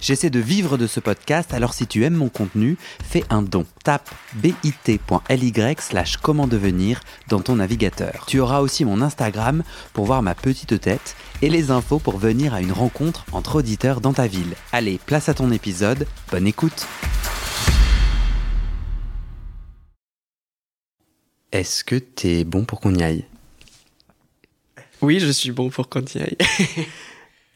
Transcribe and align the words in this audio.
J'essaie 0.00 0.30
de 0.30 0.38
vivre 0.38 0.78
de 0.78 0.86
ce 0.86 1.00
podcast, 1.00 1.52
alors 1.52 1.74
si 1.74 1.86
tu 1.86 2.04
aimes 2.04 2.14
mon 2.14 2.28
contenu, 2.28 2.76
fais 3.02 3.24
un 3.30 3.42
don. 3.42 3.66
Tape 3.82 4.08
bit.ly 4.34 5.52
slash 5.80 6.16
comment 6.18 6.46
devenir 6.46 7.00
dans 7.28 7.40
ton 7.40 7.56
navigateur. 7.56 8.24
Tu 8.26 8.38
auras 8.38 8.60
aussi 8.60 8.84
mon 8.84 9.02
Instagram 9.02 9.64
pour 9.92 10.06
voir 10.06 10.22
ma 10.22 10.34
petite 10.34 10.80
tête 10.80 11.16
et 11.42 11.50
les 11.50 11.70
infos 11.70 11.98
pour 11.98 12.18
venir 12.18 12.54
à 12.54 12.60
une 12.60 12.72
rencontre 12.72 13.24
entre 13.32 13.56
auditeurs 13.56 14.00
dans 14.00 14.12
ta 14.12 14.26
ville. 14.28 14.54
Allez, 14.72 15.00
place 15.04 15.28
à 15.28 15.34
ton 15.34 15.50
épisode, 15.50 16.06
bonne 16.30 16.46
écoute 16.46 16.86
Est-ce 21.50 21.82
que 21.82 21.96
t'es 21.96 22.44
bon 22.44 22.64
pour 22.64 22.80
qu'on 22.80 22.94
y 22.94 23.02
aille? 23.02 23.24
Oui, 25.00 25.18
je 25.18 25.30
suis 25.30 25.50
bon 25.50 25.70
pour 25.70 25.88
qu'on 25.88 26.04
y 26.04 26.18
aille. 26.18 26.36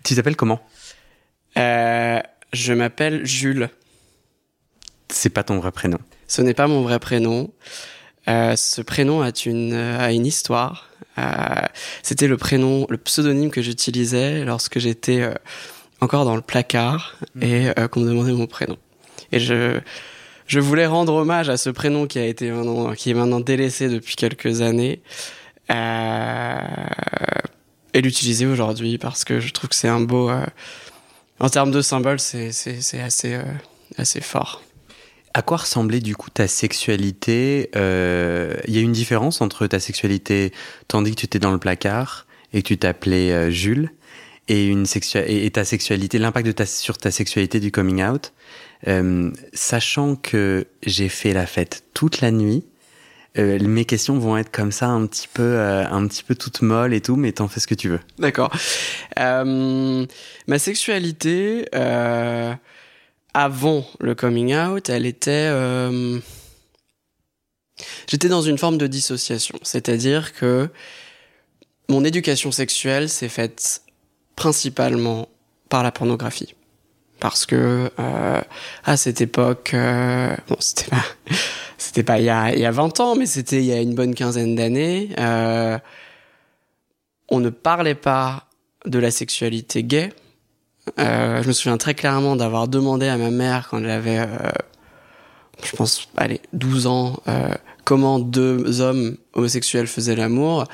Tu 0.03 0.17
t'appelles 0.17 0.35
comment? 0.35 0.61
Euh, 1.57 2.21
je 2.53 2.73
m'appelle 2.73 3.25
Jules. 3.27 3.71
C'est 5.09 5.31
pas 5.31 5.43
ton 5.43 5.59
vrai 5.59 5.73
prénom. 5.73 5.99
Ce 6.27 6.43
n'est 6.43 6.55
pas 6.55 6.67
mon 6.67 6.83
vrai 6.83 6.99
prénom. 6.99 7.53
Euh, 8.29 8.57
ce 8.57 8.81
prénom 8.83 9.21
a 9.23 9.31
une, 9.45 9.73
euh, 9.75 9.99
a 9.99 10.13
une 10.13 10.27
histoire. 10.27 10.89
Euh, 11.19 11.25
C'était 12.03 12.29
le 12.29 12.37
prénom, 12.37 12.87
le 12.89 12.97
pseudonyme 12.97 13.51
que 13.51 13.61
j'utilisais 13.63 14.45
lorsque 14.45 14.79
j'étais 14.79 15.21
euh, 15.21 15.35
encore 16.01 16.25
dans 16.25 16.37
le 16.37 16.43
placard 16.43 17.17
et 17.41 17.69
euh, 17.79 17.89
qu'on 17.89 18.01
me 18.01 18.09
demandait 18.09 18.33
mon 18.33 18.47
prénom. 18.47 18.77
Et 19.33 19.41
je, 19.41 19.81
je 20.47 20.61
voulais 20.61 20.87
rendre 20.87 21.15
hommage 21.15 21.49
à 21.49 21.57
ce 21.57 21.71
prénom 21.71 22.07
qui 22.07 22.19
a 22.19 22.27
été 22.27 22.51
maintenant, 22.51 22.95
qui 22.95 23.11
est 23.11 23.15
maintenant 23.15 23.41
délaissé 23.41 23.89
depuis 23.89 24.17
quelques 24.17 24.61
années. 24.63 25.03
Et 27.95 28.01
l'utiliser 28.01 28.47
aujourd'hui 28.47 28.99
parce 28.99 29.25
que 29.25 29.41
je 29.41 29.53
trouve 29.53 29.71
que 29.71 29.77
c'est 29.77 29.89
un 29.89 30.01
beau, 30.01 30.31
en 31.43 31.49
termes 31.51 31.71
de 31.71 31.83
symbole, 31.83 32.19
c'est 32.19 32.49
assez 32.49 33.35
euh, 33.35 33.43
assez 33.99 34.21
fort. 34.21 34.63
À 35.35 35.43
quoi 35.43 35.59
ressemblait 35.59 36.01
du 36.01 36.15
coup 36.15 36.31
ta 36.31 36.47
sexualité 36.47 37.71
Euh, 37.77 38.55
Il 38.67 38.75
y 38.75 38.79
a 38.79 38.83
une 38.83 38.93
différence 38.93 39.41
entre 39.41 39.67
ta 39.67 39.81
sexualité 39.81 40.53
tandis 40.89 41.13
que 41.13 41.21
tu 41.21 41.27
étais 41.27 41.39
dans 41.39 41.53
le 41.53 41.59
placard 41.59 42.27
et 42.53 42.63
que 42.63 42.69
tu 42.69 42.79
t'appelais 42.79 43.33
euh, 43.33 43.51
Jules 43.51 43.91
et, 44.49 44.67
une 44.67 44.85
et, 45.15 45.47
et 45.47 45.51
ta 45.51 45.65
sexualité, 45.65 46.19
l'impact 46.19 46.47
de 46.47 46.53
ta, 46.53 46.67
sur 46.67 46.99
ta 46.99 47.11
sexualité 47.11 47.61
du 47.61 47.71
coming 47.71 48.03
out. 48.05 48.33
Euh, 48.89 49.31
sachant 49.53 50.17
que 50.17 50.67
j'ai 50.85 51.09
fait 51.09 51.33
la 51.33 51.47
fête 51.47 51.85
toute 51.95 52.21
la 52.21 52.31
nuit, 52.31 52.65
euh, 53.39 53.59
mes 53.61 53.85
questions 53.85 54.19
vont 54.19 54.37
être 54.37 54.51
comme 54.51 54.73
ça 54.73 54.89
un 54.89 55.07
petit 55.07 55.29
peu, 55.33 55.43
euh, 55.43 55.87
un 55.87 56.07
petit 56.07 56.23
peu 56.23 56.35
toutes 56.35 56.63
molles 56.63 56.93
et 56.95 57.01
tout, 57.01 57.17
mais 57.17 57.33
t'en 57.33 57.49
fais 57.49 57.61
ce 57.61 57.67
que 57.67 57.75
tu 57.75 57.89
veux. 57.89 58.01
D'accord. 58.19 58.51
Euh, 59.19 60.07
ma 60.47 60.59
sexualité 60.59 61.67
euh, 61.75 62.53
avant 63.35 63.87
le 64.01 64.15
coming 64.15 64.55
out, 64.55 64.89
elle 64.91 65.07
était. 65.07 65.49
euh, 65.51 66.19
J'étais 68.07 68.29
dans 68.29 68.43
une 68.43 68.59
forme 68.59 68.79
de 68.79 68.87
dissociation, 68.87 69.59
c'est-à-dire 69.63 70.35
que 70.35 70.69
mon 71.89 72.05
éducation 72.05 72.53
sexuelle 72.53 73.09
s'est 73.09 73.31
faite 73.31 73.83
principalement 74.37 75.29
par 75.69 75.83
la 75.83 75.91
pornographie. 75.91 76.55
Parce 77.19 77.47
que 77.47 77.91
euh, 77.99 78.41
à 78.85 78.97
cette 78.97 79.21
époque, 79.21 79.73
euh, 79.75 80.37
bon, 80.49 80.57
c'était 80.61 80.91
pas, 80.91 81.05
c'était 81.83 82.03
pas 82.03 82.19
il 82.19 82.25
y 82.25 82.31
a, 82.31 82.55
il 82.55 82.61
y 82.61 82.67
a 82.67 82.71
20 82.71 83.01
ans, 83.01 83.17
mais 83.17 83.27
c'était 83.27 83.59
il 83.59 83.65
y 83.65 83.73
a 83.73 83.81
une 83.81 83.95
bonne 83.95 84.15
quinzaine 84.15 84.55
d'années. 84.55 85.11
Euh, 85.19 85.79
on 87.29 87.41
ne 87.41 87.51
parlait 87.51 87.95
pas 87.95 88.45
de 88.87 88.99
la 88.99 89.11
sexualité 89.11 89.83
gay. 89.83 90.13
Euh, 90.99 91.43
je 91.43 91.49
me 91.49 91.53
souviens 91.53 91.77
très 91.77 91.95
clairement 91.95 92.37
d'avoir 92.37 92.69
demandé 92.69 93.09
à 93.09 93.17
ma 93.17 93.31
mère 93.31 93.69
quand 93.69 93.79
elle 93.79 93.91
avait, 93.91 94.19
euh, 94.19 94.27
je 95.63 95.77
pense, 95.77 96.09
allez, 96.17 96.41
12 96.53 96.87
ans, 96.87 97.21
euh, 97.29 97.55
comment 97.93 98.19
deux 98.19 98.81
hommes 98.81 99.19
homosexuels 99.35 99.87
faisaient 99.87 100.17
l'amour. 100.17 100.65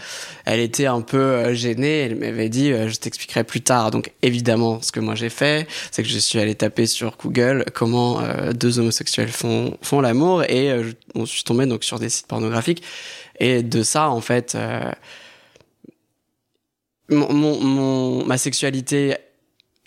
Elle 0.44 0.60
était 0.60 0.86
un 0.86 1.00
peu 1.00 1.18
euh, 1.18 1.52
gênée. 1.52 2.02
Elle 2.02 2.14
m'avait 2.14 2.48
dit, 2.48 2.70
euh, 2.70 2.88
je 2.88 2.94
t'expliquerai 2.94 3.42
plus 3.42 3.60
tard. 3.60 3.90
Donc 3.90 4.12
évidemment, 4.22 4.80
ce 4.82 4.92
que 4.92 5.00
moi 5.00 5.16
j'ai 5.16 5.28
fait, 5.28 5.66
c'est 5.90 6.04
que 6.04 6.08
je 6.08 6.18
suis 6.20 6.38
allé 6.38 6.54
taper 6.54 6.86
sur 6.86 7.16
Google 7.20 7.64
comment 7.74 8.20
euh, 8.20 8.52
deux 8.52 8.78
homosexuels 8.78 9.30
font 9.30 10.00
l'amour 10.00 10.44
et 10.44 10.70
euh, 10.70 10.92
je, 11.16 11.24
suis 11.24 11.42
tombé 11.42 11.66
donc 11.66 11.82
sur 11.82 11.98
des 11.98 12.08
sites 12.08 12.28
pornographiques. 12.28 12.84
Et 13.40 13.64
de 13.64 13.82
ça, 13.82 14.10
en 14.10 14.20
fait. 14.20 14.56
mon- 17.08 18.24
ma 18.24 18.38
sexualité 18.38 19.16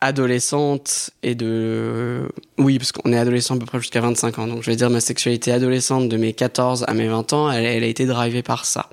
adolescente 0.01 1.11
et 1.21 1.35
de 1.35 2.27
oui 2.57 2.79
parce 2.79 2.91
qu'on 2.91 3.13
est 3.13 3.17
adolescent 3.17 3.55
à 3.55 3.59
peu 3.59 3.65
près 3.65 3.79
jusqu'à 3.79 4.01
25 4.01 4.39
ans. 4.39 4.47
Donc 4.47 4.63
je 4.63 4.71
vais 4.71 4.75
dire 4.75 4.89
ma 4.89 4.99
sexualité 4.99 5.51
adolescente 5.51 6.09
de 6.09 6.17
mes 6.17 6.33
14 6.33 6.85
à 6.87 6.93
mes 6.93 7.07
20 7.07 7.33
ans 7.33 7.51
elle, 7.51 7.65
elle 7.65 7.83
a 7.83 7.87
été 7.87 8.05
drivée 8.05 8.41
par 8.41 8.65
ça. 8.65 8.89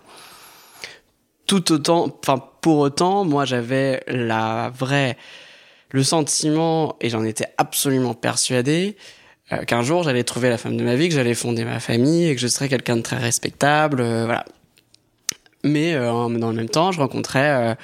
Tout 1.46 1.72
autant 1.72 2.14
enfin 2.22 2.42
pour 2.60 2.78
autant 2.78 3.24
moi 3.24 3.46
j'avais 3.46 4.02
la 4.06 4.70
vraie 4.78 5.16
le 5.90 6.02
sentiment 6.04 6.96
et 7.00 7.08
j'en 7.08 7.24
étais 7.24 7.46
absolument 7.56 8.12
persuadé 8.12 8.96
euh, 9.52 9.64
qu'un 9.64 9.82
jour 9.82 10.02
j'allais 10.02 10.24
trouver 10.24 10.50
la 10.50 10.58
femme 10.58 10.76
de 10.76 10.84
ma 10.84 10.94
vie 10.94 11.08
que 11.08 11.14
j'allais 11.14 11.34
fonder 11.34 11.64
ma 11.64 11.80
famille 11.80 12.28
et 12.28 12.34
que 12.34 12.40
je 12.40 12.48
serais 12.48 12.68
quelqu'un 12.68 12.96
de 12.96 13.02
très 13.02 13.16
respectable 13.16 14.02
euh, 14.02 14.26
voilà. 14.26 14.44
Mais 15.64 15.94
euh, 15.94 16.28
dans 16.28 16.50
le 16.50 16.56
même 16.56 16.68
temps 16.68 16.92
je 16.92 17.00
rencontrais 17.00 17.70
euh, 17.70 17.74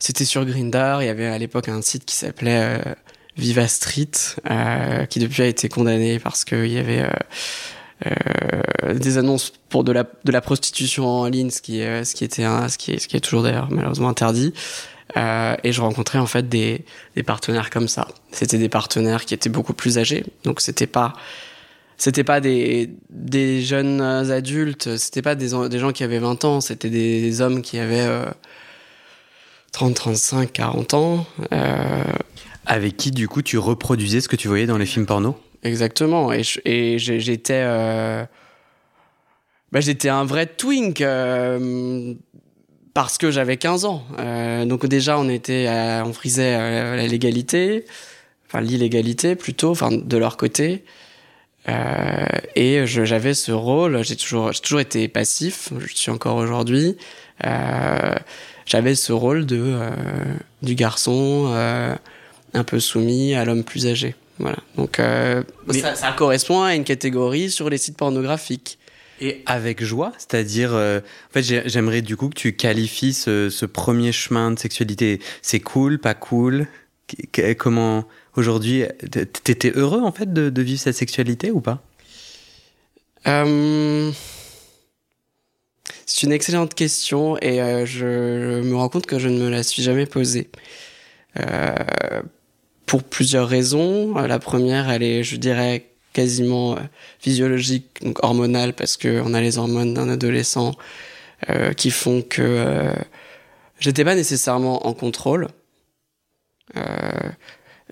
c'était 0.00 0.24
sur 0.24 0.44
Grindr. 0.44 1.02
Il 1.02 1.06
y 1.06 1.08
avait 1.08 1.26
à 1.26 1.38
l'époque 1.38 1.68
un 1.68 1.82
site 1.82 2.04
qui 2.04 2.16
s'appelait 2.16 2.78
euh, 2.78 2.94
Viva 3.36 3.68
Street, 3.68 4.10
euh, 4.50 5.06
qui 5.06 5.20
depuis 5.20 5.42
a 5.42 5.46
été 5.46 5.68
condamné 5.68 6.18
parce 6.18 6.44
qu'il 6.44 6.66
y 6.66 6.78
avait 6.78 7.02
euh, 7.02 7.10
euh, 8.06 8.94
des 8.94 9.18
annonces 9.18 9.52
pour 9.68 9.84
de 9.84 9.92
la 9.92 10.04
de 10.24 10.32
la 10.32 10.40
prostitution 10.40 11.06
en 11.06 11.26
ligne, 11.26 11.50
ce 11.50 11.62
qui 11.62 11.80
est 11.80 12.04
ce 12.04 12.14
qui 12.14 12.24
était 12.24 12.44
un, 12.44 12.68
ce 12.68 12.78
qui 12.78 12.98
ce 12.98 13.06
qui 13.06 13.16
est 13.16 13.20
toujours 13.20 13.42
d'ailleurs 13.42 13.70
malheureusement 13.70 14.08
interdit. 14.08 14.52
Euh, 15.16 15.56
et 15.64 15.72
je 15.72 15.80
rencontrais 15.80 16.18
en 16.18 16.26
fait 16.26 16.48
des 16.48 16.84
des 17.14 17.22
partenaires 17.22 17.70
comme 17.70 17.88
ça. 17.88 18.08
C'était 18.32 18.58
des 18.58 18.68
partenaires 18.68 19.24
qui 19.24 19.34
étaient 19.34 19.50
beaucoup 19.50 19.74
plus 19.74 19.98
âgés, 19.98 20.24
donc 20.44 20.60
c'était 20.60 20.86
pas 20.86 21.12
c'était 22.00 22.24
pas 22.24 22.40
des, 22.40 22.90
des 23.10 23.60
jeunes 23.60 24.00
adultes, 24.00 24.96
c'était 24.96 25.20
pas 25.20 25.34
des, 25.34 25.50
des 25.68 25.78
gens 25.78 25.92
qui 25.92 26.02
avaient 26.02 26.18
20 26.18 26.44
ans, 26.46 26.62
c'était 26.62 26.88
des, 26.88 27.20
des 27.20 27.40
hommes 27.42 27.60
qui 27.60 27.78
avaient 27.78 28.06
euh, 28.06 28.24
30, 29.72 29.94
35, 29.94 30.52
40 30.52 30.94
ans. 30.94 31.26
Euh, 31.52 32.02
Avec 32.66 32.96
qui 32.96 33.10
du 33.10 33.28
coup 33.28 33.42
tu 33.42 33.58
reproduisais 33.58 34.20
ce 34.20 34.28
que 34.28 34.36
tu 34.36 34.48
voyais 34.48 34.66
dans 34.66 34.78
les 34.78 34.86
films 34.86 35.06
porno? 35.06 35.38
Exactement. 35.62 36.32
Et, 36.32 36.98
j'étais. 36.98 37.62
Euh, 37.64 38.24
bah, 39.72 39.80
j'étais 39.80 40.08
un 40.08 40.24
vrai 40.24 40.46
twink. 40.46 41.00
euh, 41.00 42.14
parce 42.92 43.18
que 43.18 43.30
j'avais 43.30 43.56
15 43.56 43.84
ans. 43.84 44.02
Euh, 44.18 44.64
donc 44.64 44.84
déjà, 44.86 45.16
on 45.18 45.28
était, 45.28 45.68
à- 45.68 46.02
on 46.04 46.12
frisait 46.12 46.96
la 46.96 47.06
légalité, 47.06 47.84
enfin 48.48 48.60
l'illégalité 48.60 49.36
plutôt, 49.36 49.70
enfin 49.70 49.90
de 49.92 50.16
leur 50.16 50.36
côté. 50.36 50.84
Et 52.56 52.82
j'avais 52.86 53.32
ce 53.34 53.52
rôle. 53.52 54.02
J'ai 54.02 54.16
toujours, 54.16 54.50
j'ai 54.52 54.60
toujours 54.60 54.80
été 54.80 55.06
passif. 55.06 55.68
Je 55.78 55.94
suis 55.94 56.10
encore 56.10 56.34
aujourd'hui. 56.36 56.96
J'avais 58.70 58.94
ce 58.94 59.12
rôle 59.12 59.46
de 59.46 59.60
euh, 59.60 59.90
du 60.62 60.76
garçon 60.76 61.46
euh, 61.48 61.92
un 62.54 62.62
peu 62.62 62.78
soumis 62.78 63.34
à 63.34 63.44
l'homme 63.44 63.64
plus 63.64 63.88
âgé. 63.88 64.14
Voilà. 64.38 64.58
Donc 64.76 65.00
euh, 65.00 65.42
Mais- 65.66 65.80
ça, 65.80 65.96
ça 65.96 66.12
correspond 66.12 66.62
à 66.62 66.76
une 66.76 66.84
catégorie 66.84 67.50
sur 67.50 67.68
les 67.68 67.78
sites 67.78 67.96
pornographiques. 67.96 68.78
Et 69.20 69.42
avec 69.46 69.82
joie, 69.82 70.12
c'est-à-dire, 70.18 70.72
en 70.72 71.00
fait, 71.32 71.42
j'ai- 71.42 71.62
j'aimerais 71.66 72.00
du 72.00 72.16
coup 72.16 72.28
que 72.28 72.34
tu 72.36 72.52
qualifies 72.54 73.12
ce, 73.12 73.50
ce 73.50 73.66
premier 73.66 74.12
chemin 74.12 74.52
de 74.52 74.58
sexualité. 74.58 75.20
C'est 75.42 75.60
cool, 75.60 75.98
pas 75.98 76.14
cool? 76.14 76.68
Comment 77.58 78.04
aujourd'hui, 78.36 78.84
t'étais 79.44 79.72
heureux 79.76 80.00
en 80.00 80.12
fait 80.12 80.32
de, 80.32 80.48
de 80.48 80.62
vivre 80.62 80.80
cette 80.80 80.94
sexualité 80.96 81.50
ou 81.50 81.60
pas? 81.60 81.82
C'est 86.06 86.22
une 86.22 86.32
excellente 86.32 86.74
question 86.74 87.36
et 87.38 87.60
euh, 87.60 87.86
je 87.86 88.60
me 88.60 88.76
rends 88.76 88.88
compte 88.88 89.06
que 89.06 89.18
je 89.18 89.28
ne 89.28 89.38
me 89.38 89.48
la 89.48 89.62
suis 89.62 89.82
jamais 89.82 90.06
posée. 90.06 90.50
Euh, 91.38 91.74
pour 92.86 93.04
plusieurs 93.04 93.48
raisons. 93.48 94.14
La 94.14 94.40
première, 94.40 94.90
elle 94.90 95.04
est, 95.04 95.22
je 95.22 95.36
dirais, 95.36 95.86
quasiment 96.12 96.72
euh, 96.72 96.80
physiologique, 97.20 98.02
donc 98.02 98.22
hormonale, 98.24 98.72
parce 98.72 98.96
que 98.96 99.22
on 99.24 99.32
a 99.34 99.40
les 99.40 99.58
hormones 99.58 99.94
d'un 99.94 100.08
adolescent 100.08 100.74
qui 101.78 101.90
font 101.90 102.20
que 102.20 102.92
j'étais 103.78 104.04
pas 104.04 104.14
nécessairement 104.14 104.86
en 104.86 104.92
contrôle. 104.92 105.48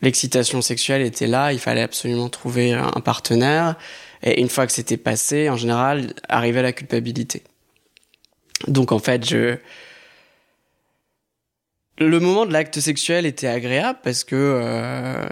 L'excitation 0.03 0.61
sexuelle 0.61 1.01
était 1.01 1.27
là, 1.27 1.55
il 1.55 1.59
fallait 1.59 1.81
absolument 1.81 2.29
trouver 2.29 2.75
un 2.75 3.01
partenaire. 3.01 3.77
Et 4.23 4.41
une 4.41 4.51
fois 4.51 4.67
que 4.67 4.73
c'était 4.73 4.99
passé, 4.99 5.49
en 5.49 5.57
général, 5.57 6.13
arrivait 6.29 6.61
la 6.61 6.73
culpabilité. 6.73 7.43
Donc 8.67 8.93
en 8.93 8.99
fait, 8.99 9.29
je 9.29 9.59
le 12.01 12.21
moment 12.21 12.47
de 12.47 12.53
l'acte 12.53 12.79
sexuel 12.79 13.27
était 13.27 13.49
agréable 13.49 13.99
parce 14.05 14.23
que 14.23 14.37
euh, 14.37 15.27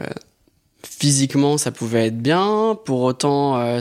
physiquement 0.82 1.58
ça 1.58 1.70
pouvait 1.70 2.06
être 2.06 2.18
bien. 2.18 2.78
Pour 2.84 3.02
autant, 3.02 3.58
euh, 3.58 3.80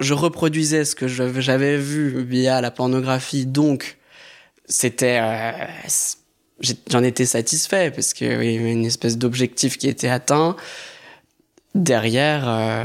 je 0.00 0.14
reproduisais 0.14 0.84
ce 0.84 0.94
que 0.94 1.08
j'avais 1.08 1.76
vu 1.76 2.22
via 2.22 2.60
la 2.60 2.70
pornographie, 2.70 3.46
donc 3.46 3.98
c'était 4.66 5.18
euh, 5.20 5.66
j'en 6.88 7.02
étais 7.02 7.26
satisfait 7.26 7.90
parce 7.90 8.12
y 8.20 8.30
avait 8.30 8.54
une 8.54 8.84
espèce 8.84 9.18
d'objectif 9.18 9.78
qui 9.78 9.88
était 9.88 10.08
atteint. 10.08 10.56
Derrière, 11.74 12.48
euh, 12.48 12.84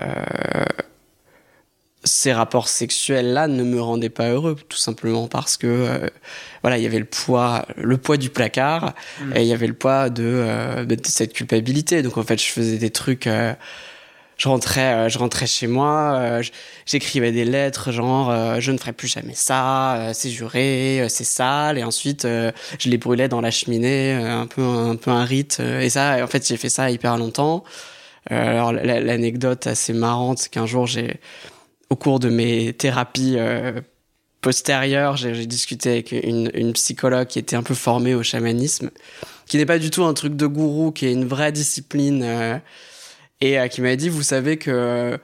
ces 2.05 2.31
rapports 2.31 2.69
sexuels-là 2.69 3.47
ne 3.47 3.63
me 3.63 3.81
rendaient 3.81 4.09
pas 4.09 4.29
heureux, 4.29 4.55
tout 4.69 4.77
simplement 4.77 5.27
parce 5.27 5.57
que 5.57 5.67
euh, 5.67 6.07
voilà, 6.61 6.77
il 6.77 6.83
y 6.83 6.85
avait 6.85 6.99
le 6.99 7.05
poids, 7.05 7.65
le 7.75 7.97
poids 7.97 8.17
du 8.17 8.29
placard 8.29 8.93
mm. 9.19 9.35
et 9.35 9.41
il 9.41 9.47
y 9.47 9.53
avait 9.53 9.67
le 9.67 9.73
poids 9.73 10.09
de, 10.09 10.23
euh, 10.23 10.85
de, 10.85 10.97
cette 11.03 11.33
culpabilité. 11.33 12.03
Donc 12.03 12.17
en 12.17 12.23
fait, 12.23 12.41
je 12.41 12.47
faisais 12.47 12.77
des 12.77 12.91
trucs. 12.91 13.27
Euh, 13.27 13.53
je 14.37 14.49
rentrais, 14.49 15.09
je 15.09 15.17
rentrais 15.17 15.47
chez 15.47 15.65
moi, 15.65 16.41
j'écrivais 16.85 17.31
des 17.31 17.45
lettres 17.45 17.93
genre 17.93 18.59
je 18.59 18.71
ne 18.73 18.77
ferai 18.77 18.91
plus 18.91 19.07
jamais 19.07 19.33
ça, 19.33 20.11
c'est 20.13 20.29
juré, 20.29 21.05
c'est 21.07 21.23
sale, 21.23 21.77
et 21.77 21.85
ensuite 21.85 22.23
je 22.23 22.89
les 22.89 22.97
brûlais 22.97 23.29
dans 23.29 23.39
la 23.39 23.49
cheminée, 23.49 24.11
un 24.11 24.45
peu 24.45 24.61
un 24.61 24.97
peu 24.97 25.09
un 25.09 25.23
rite. 25.23 25.61
et 25.61 25.89
ça, 25.89 26.17
en 26.21 26.27
fait, 26.27 26.45
j'ai 26.45 26.57
fait 26.57 26.67
ça 26.67 26.91
hyper 26.91 27.15
longtemps. 27.15 27.63
alors 28.29 28.73
l'anecdote 28.73 29.67
assez 29.67 29.93
marrante, 29.93 30.39
c'est 30.39 30.51
qu'un 30.51 30.65
jour 30.65 30.85
j'ai 30.85 31.21
au 31.89 31.95
cours 31.95 32.19
de 32.19 32.29
mes 32.29 32.73
thérapies 32.73 33.35
euh, 33.37 33.81
postérieures, 34.41 35.17
j'ai 35.17 35.45
discuté 35.45 35.89
avec 35.89 36.11
une, 36.11 36.51
une, 36.53 36.73
psychologue 36.73 37.27
qui 37.27 37.39
était 37.39 37.55
un 37.55 37.63
peu 37.63 37.73
formée 37.73 38.15
au 38.15 38.23
chamanisme, 38.23 38.91
qui 39.47 39.57
n'est 39.57 39.65
pas 39.65 39.79
du 39.79 39.89
tout 39.89 40.03
un 40.03 40.13
truc 40.13 40.35
de 40.35 40.45
gourou, 40.45 40.91
qui 40.91 41.05
est 41.07 41.11
une 41.11 41.25
vraie 41.25 41.51
discipline, 41.51 42.21
euh, 42.23 42.57
et 43.41 43.59
euh, 43.59 43.67
qui 43.67 43.81
m'a 43.81 43.95
dit, 43.95 44.09
vous 44.09 44.23
savez 44.23 44.57
que 44.57 45.19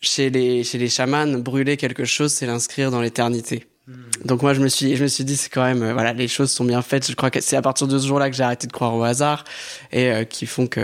chez 0.00 0.30
les, 0.30 0.64
chez 0.64 0.78
les 0.78 0.88
chamans, 0.88 1.38
brûler 1.38 1.76
quelque 1.76 2.04
chose, 2.04 2.32
c'est 2.32 2.46
l'inscrire 2.46 2.90
dans 2.90 3.00
l'éternité. 3.00 3.66
Hmm. 3.86 3.94
Donc 4.24 4.42
moi 4.42 4.54
je 4.54 4.62
me 4.62 4.68
suis 4.68 4.96
je 4.96 5.02
me 5.02 5.08
suis 5.08 5.24
dit 5.24 5.36
c'est 5.36 5.50
quand 5.50 5.62
même 5.62 5.92
voilà 5.92 6.14
les 6.14 6.26
choses 6.26 6.50
sont 6.50 6.64
bien 6.64 6.80
faites 6.80 7.06
je 7.06 7.14
crois 7.14 7.30
que 7.30 7.42
c'est 7.42 7.54
à 7.54 7.60
partir 7.60 7.86
de 7.86 7.98
ce 7.98 8.06
jour-là 8.06 8.30
que 8.30 8.34
j'ai 8.34 8.42
arrêté 8.42 8.66
de 8.66 8.72
croire 8.72 8.96
au 8.96 9.02
hasard 9.02 9.44
et 9.92 10.24
qui 10.24 10.46
font 10.46 10.66
que 10.66 10.80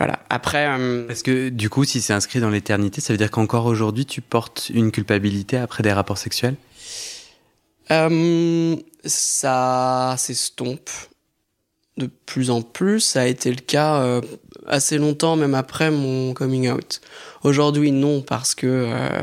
voilà. 0.00 0.18
Après. 0.30 0.66
Euh, 0.66 1.06
Parce 1.06 1.22
que 1.22 1.50
du 1.50 1.68
coup, 1.68 1.84
si 1.84 2.00
c'est 2.00 2.14
inscrit 2.14 2.40
dans 2.40 2.48
l'éternité, 2.48 3.02
ça 3.02 3.12
veut 3.12 3.18
dire 3.18 3.30
qu'encore 3.30 3.66
aujourd'hui, 3.66 4.06
tu 4.06 4.22
portes 4.22 4.70
une 4.72 4.90
culpabilité 4.92 5.58
après 5.58 5.82
des 5.82 5.92
rapports 5.92 6.16
sexuels? 6.16 6.54
Euh, 7.90 8.76
Ça 9.04 10.14
s'estompe 10.16 10.88
de 11.98 12.08
plus 12.24 12.50
en 12.50 12.62
plus. 12.62 13.00
Ça 13.00 13.20
a 13.20 13.26
été 13.26 13.50
le 13.50 13.60
cas 13.60 14.00
euh, 14.00 14.22
assez 14.66 14.96
longtemps, 14.96 15.36
même 15.36 15.54
après 15.54 15.90
mon 15.90 16.32
coming 16.32 16.70
out. 16.70 17.02
Aujourd'hui, 17.42 17.92
non, 17.92 18.22
parce 18.22 18.54
que. 18.54 18.66
Euh, 18.66 19.22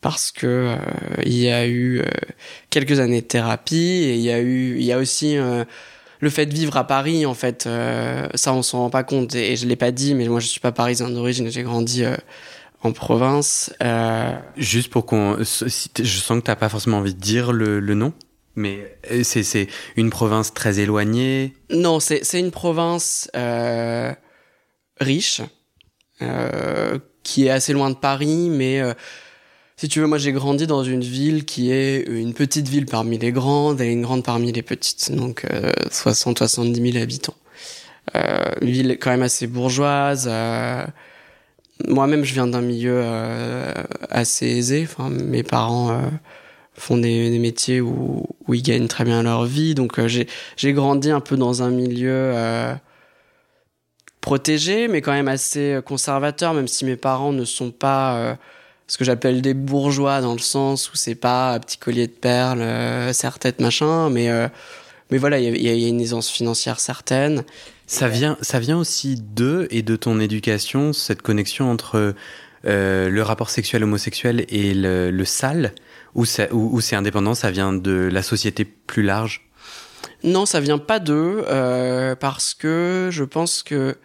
parce 0.00 0.30
que 0.30 0.76
il 1.24 1.32
y 1.38 1.48
a 1.48 1.66
eu 1.66 2.02
quelques 2.68 3.00
années 3.00 3.22
de 3.22 3.26
thérapie 3.26 3.76
et 3.78 4.14
il 4.16 4.20
y 4.20 4.30
a 4.30 4.38
eu 4.38 4.76
il 4.76 4.84
y 4.84 4.92
a 4.92 4.98
aussi 4.98 5.38
le 6.24 6.30
fait 6.30 6.46
de 6.46 6.54
vivre 6.54 6.76
à 6.76 6.86
Paris, 6.86 7.26
en 7.26 7.34
fait, 7.34 7.66
euh, 7.66 8.26
ça 8.34 8.52
on 8.52 8.62
s'en 8.62 8.78
rend 8.78 8.90
pas 8.90 9.04
compte. 9.04 9.34
Et, 9.34 9.56
je 9.56 9.66
l'ai 9.66 9.76
pas 9.76 9.92
dit, 9.92 10.14
mais 10.14 10.26
moi 10.26 10.40
je 10.40 10.46
suis 10.46 10.58
pas 10.58 10.72
parisien 10.72 11.08
d'origine, 11.08 11.50
j'ai 11.50 11.62
grandi 11.62 12.02
euh, 12.02 12.16
en 12.82 12.92
province. 12.92 13.72
Euh... 13.82 14.32
Juste 14.56 14.90
pour 14.90 15.06
qu'on, 15.06 15.36
je 15.38 15.44
sens 15.44 16.38
que 16.40 16.44
t'as 16.44 16.56
pas 16.56 16.68
forcément 16.68 16.98
envie 16.98 17.14
de 17.14 17.20
dire 17.20 17.52
le, 17.52 17.78
le 17.78 17.94
nom. 17.94 18.12
Mais 18.56 18.98
c'est 19.24 19.66
une 19.96 20.10
province 20.10 20.54
très 20.54 20.78
éloignée 20.78 21.54
Non, 21.70 21.98
c'est 21.98 22.38
une 22.38 22.52
province 22.52 23.28
riche, 25.00 25.42
qui 27.24 27.46
est 27.46 27.50
assez 27.50 27.72
loin 27.72 27.90
de 27.90 27.96
Paris, 27.96 28.48
mais 28.48 28.80
si 29.76 29.88
tu 29.88 30.00
veux, 30.00 30.06
moi 30.06 30.18
j'ai 30.18 30.32
grandi 30.32 30.66
dans 30.66 30.84
une 30.84 31.02
ville 31.02 31.44
qui 31.44 31.72
est 31.72 32.02
une 32.08 32.34
petite 32.34 32.68
ville 32.68 32.86
parmi 32.86 33.18
les 33.18 33.32
grandes 33.32 33.80
et 33.80 33.86
une 33.86 34.02
grande 34.02 34.22
parmi 34.22 34.52
les 34.52 34.62
petites, 34.62 35.10
donc 35.12 35.44
euh, 35.50 35.72
60-70 35.90 36.92
000 36.92 37.02
habitants. 37.02 37.34
Euh, 38.16 38.52
une 38.60 38.70
ville 38.70 38.98
quand 39.00 39.10
même 39.10 39.22
assez 39.22 39.46
bourgeoise. 39.46 40.28
Euh, 40.30 40.84
moi-même, 41.88 42.24
je 42.24 42.34
viens 42.34 42.46
d'un 42.46 42.60
milieu 42.60 43.00
euh, 43.02 43.72
assez 44.10 44.46
aisé. 44.46 44.86
Enfin, 44.88 45.10
mes 45.10 45.42
parents 45.42 45.90
euh, 45.90 46.00
font 46.74 46.96
des, 46.96 47.30
des, 47.30 47.38
métiers 47.38 47.80
où, 47.80 48.26
où 48.46 48.54
ils 48.54 48.62
gagnent 48.62 48.88
très 48.88 49.04
bien 49.04 49.22
leur 49.22 49.44
vie, 49.44 49.74
donc 49.74 50.04
j'ai 50.06 50.28
j'ai 50.56 50.72
grandi 50.72 51.10
un 51.10 51.20
peu 51.20 51.36
dans 51.36 51.62
un 51.62 51.70
milieu 51.70 52.32
protégé, 54.20 54.88
mais 54.88 55.02
quand 55.02 55.12
même 55.12 55.28
assez 55.28 55.80
conservateur, 55.84 56.54
même 56.54 56.68
si 56.68 56.84
mes 56.84 56.96
parents 56.96 57.32
ne 57.32 57.44
sont 57.44 57.70
pas 57.70 58.38
ce 58.86 58.98
que 58.98 59.04
j'appelle 59.04 59.42
des 59.42 59.54
bourgeois 59.54 60.20
dans 60.20 60.34
le 60.34 60.38
sens 60.38 60.92
où 60.92 60.96
c'est 60.96 61.14
pas 61.14 61.54
un 61.54 61.60
petit 61.60 61.78
collier 61.78 62.06
de 62.06 62.12
perles, 62.12 62.60
euh, 62.60 63.12
serre-tête, 63.12 63.60
machin, 63.60 64.10
mais, 64.10 64.28
euh, 64.28 64.48
mais 65.10 65.18
voilà, 65.18 65.38
il 65.38 65.56
y, 65.56 65.64
y, 65.64 65.84
a 65.84 65.88
une 65.88 66.00
aisance 66.00 66.30
financière 66.30 66.80
certaine. 66.80 67.44
Ça 67.86 68.08
vient, 68.08 68.36
ça 68.40 68.60
vient 68.60 68.78
aussi 68.78 69.16
d'eux 69.16 69.68
et 69.70 69.82
de 69.82 69.96
ton 69.96 70.20
éducation, 70.20 70.92
cette 70.92 71.22
connexion 71.22 71.70
entre 71.70 72.14
euh, 72.66 73.10
le 73.10 73.22
rapport 73.22 73.50
sexuel 73.50 73.84
homosexuel 73.84 74.46
et 74.48 74.72
le, 74.72 75.10
le 75.10 75.24
sale, 75.26 75.74
ou 76.14 76.24
c'est 76.24 76.50
ou, 76.52 76.80
indépendant, 76.92 77.34
ça 77.34 77.50
vient 77.50 77.72
de 77.74 78.08
la 78.10 78.22
société 78.22 78.64
plus 78.64 79.02
large? 79.02 79.48
Non, 80.22 80.46
ça 80.46 80.60
vient 80.60 80.78
pas 80.78 80.98
d'eux, 80.98 81.44
euh, 81.48 82.14
parce 82.14 82.54
que 82.54 83.10
je 83.12 83.24
pense 83.24 83.62
que 83.62 83.96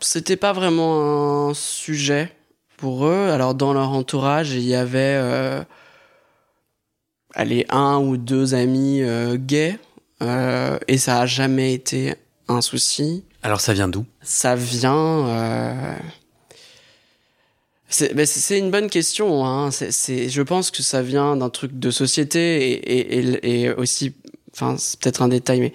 c'était 0.00 0.36
pas 0.36 0.52
vraiment 0.52 1.50
un 1.50 1.54
sujet 1.54 2.35
pour 2.76 3.06
eux. 3.06 3.30
Alors 3.30 3.54
dans 3.54 3.72
leur 3.72 3.90
entourage, 3.90 4.52
il 4.52 4.64
y 4.64 4.74
avait 4.74 5.16
euh, 5.16 5.62
allez, 7.34 7.66
un 7.70 7.98
ou 7.98 8.16
deux 8.16 8.54
amis 8.54 9.02
euh, 9.02 9.36
gays 9.36 9.78
euh, 10.22 10.78
et 10.88 10.98
ça 10.98 11.20
a 11.20 11.26
jamais 11.26 11.74
été 11.74 12.14
un 12.48 12.60
souci. 12.60 13.24
Alors 13.42 13.60
ça 13.60 13.72
vient 13.72 13.88
d'où? 13.88 14.04
Ça 14.22 14.54
vient. 14.54 15.96
Ben, 18.14 18.26
c'est 18.26 18.58
une 18.58 18.70
bonne 18.70 18.90
question. 18.90 19.46
Hein. 19.46 19.70
C'est, 19.70 20.28
je 20.28 20.42
pense 20.42 20.70
que 20.70 20.82
ça 20.82 21.02
vient 21.02 21.36
d'un 21.36 21.50
truc 21.50 21.78
de 21.78 21.90
société 21.90 22.72
et, 22.72 23.18
et, 23.18 23.62
et 23.62 23.70
aussi, 23.70 24.14
enfin 24.52 24.76
c'est 24.78 24.98
peut-être 24.98 25.22
un 25.22 25.28
détail, 25.28 25.60
mais 25.60 25.72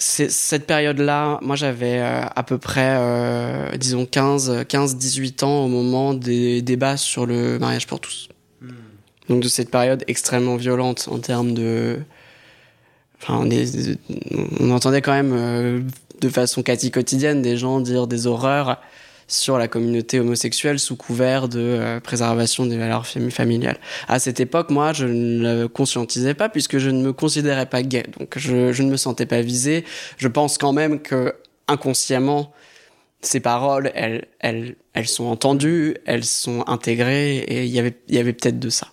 cette 0.00 0.66
période-là, 0.66 1.38
moi 1.42 1.56
j'avais 1.56 1.98
euh, 2.00 2.22
à 2.34 2.42
peu 2.42 2.56
près, 2.56 2.96
euh, 2.98 3.76
disons 3.76 4.06
15, 4.06 4.64
15, 4.66 4.96
18 4.96 5.42
ans 5.42 5.64
au 5.64 5.68
moment 5.68 6.14
des 6.14 6.62
débats 6.62 6.96
sur 6.96 7.26
le 7.26 7.58
mariage 7.58 7.86
pour 7.86 8.00
tous. 8.00 8.28
Hmm. 8.62 8.68
Donc 9.28 9.42
de 9.42 9.48
cette 9.48 9.70
période 9.70 10.02
extrêmement 10.08 10.56
violente 10.56 11.08
en 11.10 11.18
termes 11.18 11.52
de... 11.52 11.98
Enfin, 13.22 13.38
on, 13.42 13.50
est, 13.50 13.98
on 14.58 14.70
entendait 14.70 15.02
quand 15.02 15.12
même 15.12 15.32
euh, 15.34 15.80
de 16.20 16.28
façon 16.30 16.62
quasi 16.62 16.90
quotidienne 16.90 17.42
des 17.42 17.58
gens 17.58 17.80
dire 17.80 18.06
des 18.06 18.26
horreurs 18.26 18.80
sur 19.30 19.58
la 19.58 19.68
communauté 19.68 20.20
homosexuelle 20.20 20.78
sous 20.78 20.96
couvert 20.96 21.48
de 21.48 21.60
euh, 21.60 22.00
préservation 22.00 22.66
des 22.66 22.76
valeurs 22.76 23.06
familiales. 23.06 23.78
À 24.08 24.18
cette 24.18 24.40
époque, 24.40 24.70
moi, 24.70 24.92
je 24.92 25.06
ne 25.06 25.60
le 25.60 25.68
conscientisais 25.68 26.34
pas 26.34 26.48
puisque 26.48 26.78
je 26.78 26.90
ne 26.90 27.00
me 27.02 27.12
considérais 27.12 27.66
pas 27.66 27.82
gay, 27.82 28.04
donc 28.18 28.36
je, 28.36 28.82
ne 28.82 28.90
me 28.90 28.96
sentais 28.96 29.26
pas 29.26 29.40
visé. 29.40 29.84
Je 30.18 30.28
pense 30.28 30.58
quand 30.58 30.72
même 30.72 31.00
que 31.00 31.34
inconsciemment, 31.68 32.52
ces 33.22 33.40
paroles, 33.40 33.92
elles, 33.94 34.26
elles, 34.40 34.76
elles 34.94 35.08
sont 35.08 35.26
entendues, 35.26 35.96
elles 36.06 36.24
sont 36.24 36.64
intégrées, 36.66 37.36
et 37.36 37.64
il 37.64 37.70
y 37.70 37.78
avait, 37.78 37.96
y 38.08 38.18
avait 38.18 38.32
peut-être 38.32 38.58
de 38.58 38.70
ça. 38.70 38.88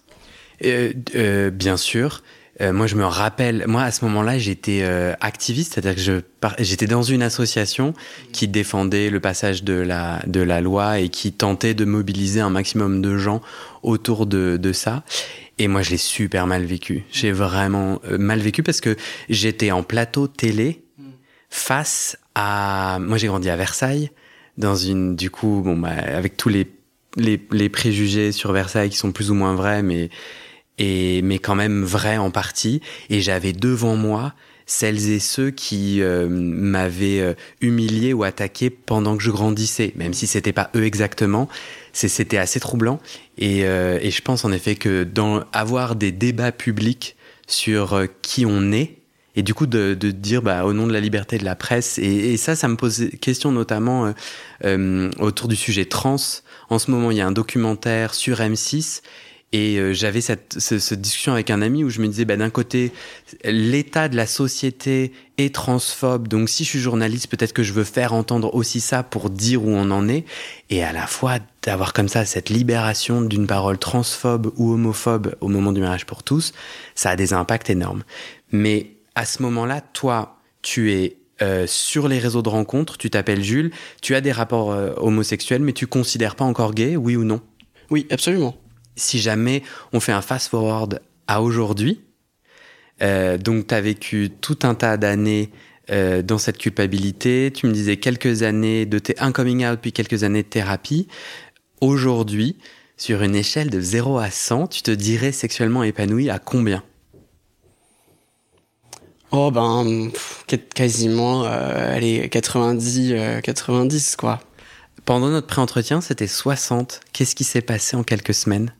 Euh, 0.66 1.50
bien 1.50 1.78
sûr. 1.78 2.22
Euh, 2.60 2.74
moi, 2.74 2.88
je 2.88 2.96
me 2.96 3.06
rappelle, 3.06 3.66
moi, 3.68 3.84
à 3.84 3.92
ce 3.92 4.04
moment-là, 4.06 4.40
j'étais 4.40 4.80
euh, 4.82 5.14
activiste, 5.22 5.76
c'est-à-dire 5.76 6.04
que 6.04 6.24
j'étais 6.60 6.88
dans 6.88 7.04
une 7.04 7.22
association 7.22 7.94
qui 8.32 8.48
défendait 8.48 9.10
le 9.10 9.20
passage 9.20 9.64
de 9.64 9.74
la, 9.74 10.22
de 10.26 10.42
la 10.42 10.60
loi 10.60 11.00
et 11.00 11.10
qui 11.10 11.34
tentait 11.34 11.76
de 11.76 11.86
mobiliser 11.86 12.40
un 12.40 12.50
maximum 12.50 13.02
de 13.02 13.18
gens 13.18 13.42
autour 13.84 14.26
de, 14.26 14.58
de 14.58 14.74
ça. 14.74 15.04
Et 15.60 15.68
moi, 15.68 15.82
je 15.84 15.92
l'ai 15.92 15.98
super 15.98 16.48
mal 16.48 16.64
vécu. 16.66 17.04
J'ai 17.12 17.32
vraiment 17.32 18.02
euh, 18.10 18.18
mal 18.18 18.40
vécu 18.40 18.64
parce 18.64 18.82
que 18.82 18.96
j'étais 19.30 19.72
en 19.72 19.84
plateau 19.84 20.28
télé 20.28 20.84
face 21.50 22.18
à... 22.34 22.98
Moi, 23.00 23.18
j'ai 23.18 23.28
grandi 23.28 23.50
à 23.50 23.56
Versailles, 23.56 24.10
dans 24.58 24.76
une... 24.76 25.16
Du 25.16 25.30
coup, 25.30 25.62
bon, 25.64 25.78
bah, 25.78 25.90
avec 25.90 26.38
tous 26.38 26.50
les, 26.50 26.68
les, 27.18 27.40
les 27.52 27.70
préjugés 27.70 28.32
sur 28.32 28.52
Versailles 28.52 28.90
qui 28.90 28.98
sont 28.98 29.12
plus 29.12 29.30
ou 29.30 29.36
moins 29.36 29.54
vrais, 29.54 29.84
mais 29.84 30.10
et 30.78 31.22
mais 31.22 31.40
quand 31.40 31.56
même 31.56 31.84
vrai 31.84 32.18
en 32.18 32.32
partie. 32.32 32.82
Et 33.10 33.22
j'avais 33.22 33.54
devant 33.54 33.96
moi 33.96 34.34
celles 34.68 35.10
et 35.10 35.20
ceux 35.20 35.50
qui 35.50 36.02
euh, 36.02 36.28
m'avaient 36.30 37.22
euh, 37.22 37.34
humilié 37.62 38.14
ou 38.14 38.24
attaqué 38.24 38.70
pendant 38.70 39.16
que 39.16 39.24
je 39.24 39.32
grandissais, 39.32 39.94
même 39.96 40.14
si 40.14 40.28
c'était 40.28 40.52
pas 40.52 40.70
eux 40.76 40.84
exactement. 40.84 41.48
C'était 41.94 42.38
assez 42.38 42.60
troublant. 42.60 43.00
Et, 43.40 43.66
euh, 43.66 43.98
et, 44.02 44.12
je 44.12 44.22
pense 44.22 44.46
en 44.46 44.52
effet 44.52 44.76
que 44.76 45.04
dans 45.04 45.44
avoir 45.52 45.96
des 45.96 46.12
débats 46.12 46.52
publics 46.52 47.16
sur 47.48 48.00
qui 48.22 48.46
on 48.46 48.72
est, 48.72 48.98
et 49.36 49.42
du 49.42 49.54
coup 49.54 49.68
de, 49.68 49.96
de, 49.96 50.12
dire 50.12 50.42
bah, 50.42 50.66
au 50.66 50.74
nom 50.74 50.86
de 50.86 50.94
la 50.94 51.00
liberté 51.00 51.38
de 51.38 51.46
la 51.46 51.56
presse, 51.56 51.98
et, 51.98 52.34
et 52.34 52.38
ça, 52.38 52.56
ça 52.56 52.68
me 52.68 52.76
pose 52.76 53.10
question 53.22 53.52
notamment 53.52 54.14
autour 55.20 55.48
du 55.48 55.56
sujet 55.56 55.86
trans. 55.86 56.18
En 56.70 56.78
ce 56.78 56.92
moment, 56.92 57.10
il 57.10 57.18
y 57.18 57.22
a 57.22 57.26
un 57.26 57.32
documentaire 57.32 58.14
sur 58.14 58.40
M6 58.40 59.02
et 59.54 59.78
euh, 59.78 59.94
j'avais 59.94 60.20
cette, 60.20 60.60
cette, 60.60 61.00
discussion 61.00 61.32
avec 61.32 61.50
un 61.50 61.62
ami 61.62 61.86
où 61.86 61.90
je 61.90 62.02
me 62.02 62.08
disais, 62.08 62.26
bah, 62.26 62.36
d'un 62.36 62.50
côté, 62.50 62.92
l'état 63.46 64.10
de 64.10 64.18
la 64.18 64.28
société 64.28 65.14
est 65.38 65.56
transphobe, 65.56 66.28
donc 66.28 66.50
si 66.50 66.66
je 66.66 66.70
suis 66.70 66.80
journaliste, 66.80 67.28
peut-être 67.28 67.54
que 67.54 67.64
je 67.64 67.72
veux 67.72 67.86
faire 67.86 68.14
entendre 68.14 68.54
aussi 68.54 68.82
ça 68.82 69.04
pour 69.04 69.30
dire 69.30 69.64
où 69.64 69.70
on 69.70 69.90
en 69.92 70.10
est, 70.10 70.26
et 70.70 70.84
à 70.84 70.92
la 70.92 71.08
fois 71.08 71.40
d'avoir 71.64 71.94
comme 71.94 72.10
ça 72.10 72.26
cette 72.26 72.50
libération 72.50 73.22
d'une 73.22 73.48
parole 73.48 73.78
transphobe 73.78 74.52
ou 74.58 74.74
homophobe 74.74 75.36
au 75.40 75.48
moment 75.48 75.72
du 75.72 75.80
mariage 75.80 76.06
pour 76.06 76.24
tous, 76.24 76.52
ça 76.94 77.12
a 77.12 77.16
des 77.16 77.32
impacts 77.32 77.70
énormes. 77.70 78.04
Mais 78.52 78.92
à 79.16 79.26
ce 79.26 79.42
moment-là, 79.44 79.80
toi, 79.80 80.40
tu 80.62 80.92
es 80.92 81.18
euh, 81.42 81.68
sur 81.68 82.10
les 82.10 82.20
réseaux 82.20 82.42
de 82.42 82.50
rencontres, 82.50 82.98
tu 82.98 83.10
t'appelles 83.10 83.44
Jules, 83.44 83.72
tu 84.02 84.14
as 84.14 84.22
des 84.22 84.34
rapports 84.34 84.72
euh, 84.72 84.94
homosexuels, 84.98 85.62
mais 85.62 85.74
tu 85.74 85.88
considères 85.88 86.36
pas 86.36 86.46
encore 86.46 86.74
gay, 86.74 86.98
oui 86.98 87.16
ou 87.16 87.24
non? 87.24 87.40
Oui, 87.90 88.08
absolument 88.12 88.58
si 88.98 89.20
jamais 89.20 89.64
on 89.94 90.00
fait 90.00 90.12
un 90.12 90.22
fast-forward 90.22 91.02
à 91.28 91.42
aujourd'hui, 91.42 92.02
euh, 93.02 93.38
donc 93.38 93.68
tu 93.68 93.76
as 93.76 93.82
vécu 93.82 94.30
tout 94.42 94.60
un 94.64 94.76
tas 94.76 94.98
d'années 94.98 95.52
euh, 95.90 96.22
dans 96.22 96.38
cette 96.38 96.58
culpabilité, 96.58 97.52
tu 97.54 97.66
me 97.66 97.72
disais 97.72 97.98
quelques 97.98 98.44
années 98.44 98.86
de 98.86 99.00
tes 99.00 99.18
un 99.20 99.32
coming 99.32 99.66
out 99.66 99.80
puis 99.82 99.94
quelques 99.94 100.24
années 100.24 100.44
de 100.44 100.48
thérapie. 100.48 101.08
Aujourd'hui, 101.80 102.58
sur 102.98 103.22
une 103.22 103.36
échelle 103.36 103.70
de 103.70 103.80
0 103.80 104.18
à 104.18 104.30
100, 104.30 104.68
tu 104.68 104.82
te 104.82 104.92
dirais 104.92 105.32
sexuellement 105.32 105.84
épanoui 105.84 106.30
à 106.30 106.40
combien? 106.40 106.84
Oh 109.32 109.52
ben 109.52 110.10
quasiment 110.74 111.44
euh, 111.46 111.96
allez 111.96 112.30
90 112.30 113.42
90 113.44 114.14
euh, 114.14 114.16
quoi. 114.18 114.40
Pendant 115.06 115.30
notre 115.30 115.48
pré-entretien, 115.48 116.02
c'était 116.02 116.28
60. 116.28 117.02
Qu'est-ce 117.14 117.36
qui 117.36 117.44
s'est 117.44 117.62
passé 117.62 117.96
en 117.96 118.04
quelques 118.04 118.34
semaines? 118.34 118.74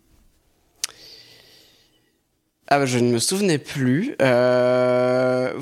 Ah 2.68 2.80
bah, 2.80 2.86
je 2.86 3.00
ne 3.00 3.12
me 3.12 3.20
souvenais 3.20 3.58
plus. 3.58 4.16
Euh... 4.22 5.54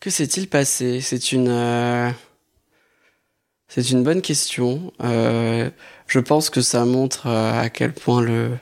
Que 0.00 0.10
s'est-il 0.10 0.48
passé? 0.48 1.00
C'est 1.00 1.32
une... 1.32 1.48
Euh, 1.48 2.10
c'est 3.68 3.90
une 3.90 4.02
bonne 4.02 4.22
question. 4.22 4.92
Euh... 5.02 5.70
Je 6.06 6.20
pense 6.20 6.48
que 6.50 6.62
ça 6.62 6.84
montre 6.84 7.26
à 7.26 7.68
quel 7.68 7.92
point 7.92 8.22
le... 8.22 8.56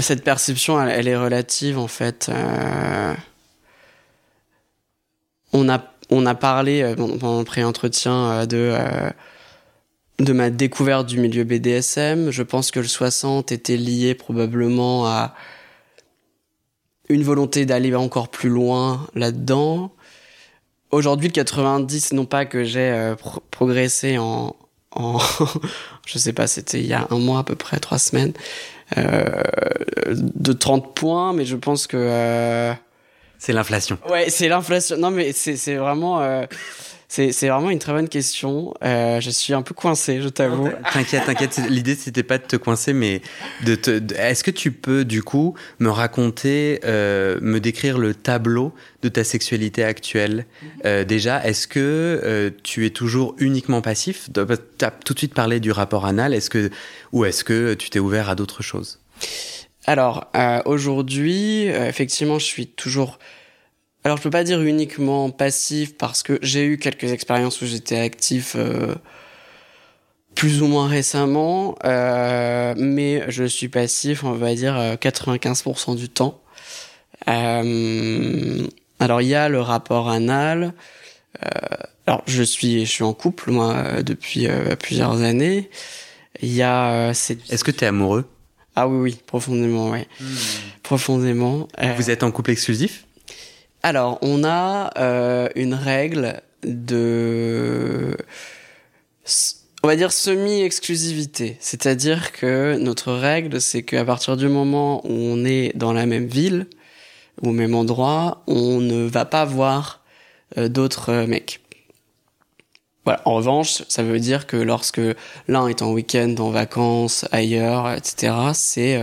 Cette 0.00 0.22
perception, 0.22 0.80
elle, 0.80 1.08
est 1.08 1.16
relative 1.16 1.78
en 1.78 1.88
fait. 1.88 2.30
On 5.52 5.68
a, 5.68 5.92
on 6.10 6.26
a 6.26 6.34
parlé 6.34 6.94
pendant 6.96 7.38
le 7.38 7.44
pré-entretien 7.44 8.46
de 8.46 8.76
de 10.18 10.32
ma 10.32 10.50
découverte 10.50 11.06
du 11.06 11.18
milieu 11.18 11.44
BDSM. 11.44 12.30
Je 12.30 12.42
pense 12.42 12.70
que 12.70 12.80
le 12.80 12.86
60 12.86 13.52
était 13.52 13.76
lié 13.76 14.14
probablement 14.14 15.06
à 15.06 15.34
une 17.08 17.22
volonté 17.22 17.66
d'aller 17.66 17.94
encore 17.94 18.28
plus 18.28 18.48
loin 18.48 19.06
là-dedans. 19.14 19.92
Aujourd'hui, 20.90 21.28
le 21.28 21.32
90, 21.32 22.12
non 22.12 22.24
pas 22.24 22.46
que 22.46 22.64
j'ai 22.64 22.90
euh, 22.90 23.16
progressé 23.50 24.16
en, 24.16 24.54
en 24.92 25.18
je 26.06 26.18
sais 26.18 26.32
pas, 26.32 26.46
c'était 26.46 26.78
il 26.78 26.86
y 26.86 26.94
a 26.94 27.06
un 27.10 27.18
mois 27.18 27.40
à 27.40 27.44
peu 27.44 27.56
près, 27.56 27.78
trois 27.78 27.98
semaines, 27.98 28.32
euh, 28.96 29.42
de 30.06 30.52
30 30.52 30.94
points, 30.94 31.32
mais 31.32 31.44
je 31.44 31.56
pense 31.56 31.86
que... 31.86 31.96
Euh... 31.98 32.72
C'est 33.38 33.52
l'inflation. 33.52 33.98
Ouais, 34.08 34.30
c'est 34.30 34.48
l'inflation. 34.48 34.96
Non, 34.96 35.10
mais 35.10 35.32
c'est 35.32 35.74
vraiment... 35.74 36.22
C'est 37.08 37.48
vraiment 37.48 37.70
une 37.70 37.78
très 37.78 37.92
bonne 37.92 38.08
question. 38.08 38.74
Euh, 38.82 39.20
je 39.20 39.30
suis 39.30 39.52
un 39.52 39.62
peu 39.62 39.74
coincé, 39.74 40.20
je 40.20 40.28
t'avoue. 40.28 40.68
T'inquiète, 40.92 41.26
t'inquiète. 41.26 41.60
L'idée, 41.68 41.94
c'était 41.94 42.22
pas 42.22 42.38
de 42.38 42.44
te 42.44 42.56
coincer, 42.56 42.92
mais 42.92 43.22
de 43.64 43.74
te. 43.74 44.02
Est-ce 44.14 44.42
que 44.42 44.50
tu 44.50 44.72
peux, 44.72 45.04
du 45.04 45.22
coup, 45.22 45.54
me 45.78 45.90
raconter, 45.90 46.80
euh, 46.84 47.38
me 47.40 47.60
décrire 47.60 47.98
le 47.98 48.14
tableau 48.14 48.74
de 49.02 49.08
ta 49.08 49.22
sexualité 49.22 49.84
actuelle? 49.84 50.46
Euh, 50.84 51.04
Déjà, 51.04 51.44
est-ce 51.46 51.68
que 51.68 52.52
tu 52.62 52.86
es 52.86 52.90
toujours 52.90 53.36
uniquement 53.38 53.80
passif? 53.82 54.28
Tu 54.32 54.40
as 54.84 54.90
tout 54.90 55.14
de 55.14 55.18
suite 55.18 55.34
parlé 55.34 55.60
du 55.60 55.70
rapport 55.70 56.06
anal. 56.06 56.34
Est-ce 56.34 56.50
que 56.50 56.70
ou 57.12 57.24
est-ce 57.24 57.44
que 57.44 57.74
tu 57.74 57.90
t'es 57.90 57.98
ouvert 58.00 58.28
à 58.30 58.34
d'autres 58.34 58.62
choses? 58.62 58.98
Alors 59.86 60.30
aujourd'hui, 60.64 61.66
effectivement, 61.66 62.38
je 62.38 62.46
suis 62.46 62.66
toujours 62.66 63.18
alors 64.04 64.18
je 64.18 64.22
peux 64.22 64.30
pas 64.30 64.44
dire 64.44 64.60
uniquement 64.60 65.30
passif 65.30 65.96
parce 65.96 66.22
que 66.22 66.38
j'ai 66.42 66.64
eu 66.66 66.76
quelques 66.78 67.10
expériences 67.12 67.62
où 67.62 67.66
j'étais 67.66 67.98
actif 67.98 68.54
euh, 68.54 68.94
plus 70.34 70.62
ou 70.62 70.66
moins 70.66 70.88
récemment, 70.88 71.76
euh, 71.84 72.74
mais 72.76 73.24
je 73.28 73.44
suis 73.44 73.68
passif, 73.68 74.24
on 74.24 74.32
va 74.32 74.54
dire 74.54 74.74
95% 75.00 75.92
euh, 75.92 75.94
du 75.94 76.08
temps. 76.08 76.40
Euh, 77.28 78.66
alors 79.00 79.22
il 79.22 79.28
y 79.28 79.34
a 79.34 79.48
le 79.48 79.60
rapport 79.60 80.10
anal. 80.10 80.74
Euh, 81.42 81.48
alors 82.06 82.22
je 82.26 82.42
suis 82.42 82.84
je 82.84 82.90
suis 82.90 83.04
en 83.04 83.14
couple 83.14 83.50
moi 83.50 84.02
depuis 84.02 84.48
plusieurs 84.80 85.22
années. 85.22 85.70
Il 86.42 86.52
y 86.52 86.62
a 86.62 87.10
Est-ce 87.10 87.64
que 87.64 87.70
tu 87.70 87.84
es 87.84 87.86
amoureux? 87.86 88.28
Ah 88.76 88.88
oui 88.88 88.98
oui, 88.98 89.18
profondément 89.26 89.90
oui. 89.90 90.00
Hmm. 90.20 90.34
Profondément. 90.82 91.68
Vous 91.96 92.10
êtes 92.10 92.22
en 92.22 92.30
couple 92.30 92.50
exclusif? 92.50 93.06
Alors, 93.84 94.18
on 94.22 94.44
a 94.44 94.90
euh, 94.96 95.50
une 95.56 95.74
règle 95.74 96.40
de, 96.62 98.16
on 99.82 99.88
va 99.88 99.94
dire 99.94 100.10
semi-exclusivité. 100.10 101.58
C'est-à-dire 101.60 102.32
que 102.32 102.78
notre 102.78 103.12
règle, 103.12 103.60
c'est 103.60 103.82
qu'à 103.82 104.02
partir 104.02 104.38
du 104.38 104.48
moment 104.48 105.06
où 105.06 105.12
on 105.12 105.44
est 105.44 105.76
dans 105.76 105.92
la 105.92 106.06
même 106.06 106.24
ville, 106.28 106.66
au 107.42 107.50
même 107.50 107.74
endroit, 107.74 108.42
on 108.46 108.80
ne 108.80 109.04
va 109.04 109.26
pas 109.26 109.44
voir 109.44 110.02
euh, 110.56 110.70
d'autres 110.70 111.10
euh, 111.10 111.26
mecs. 111.26 111.60
Voilà. 113.04 113.20
En 113.26 113.34
revanche, 113.34 113.82
ça 113.88 114.02
veut 114.02 114.18
dire 114.18 114.46
que 114.46 114.56
lorsque 114.56 115.02
l'un 115.46 115.68
est 115.68 115.82
en 115.82 115.92
week-end, 115.92 116.34
en 116.38 116.48
vacances, 116.48 117.26
ailleurs, 117.32 117.92
etc., 117.92 118.32
c'est 118.54 118.98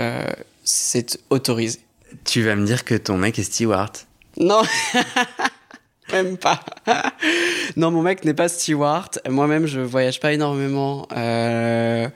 c'est 0.64 1.20
autorisé. 1.30 1.78
Tu 2.26 2.42
vas 2.42 2.56
me 2.56 2.66
dire 2.66 2.84
que 2.84 2.96
ton 2.96 3.18
mec 3.20 3.38
est 3.38 3.44
steward 3.44 3.96
non, 4.38 4.62
même 6.12 6.38
pas. 6.38 6.60
non, 7.76 7.92
mon 7.92 8.02
mec 8.02 8.26
n'est 8.26 8.34
pas 8.34 8.50
steward. 8.50 9.22
Moi-même, 9.30 9.66
je 9.66 9.80
voyage 9.80 10.20
pas 10.20 10.34
énormément. 10.34 11.08
Euh... 11.16 12.08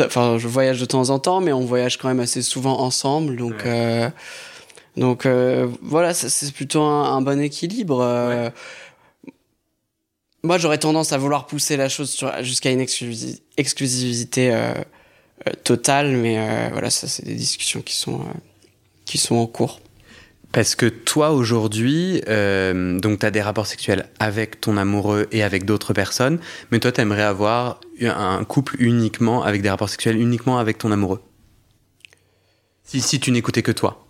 Enfin, 0.00 0.38
je 0.38 0.48
voyage 0.48 0.80
de 0.80 0.86
temps 0.86 1.10
en 1.10 1.18
temps, 1.18 1.40
mais 1.40 1.52
on 1.52 1.60
voyage 1.60 1.98
quand 1.98 2.08
même 2.08 2.20
assez 2.20 2.42
souvent 2.42 2.80
ensemble. 2.80 3.36
Donc, 3.36 3.66
euh... 3.66 4.08
donc 4.96 5.26
euh... 5.26 5.68
voilà, 5.82 6.14
c'est 6.14 6.52
plutôt 6.52 6.82
un, 6.82 7.20
bon 7.20 7.40
équilibre. 7.40 8.00
Euh. 8.02 8.50
Moi, 10.42 10.58
j'aurais 10.58 10.78
tendance 10.78 11.12
à 11.12 11.18
vouloir 11.18 11.46
pousser 11.46 11.76
la 11.76 11.88
chose 11.88 12.18
jusqu'à 12.40 12.70
une 12.70 12.80
exclusivité 12.80 14.52
euh, 14.52 14.72
euh, 15.46 15.52
totale, 15.62 16.16
mais 16.16 16.70
voilà, 16.70 16.90
ça, 16.90 17.06
c'est 17.06 17.24
des 17.24 17.34
discussions 17.34 17.80
qui 17.80 17.94
sont 17.94 18.24
qui 19.04 19.18
sont 19.18 19.36
en 19.36 19.46
cours. 19.46 19.80
Parce 20.52 20.74
que 20.74 20.86
toi, 20.86 21.30
aujourd'hui, 21.30 22.22
euh, 22.28 22.98
donc 22.98 23.20
tu 23.20 23.26
as 23.26 23.30
des 23.30 23.40
rapports 23.40 23.66
sexuels 23.66 24.08
avec 24.18 24.60
ton 24.60 24.76
amoureux 24.76 25.26
et 25.32 25.42
avec 25.42 25.64
d'autres 25.64 25.94
personnes, 25.94 26.38
mais 26.70 26.78
toi, 26.78 26.92
tu 26.92 27.00
aimerais 27.00 27.22
avoir 27.22 27.80
un 28.02 28.44
couple 28.44 28.76
uniquement, 28.78 29.42
avec 29.42 29.62
des 29.62 29.70
rapports 29.70 29.88
sexuels 29.88 30.20
uniquement 30.20 30.58
avec 30.58 30.76
ton 30.76 30.92
amoureux? 30.92 31.22
Si, 32.84 33.00
si 33.00 33.18
tu 33.18 33.30
n'écoutais 33.30 33.62
que 33.62 33.72
toi. 33.72 34.06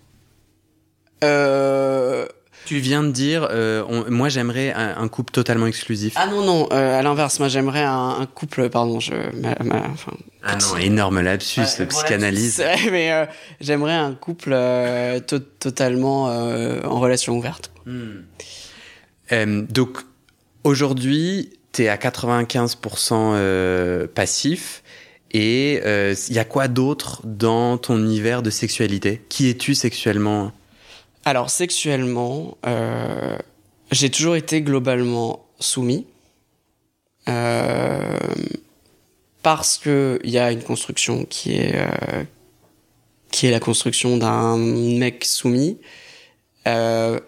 Euh... 1.22 2.26
Tu 2.64 2.78
viens 2.78 3.02
de 3.02 3.10
dire, 3.10 3.48
euh, 3.50 3.84
moi 4.08 4.28
j'aimerais 4.28 4.72
un, 4.72 5.08
couple 5.08 5.32
totalement 5.32 5.66
exclusif. 5.66 6.14
Ah 6.16 6.26
non, 6.26 6.44
non, 6.44 6.68
euh, 6.72 6.98
à 6.98 7.02
l'inverse, 7.02 7.40
moi 7.40 7.48
j'aimerais 7.48 7.82
un, 7.82 8.26
couple, 8.34 8.70
pardon, 8.70 9.00
je. 9.00 9.12
enfin, 9.92 10.12
ah 10.44 10.56
non, 10.56 10.76
énorme 10.76 11.20
lapsus, 11.20 11.80
le 11.80 11.86
psychanalyse. 11.86 12.62
mais 12.90 13.12
euh, 13.12 13.26
j'aimerais 13.60 13.94
un 13.94 14.14
couple 14.14 14.56
totalement 15.58 16.26
en 16.26 17.00
relation 17.00 17.36
ouverte. 17.36 17.72
Hmm. 17.84 18.22
donc 19.68 19.98
aujourd'hui, 20.62 21.50
tu 21.72 21.82
es 21.82 21.88
à 21.88 21.96
95% 21.96 24.06
passif. 24.08 24.82
Et 25.34 25.80
il 25.84 26.34
y 26.34 26.38
a 26.38 26.44
quoi 26.44 26.68
d'autre 26.68 27.22
dans 27.24 27.78
ton 27.78 27.98
univers 27.98 28.42
de 28.42 28.50
sexualité? 28.50 29.22
Qui 29.28 29.48
es-tu 29.48 29.74
sexuellement? 29.74 30.52
Alors 31.24 31.50
sexuellement, 31.50 32.56
euh, 32.66 33.38
j'ai 33.90 34.10
toujours 34.10 34.36
été 34.36 34.62
globalement 34.62 35.46
soumis. 35.60 36.06
Euh, 37.28 38.18
parce 39.42 39.78
que 39.78 40.18
il 40.24 40.30
y 40.30 40.38
a 40.38 40.50
une 40.52 40.62
construction 40.62 41.24
qui 41.24 41.56
est 41.56 41.76
euh, 41.76 42.24
qui 43.30 43.46
est 43.46 43.50
la 43.50 43.60
construction 43.60 44.16
d'un 44.16 44.56
mec 44.56 45.24
soumis. 45.24 45.78
Euh, 46.68 47.18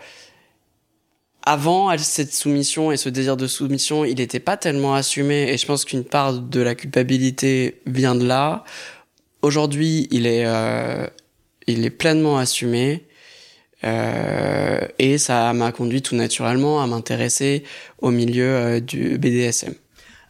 avant 1.43 1.97
cette 1.99 2.33
soumission 2.33 2.93
et 2.93 2.97
ce 2.97 3.09
désir 3.09 3.37
de 3.37 3.47
soumission, 3.47 4.05
il 4.05 4.17
n'était 4.17 4.41
pas 4.41 4.57
tellement 4.57 4.95
assumé 4.95 5.51
et 5.51 5.59
je 5.59 5.67
pense 5.67 5.85
qu'une 5.85 6.05
part 6.05 6.35
de 6.35 6.61
la 6.61 6.75
culpabilité 6.75 7.83
vient 7.87 8.15
de 8.15 8.25
là. 8.25 8.65
Aujourd'hui, 9.43 10.09
il 10.11 10.27
est 10.27 10.47
euh, 10.47 11.07
il 11.67 11.85
est 11.85 11.91
pleinement 11.91 12.39
assumé. 12.39 13.05
Euh, 13.85 14.81
et 14.99 15.19
ça 15.19 15.53
m'a 15.53 15.73
conduit 15.73 16.03
tout 16.03 16.17
naturellement 16.17 16.83
à 16.83 16.87
m'intéresser 16.87 17.65
au 18.01 18.11
milieu 18.11 18.55
euh, 18.55 18.81
du 18.81 19.19
BDSM. 19.19 19.75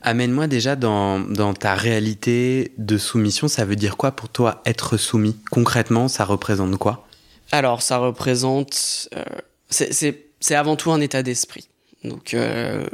Amène-moi 0.02 0.48
déjà 0.48 0.76
dans, 0.76 1.18
dans, 1.20 1.54
ta 1.54 1.74
réalité 1.74 2.72
de 2.76 2.98
soumission. 2.98 3.48
Ça 3.48 3.64
veut 3.64 3.76
dire 3.76 3.96
quoi 3.96 4.12
pour 4.12 4.28
toi 4.28 4.60
être 4.66 4.96
soumis? 4.96 5.36
Concrètement, 5.50 6.08
ça 6.08 6.24
représente 6.24 6.76
quoi? 6.76 7.06
Alors, 7.52 7.80
ça 7.80 7.98
représente. 7.98 9.08
Euh, 9.16 9.22
c'est 9.70 10.54
avant 10.54 10.76
tout 10.76 10.92
un 10.92 11.00
état 11.00 11.22
d'esprit. 11.22 11.68
Donc, 12.02 12.34
euh, 12.34 12.86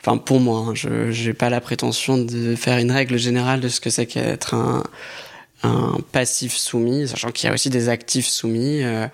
enfin, 0.00 0.18
pour 0.18 0.40
moi, 0.40 0.58
hein, 0.68 0.74
je 0.74 1.28
n'ai 1.28 1.34
pas 1.34 1.48
la 1.48 1.60
prétention 1.60 2.18
de 2.18 2.56
faire 2.56 2.78
une 2.78 2.90
règle 2.90 3.18
générale 3.18 3.60
de 3.60 3.68
ce 3.68 3.80
que 3.80 3.88
c'est 3.88 4.06
qu'être 4.06 4.54
un, 4.54 4.82
un 5.62 5.98
passif 6.12 6.54
soumis, 6.54 7.08
sachant 7.08 7.30
qu'il 7.30 7.48
y 7.48 7.50
a 7.50 7.54
aussi 7.54 7.70
des 7.70 7.88
actifs 7.88 8.26
soumis. 8.26 8.82
Euh, 8.82 9.06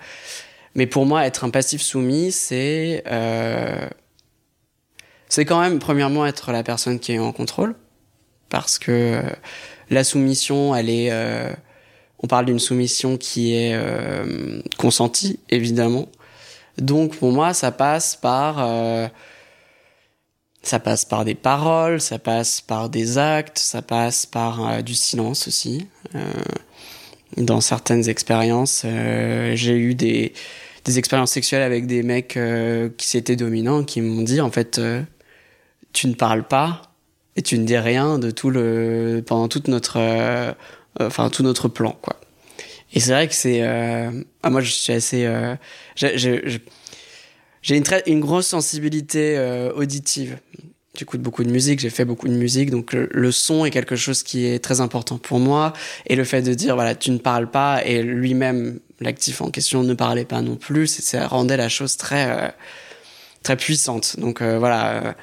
mais 0.75 0.87
pour 0.87 1.05
moi, 1.05 1.25
être 1.25 1.43
un 1.45 1.49
passif 1.49 1.81
soumis, 1.81 2.31
c'est 2.31 3.03
euh, 3.07 3.87
c'est 5.29 5.45
quand 5.45 5.59
même 5.59 5.79
premièrement 5.79 6.25
être 6.25 6.51
la 6.51 6.63
personne 6.63 6.99
qui 6.99 7.13
est 7.13 7.19
en 7.19 7.31
contrôle, 7.31 7.75
parce 8.49 8.77
que 8.77 8.91
euh, 8.91 9.21
la 9.89 10.03
soumission, 10.03 10.75
elle 10.75 10.89
est, 10.89 11.11
euh, 11.11 11.51
on 12.19 12.27
parle 12.27 12.45
d'une 12.45 12.59
soumission 12.59 13.17
qui 13.17 13.55
est 13.55 13.73
euh, 13.73 14.61
consentie, 14.77 15.39
évidemment. 15.49 16.07
Donc 16.77 17.15
pour 17.17 17.31
moi, 17.31 17.53
ça 17.53 17.71
passe 17.71 18.15
par 18.15 18.57
euh, 18.59 19.07
ça 20.61 20.79
passe 20.79 21.05
par 21.05 21.23
des 21.25 21.35
paroles, 21.35 22.01
ça 22.01 22.19
passe 22.19 22.59
par 22.59 22.89
des 22.89 23.17
actes, 23.17 23.59
ça 23.59 23.81
passe 23.81 24.25
par 24.25 24.67
euh, 24.67 24.81
du 24.81 24.93
silence 24.93 25.47
aussi. 25.47 25.87
Euh, 26.15 26.19
dans 27.37 27.61
certaines 27.61 28.07
expériences, 28.07 28.85
j'ai 28.85 29.75
eu 29.75 29.93
des 29.93 30.31
des 30.85 30.99
expériences 30.99 31.31
sexuelles 31.31 31.63
avec 31.63 31.87
des 31.87 32.03
mecs 32.03 32.37
euh, 32.37 32.89
qui 32.95 33.07
s'étaient 33.07 33.35
dominants, 33.35 33.83
qui 33.83 34.01
m'ont 34.01 34.21
dit 34.21 34.39
en 34.39 34.51
fait, 34.51 34.77
euh, 34.77 35.01
tu 35.93 36.07
ne 36.07 36.13
parles 36.13 36.47
pas 36.47 36.83
et 37.35 37.41
tu 37.41 37.57
ne 37.57 37.65
dis 37.65 37.77
rien 37.77 38.19
de 38.19 38.31
tout 38.31 38.51
le 38.51 39.23
pendant 39.25 39.47
toute 39.47 39.67
notre, 39.67 39.97
euh, 39.97 40.53
enfin 40.99 41.29
tout 41.29 41.43
notre 41.43 41.67
plan 41.67 41.97
quoi. 42.01 42.15
Et 42.93 42.99
c'est 42.99 43.11
vrai 43.11 43.27
que 43.27 43.33
c'est, 43.33 43.61
ah, 43.61 44.49
moi 44.49 44.61
je 44.61 44.71
suis 44.71 44.93
assez, 44.93 45.29
j'ai 45.95 47.75
une 47.75 47.83
une 48.05 48.19
grosse 48.21 48.47
sensibilité 48.47 49.37
auditive. 49.75 50.37
J'écoute 50.97 51.21
beaucoup 51.21 51.43
de 51.43 51.51
musique, 51.51 51.79
j'ai 51.79 51.89
fait 51.89 52.05
beaucoup 52.05 52.27
de 52.27 52.33
musique, 52.33 52.69
donc 52.71 52.93
le, 52.93 53.09
le, 53.11 53.31
son 53.31 53.65
est 53.65 53.71
quelque 53.71 53.95
chose 53.95 54.23
qui 54.23 54.45
est 54.45 54.59
très 54.59 54.81
important 54.81 55.17
pour 55.17 55.39
moi. 55.39 55.73
Et 56.07 56.15
le 56.15 56.23
fait 56.23 56.41
de 56.41 56.53
dire, 56.53 56.75
voilà, 56.75 56.95
tu 56.95 57.11
ne 57.11 57.17
parles 57.17 57.49
pas, 57.49 57.83
et 57.85 58.01
lui-même 58.01 58.79
l'actif 59.01 59.41
en 59.41 59.51
question 59.51 59.83
ne 59.83 59.93
parlait 59.93 60.25
pas 60.25 60.41
non 60.41 60.55
plus, 60.55 60.87
ça 60.87 61.27
rendait 61.27 61.57
la 61.57 61.69
chose 61.69 61.97
très 61.97 62.29
euh, 62.29 62.47
très 63.45 63.55
puissante. 63.55 64.19
Donc 64.19 64.41
euh, 64.41 64.59
voilà. 64.59 64.91
Euh, 64.91 65.13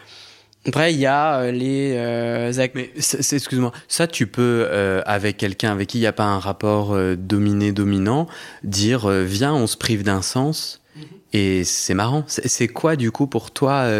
après, 0.65 0.95
il 0.95 1.01
y 1.01 1.07
a 1.07 1.51
les 1.51 1.95
euh, 1.97 2.53
Mais 2.75 2.93
excuse-moi, 2.95 3.73
ça 3.89 4.07
tu 4.07 4.29
peux 4.29 4.69
avec 5.05 5.37
quelqu'un 5.37 5.73
avec 5.73 5.89
qui 5.89 5.99
il 5.99 6.03
n'y 6.03 6.07
a 6.07 6.13
pas 6.13 6.23
un 6.23 6.39
rapport 6.39 6.97
dominé-dominant 7.17 8.29
dire 8.63 9.09
viens, 9.11 9.55
on 9.55 9.67
se 9.67 9.77
prive 9.77 10.05
d'un 10.05 10.23
sens. 10.23 10.81
Mm-hmm. 10.97 11.03
Et 11.33 11.65
c'est 11.65 11.95
marrant. 11.95 12.25
C'est 12.29 12.69
quoi 12.69 12.95
du 12.95 13.11
coup 13.11 13.27
pour 13.27 13.51
toi 13.51 13.91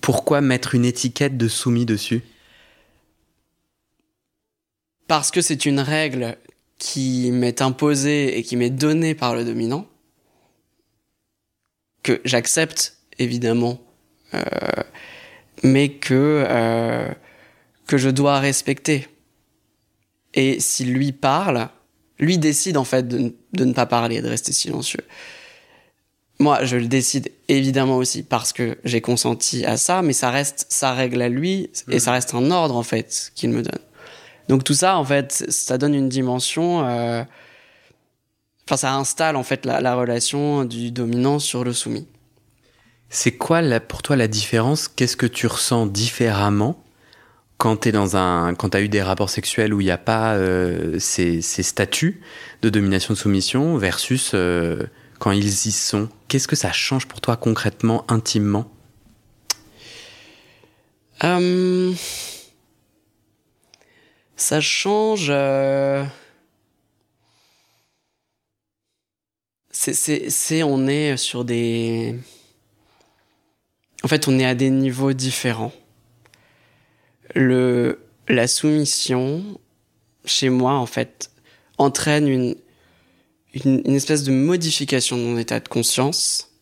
Pourquoi 0.00 0.40
mettre 0.40 0.74
une 0.74 0.84
étiquette 0.84 1.36
de 1.36 1.48
soumis 1.48 1.86
dessus? 1.86 2.22
Parce 5.08 5.30
que 5.30 5.40
c'est 5.42 5.66
une 5.66 5.80
règle 5.80 6.36
qui 6.78 7.30
m'est 7.30 7.62
imposé 7.62 8.38
et 8.38 8.42
qui 8.42 8.56
m'est 8.56 8.70
donné 8.70 9.14
par 9.14 9.34
le 9.34 9.44
dominant, 9.44 9.86
que 12.02 12.20
j'accepte 12.24 12.96
évidemment, 13.18 13.80
euh, 14.34 14.40
mais 15.62 15.90
que 15.90 16.44
euh, 16.48 17.08
que 17.86 17.98
je 17.98 18.08
dois 18.08 18.40
respecter. 18.40 19.06
Et 20.34 20.58
si 20.58 20.84
lui 20.84 21.12
parle, 21.12 21.68
lui 22.18 22.38
décide 22.38 22.76
en 22.76 22.84
fait 22.84 23.06
de, 23.06 23.34
de 23.52 23.64
ne 23.64 23.72
pas 23.74 23.86
parler, 23.86 24.22
de 24.22 24.28
rester 24.28 24.52
silencieux. 24.52 25.04
Moi, 26.42 26.64
je 26.64 26.76
le 26.76 26.88
décide 26.88 27.30
évidemment 27.46 27.98
aussi 27.98 28.24
parce 28.24 28.52
que 28.52 28.76
j'ai 28.82 29.00
consenti 29.00 29.64
à 29.64 29.76
ça, 29.76 30.02
mais 30.02 30.12
ça 30.12 30.28
reste 30.30 30.66
sa 30.70 30.92
règle 30.92 31.22
à 31.22 31.28
lui 31.28 31.70
et 31.88 32.00
ça 32.00 32.10
reste 32.10 32.34
un 32.34 32.50
ordre 32.50 32.74
en 32.74 32.82
fait 32.82 33.30
qu'il 33.36 33.50
me 33.50 33.62
donne. 33.62 33.78
Donc 34.48 34.64
tout 34.64 34.74
ça, 34.74 34.96
en 34.96 35.04
fait, 35.04 35.44
ça 35.48 35.78
donne 35.78 35.94
une 35.94 36.08
dimension. 36.08 36.84
Euh... 36.84 37.22
Enfin, 38.66 38.76
ça 38.76 38.94
installe 38.96 39.36
en 39.36 39.44
fait 39.44 39.64
la, 39.64 39.80
la, 39.80 39.94
relation 39.94 40.64
du 40.64 40.90
dominant 40.90 41.38
sur 41.38 41.62
le 41.62 41.72
soumis. 41.72 42.08
C'est 43.08 43.36
quoi 43.36 43.62
la, 43.62 43.78
pour 43.78 44.02
toi 44.02 44.16
la 44.16 44.26
différence? 44.26 44.88
Qu'est-ce 44.88 45.16
que 45.16 45.26
tu 45.26 45.46
ressens 45.46 45.86
différemment 45.86 46.82
quand 47.56 47.76
tu 47.82 47.92
dans 47.92 48.16
un, 48.16 48.56
quand 48.56 48.74
as 48.74 48.80
eu 48.80 48.88
des 48.88 49.02
rapports 49.02 49.30
sexuels 49.30 49.72
où 49.72 49.80
il 49.80 49.84
n'y 49.84 49.92
a 49.92 49.98
pas 49.98 50.34
euh, 50.34 50.98
ces, 50.98 51.40
ces, 51.40 51.62
statuts 51.62 52.20
de 52.62 52.68
domination 52.68 53.14
de 53.14 53.18
soumission 53.18 53.76
versus 53.76 54.32
euh, 54.34 54.82
quand 55.22 55.30
ils 55.30 55.46
y 55.46 55.70
sont 55.70 56.08
Qu'est-ce 56.26 56.48
que 56.48 56.56
ça 56.56 56.72
change 56.72 57.06
pour 57.06 57.20
toi 57.20 57.36
concrètement, 57.36 58.04
intimement? 58.08 58.68
Euh 61.22 61.94
ça 64.42 64.60
change. 64.60 65.28
Euh... 65.30 66.04
C'est, 69.70 70.62
on 70.64 70.88
est 70.88 71.16
sur 71.16 71.44
des. 71.44 72.18
En 74.02 74.08
fait, 74.08 74.26
on 74.26 74.38
est 74.40 74.44
à 74.44 74.56
des 74.56 74.70
niveaux 74.70 75.12
différents. 75.12 75.72
La 77.34 78.48
soumission, 78.48 79.60
chez 80.24 80.50
moi, 80.50 80.72
en 80.72 80.86
fait, 80.86 81.30
entraîne 81.78 82.26
une, 82.26 82.56
une, 83.54 83.82
une 83.84 83.94
espèce 83.94 84.22
de 84.22 84.32
modification 84.32 85.16
de 85.16 85.22
mon 85.22 85.38
état 85.38 85.60
de 85.60 85.68
conscience. 85.68 86.52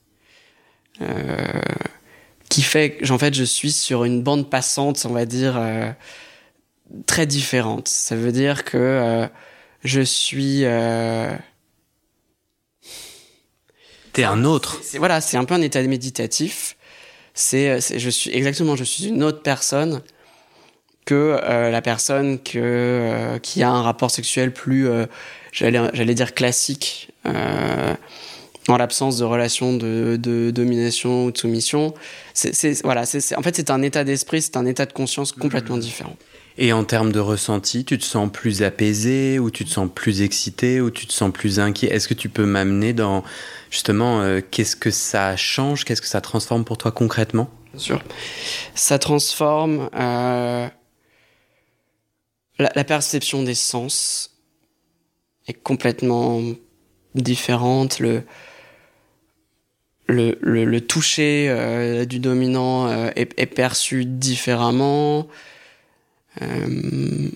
Euh, 1.03 1.61
qui 2.49 2.63
fait 2.63 2.97
que, 2.97 3.11
en 3.13 3.19
fait, 3.19 3.33
je 3.33 3.45
suis 3.45 3.73
sur 3.73 4.05
une 4.05 4.23
bande 4.23 4.51
passante, 4.51 5.07
on 5.09 5.13
va 5.13 5.25
dire, 5.25 5.57
euh, 5.57 5.91
très 7.07 7.27
différente. 7.27 7.89
Ça 7.89 8.17
veut 8.17 8.33
dire 8.33 8.65
que 8.65 8.77
euh, 8.77 9.27
je 9.85 10.01
suis. 10.01 10.65
T'es 14.13 14.25
un 14.25 14.45
autre. 14.45 14.81
C'est, 14.83 14.99
voilà, 14.99 15.21
c'est 15.21 15.37
un 15.37 15.45
peu 15.45 15.55
un 15.55 15.63
état 15.63 15.81
méditatif. 15.83 16.77
C'est, 17.35 17.81
je 17.99 18.11
suis 18.11 18.31
exactement, 18.33 18.75
je 18.75 18.85
suis 18.85 19.07
une 19.07 19.23
autre 19.23 19.43
personne 19.43 20.03
que 21.07 21.41
la 21.71 21.81
personne 21.81 22.43
que 22.43 23.39
qui 23.43 23.63
a 23.63 23.71
un 23.71 23.83
rapport 23.83 24.11
sexuel 24.11 24.53
plus, 24.53 24.89
j'allais, 25.53 26.15
dire 26.15 26.35
classique, 26.35 27.13
en 28.69 28.77
l'absence 28.77 29.19
de 29.19 29.25
relation 29.25 29.77
de, 29.77 30.19
de, 30.21 30.51
domination 30.51 31.27
ou 31.27 31.31
de 31.33 31.39
soumission. 31.39 31.95
C'est 32.35 32.83
voilà, 32.83 33.07
c'est, 33.07 33.37
en 33.37 33.43
fait, 33.43 33.57
c'est 33.57 33.71
un 33.71 33.83
état 33.83 34.05
d'esprit, 34.05 34.43
c'est 34.43 34.57
un 34.57 34.67
état 34.67 34.87
de 34.87 34.93
conscience 34.93 35.33
complètement 35.33 35.77
mmh. 35.77 35.81
différent. 35.81 36.17
Et 36.59 36.73
en 36.73 36.85
termes 36.85 37.13
de 37.13 37.21
ressenti, 37.21 37.85
tu 37.85 37.97
te 37.97 38.05
sens 38.05 38.31
plus 38.31 38.63
apaisé 38.63 39.39
ou 39.39 39.51
tu 39.51 39.65
te 39.65 39.71
sens 39.71 39.89
plus 39.93 40.21
excité 40.21 40.81
ou 40.81 40.91
tu 40.91 41.07
te 41.07 41.13
sens 41.13 41.33
plus 41.33 41.59
inquiet? 41.59 41.89
Est-ce 41.89 42.09
que 42.09 42.15
tu 42.15 42.29
peux 42.29 42.45
m'amener 42.45 42.93
dans 42.93 43.25
justement 43.71 44.21
euh, 44.21 44.41
qu'est-ce 44.49 44.77
que 44.77 44.91
ça 44.91 45.37
change, 45.37 45.85
qu'est-ce 45.85 46.03
que 46.03 46.09
ça 46.09 46.21
transforme 46.21 46.65
pour 46.65 46.77
toi 46.77 46.93
concrètement? 46.93 47.49
Bien 47.73 47.81
sûr. 47.81 48.03
Ça 48.75 48.99
transforme 48.99 49.89
euh, 49.95 50.69
la, 52.59 52.73
la, 52.75 52.85
perception 52.85 53.43
des 53.45 53.55
sens 53.55 54.30
est 55.49 55.55
complètement 55.55 56.41
différente. 57.15 57.99
Le, 57.99 58.23
le, 60.11 60.39
le, 60.41 60.65
le 60.65 60.81
toucher 60.81 61.47
euh, 61.49 62.05
du 62.05 62.19
dominant 62.19 62.89
euh, 62.89 63.11
est, 63.17 63.33
est, 63.39 63.47
perçu 63.47 64.05
différemment. 64.05 65.29
Euh, 66.43 67.29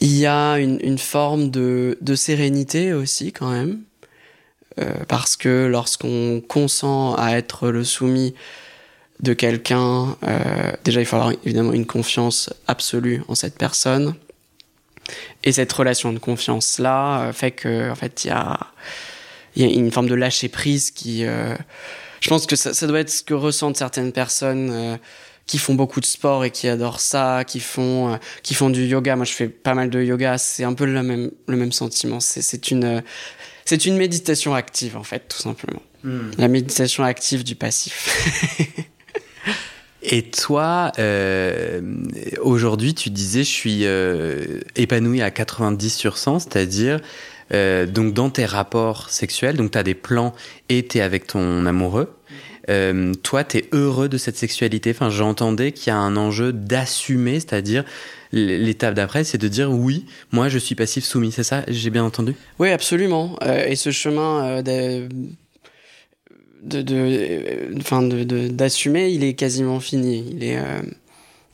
il 0.00 0.16
y 0.16 0.26
a 0.26 0.58
une, 0.58 0.78
une 0.82 0.98
forme 0.98 1.50
de, 1.50 1.96
de, 2.00 2.14
sérénité 2.14 2.92
aussi 2.92 3.32
quand 3.32 3.50
même. 3.50 3.80
parce 5.08 5.36
que 5.36 5.66
lorsqu'on 5.66 6.42
consent 6.46 7.14
à 7.14 7.32
être 7.32 7.70
le 7.70 7.82
soumis 7.82 8.34
de 9.20 9.32
quelqu'un, 9.32 10.18
déjà 10.84 11.00
il 11.00 11.06
faut 11.06 11.16
avoir 11.16 11.32
évidemment 11.44 11.72
une 11.72 11.86
confiance 11.86 12.52
absolue 12.66 13.22
en 13.28 13.34
cette 13.34 13.56
personne. 13.56 14.14
Et 15.46 15.52
cette 15.52 15.72
relation 15.72 16.12
de 16.12 16.18
confiance 16.18 16.78
là 16.78 17.32
fait 17.32 17.52
que 17.52 17.90
en 17.90 17.94
fait 17.94 18.24
il 18.24 18.28
y 18.28 18.30
a 18.30 18.58
il 19.54 19.62
y 19.62 19.64
a 19.64 19.72
une 19.72 19.90
forme 19.90 20.08
de 20.08 20.14
lâcher 20.14 20.48
prise 20.48 20.90
qui 20.90 21.24
je 22.20 22.28
pense 22.28 22.46
que 22.46 22.56
ça, 22.56 22.74
ça, 22.74 22.86
doit 22.86 23.00
être 23.00 23.10
ce 23.10 23.22
que 23.22 23.34
ressentent 23.34 23.76
certaines 23.76 24.12
personnes 24.12 24.70
euh, 24.72 24.96
qui 25.46 25.58
font 25.58 25.74
beaucoup 25.74 26.00
de 26.00 26.06
sport 26.06 26.44
et 26.44 26.50
qui 26.50 26.68
adorent 26.68 27.00
ça, 27.00 27.44
qui 27.46 27.60
font 27.60 28.14
euh, 28.14 28.16
qui 28.42 28.54
font 28.54 28.70
du 28.70 28.84
yoga. 28.84 29.16
Moi, 29.16 29.24
je 29.24 29.32
fais 29.32 29.48
pas 29.48 29.74
mal 29.74 29.90
de 29.90 30.02
yoga. 30.02 30.38
C'est 30.38 30.64
un 30.64 30.74
peu 30.74 30.86
le 30.86 31.02
même 31.02 31.30
le 31.46 31.56
même 31.56 31.72
sentiment. 31.72 32.20
C'est 32.20 32.70
une 32.70 33.02
c'est 33.64 33.86
une 33.86 33.96
méditation 33.96 34.54
active 34.54 34.96
en 34.96 35.04
fait, 35.04 35.28
tout 35.28 35.38
simplement. 35.38 35.82
Hmm. 36.02 36.30
La 36.38 36.48
méditation 36.48 37.04
active 37.04 37.44
du 37.44 37.54
passif. 37.54 38.58
Et 40.02 40.22
toi, 40.22 40.92
euh, 40.98 41.80
aujourd'hui, 42.40 42.94
tu 42.94 43.10
disais, 43.10 43.42
je 43.42 43.50
suis 43.50 43.80
euh, 43.84 44.60
épanoui 44.76 45.22
à 45.22 45.30
90 45.30 45.90
sur 45.90 46.18
100, 46.18 46.40
c'est-à-dire 46.40 47.00
euh, 47.52 47.86
donc 47.86 48.12
dans 48.12 48.30
tes 48.30 48.44
rapports 48.44 49.10
sexuels, 49.10 49.56
donc 49.56 49.72
tu 49.72 49.78
as 49.78 49.82
des 49.82 49.94
plans 49.94 50.34
et 50.68 50.86
tu 50.86 50.98
es 50.98 51.00
avec 51.00 51.26
ton 51.26 51.66
amoureux. 51.66 52.12
Euh, 52.68 53.12
toi, 53.22 53.44
tu 53.44 53.58
es 53.58 53.68
heureux 53.72 54.08
de 54.08 54.18
cette 54.18 54.36
sexualité. 54.36 54.90
Enfin, 54.90 55.08
j'entendais 55.08 55.70
qu'il 55.70 55.92
y 55.92 55.94
a 55.94 55.98
un 55.98 56.16
enjeu 56.16 56.52
d'assumer, 56.52 57.34
c'est-à-dire 57.34 57.84
l'étape 58.32 58.94
d'après, 58.94 59.22
c'est 59.22 59.38
de 59.38 59.46
dire 59.46 59.70
oui, 59.70 60.04
moi 60.32 60.48
je 60.48 60.58
suis 60.58 60.74
passif 60.74 61.04
soumis. 61.04 61.30
C'est 61.30 61.44
ça? 61.44 61.62
J'ai 61.68 61.90
bien 61.90 62.04
entendu? 62.04 62.34
Oui, 62.58 62.70
absolument. 62.70 63.38
Euh, 63.42 63.66
et 63.66 63.76
ce 63.76 63.92
chemin 63.92 64.62
de 64.62 65.08
de 66.66 67.76
enfin 67.78 68.02
de 68.02 68.48
d'assumer 68.48 69.10
il 69.10 69.24
est 69.24 69.34
quasiment 69.34 69.80
fini. 69.80 70.24
Il 70.30 70.44
est 70.44 70.60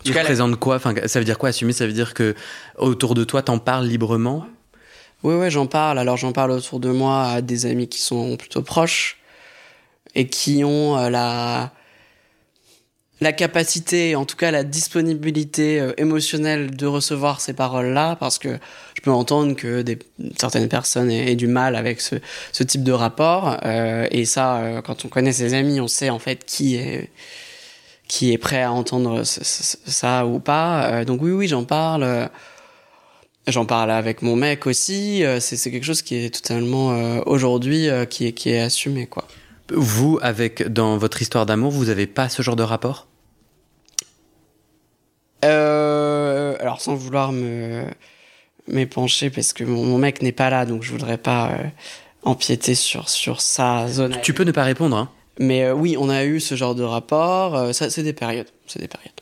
tu 0.04 0.12
représente 0.12 0.56
quoi 0.56 0.76
enfin 0.76 0.94
ça 1.06 1.18
veut 1.18 1.24
dire 1.24 1.38
quoi 1.38 1.50
assumer? 1.50 1.72
Ça 1.72 1.86
veut 1.86 1.92
dire 1.92 2.14
que 2.14 2.34
autour 2.76 3.14
de 3.14 3.24
toi 3.24 3.42
t'en 3.42 3.58
parles 3.58 3.86
librement? 3.86 4.46
Oui, 5.22 5.36
ouais, 5.36 5.50
j'en 5.50 5.66
parle. 5.66 5.98
Alors 5.98 6.16
j'en 6.16 6.32
parle 6.32 6.50
autour 6.50 6.80
de 6.80 6.90
moi 6.90 7.24
à 7.24 7.42
des 7.42 7.66
amis 7.66 7.88
qui 7.88 8.00
sont 8.00 8.36
plutôt 8.36 8.62
proches 8.62 9.18
et 10.14 10.26
qui 10.26 10.64
ont 10.64 10.98
euh, 10.98 11.10
la 11.10 11.72
la 13.20 13.32
capacité, 13.32 14.16
en 14.16 14.24
tout 14.24 14.36
cas 14.36 14.50
la 14.50 14.64
disponibilité 14.64 15.80
euh, 15.80 15.92
émotionnelle 15.96 16.74
de 16.74 16.86
recevoir 16.86 17.40
ces 17.40 17.52
paroles-là, 17.52 18.16
parce 18.16 18.38
que 18.38 18.58
je 18.94 19.00
peux 19.00 19.12
entendre 19.12 19.54
que 19.54 19.82
des, 19.82 19.98
certaines 20.38 20.68
personnes 20.68 21.10
aient, 21.10 21.36
du 21.36 21.46
mal 21.46 21.76
avec 21.76 22.00
ce, 22.00 22.16
ce 22.52 22.64
type 22.64 22.82
de 22.82 22.92
rapport. 22.92 23.58
Euh, 23.64 24.08
et 24.10 24.24
ça, 24.24 24.56
euh, 24.56 24.82
quand 24.82 25.04
on 25.04 25.08
connaît 25.08 25.32
ses 25.32 25.54
amis, 25.54 25.80
on 25.80 25.88
sait 25.88 26.10
en 26.10 26.18
fait 26.18 26.44
qui 26.44 26.76
est 26.76 27.10
qui 28.08 28.32
est 28.32 28.38
prêt 28.38 28.62
à 28.62 28.70
entendre 28.72 29.22
ça 29.24 30.26
ou 30.26 30.38
pas. 30.38 31.02
donc 31.06 31.22
oui, 31.22 31.30
oui, 31.30 31.48
j'en 31.48 31.64
parle. 31.64 32.28
J'en 33.48 33.64
parle 33.64 33.90
avec 33.90 34.22
mon 34.22 34.36
mec 34.36 34.66
aussi. 34.66 35.24
Euh, 35.24 35.40
c'est 35.40 35.70
quelque 35.70 35.84
chose 35.84 36.02
qui 36.02 36.14
est 36.14 36.30
totalement 36.30 36.92
euh, 36.92 37.20
aujourd'hui 37.26 37.88
euh, 37.88 38.04
qui 38.04 38.26
est 38.26 38.32
qui 38.32 38.50
est 38.50 38.60
assumé 38.60 39.06
quoi. 39.06 39.26
Vous, 39.70 40.18
avec 40.22 40.68
dans 40.68 40.98
votre 40.98 41.22
histoire 41.22 41.46
d'amour, 41.46 41.70
vous 41.70 41.88
avez 41.88 42.06
pas 42.06 42.28
ce 42.28 42.42
genre 42.42 42.56
de 42.56 42.62
rapport? 42.62 43.06
Euh, 45.44 46.56
Alors 46.60 46.80
sans 46.80 46.94
vouloir 46.94 47.32
me 47.32 47.84
m'épancher 48.68 49.28
parce 49.30 49.52
que 49.52 49.64
mon, 49.64 49.98
mec 49.98 50.22
n'est 50.22 50.30
pas 50.30 50.48
là, 50.48 50.66
donc 50.66 50.84
je 50.84 50.92
voudrais 50.92 51.18
pas 51.18 51.52
empiéter 52.22 52.74
sur 52.76 53.08
sur 53.08 53.40
sa 53.40 53.88
zone. 53.88 54.18
Tu 54.22 54.34
peux 54.34 54.44
ne 54.44 54.52
pas 54.52 54.62
répondre. 54.62 54.96
Hein. 54.96 55.10
Mais 55.40 55.70
oui, 55.72 55.96
on 55.98 56.08
a 56.08 56.24
eu 56.24 56.38
ce 56.38 56.54
genre 56.54 56.74
de 56.74 56.84
rapport. 56.84 57.74
ça, 57.74 57.90
c'est 57.90 58.02
des 58.04 58.12
périodes. 58.12 58.48
C'est 58.66 58.78
des 58.78 58.88
périodes. 58.88 59.12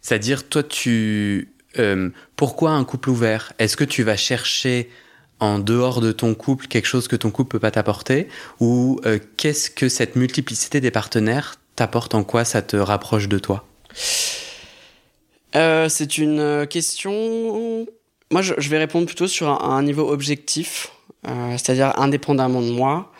C'est-à-dire, 0.00 0.48
toi, 0.48 0.62
tu 0.62 1.52
euh, 1.78 2.10
pourquoi 2.36 2.70
un 2.70 2.84
couple 2.84 3.10
ouvert? 3.10 3.52
Est-ce 3.58 3.76
que 3.76 3.84
tu 3.84 4.02
vas 4.02 4.16
chercher 4.16 4.88
en 5.40 5.58
dehors 5.58 6.00
de 6.00 6.12
ton 6.12 6.34
couple 6.34 6.66
quelque 6.66 6.86
chose 6.86 7.08
que 7.08 7.16
ton 7.16 7.30
couple 7.30 7.52
peut 7.52 7.60
pas 7.60 7.70
t'apporter 7.70 8.28
Ou 8.60 9.00
euh, 9.06 9.18
qu'est-ce 9.36 9.70
que 9.70 9.88
cette 9.88 10.16
multiplicité 10.16 10.80
des 10.80 10.90
partenaires 10.90 11.56
t'apporte 11.76 12.14
En 12.14 12.24
quoi 12.24 12.44
ça 12.44 12.62
te 12.62 12.76
rapproche 12.76 13.28
de 13.28 13.38
toi? 13.38 13.64
Euh, 15.56 15.88
C'est 15.88 16.18
une 16.18 16.66
question... 16.68 17.86
Moi, 18.30 18.42
je, 18.42 18.68
vais 18.68 18.78
répondre 18.78 19.06
plutôt 19.06 19.26
sur 19.26 19.48
un, 19.48 19.82
niveau 19.82 20.10
objectif, 20.10 20.92
c'est-à-dire 21.24 21.98
indépendamment 21.98 22.60
de 22.60 22.70
moi. 22.70 23.10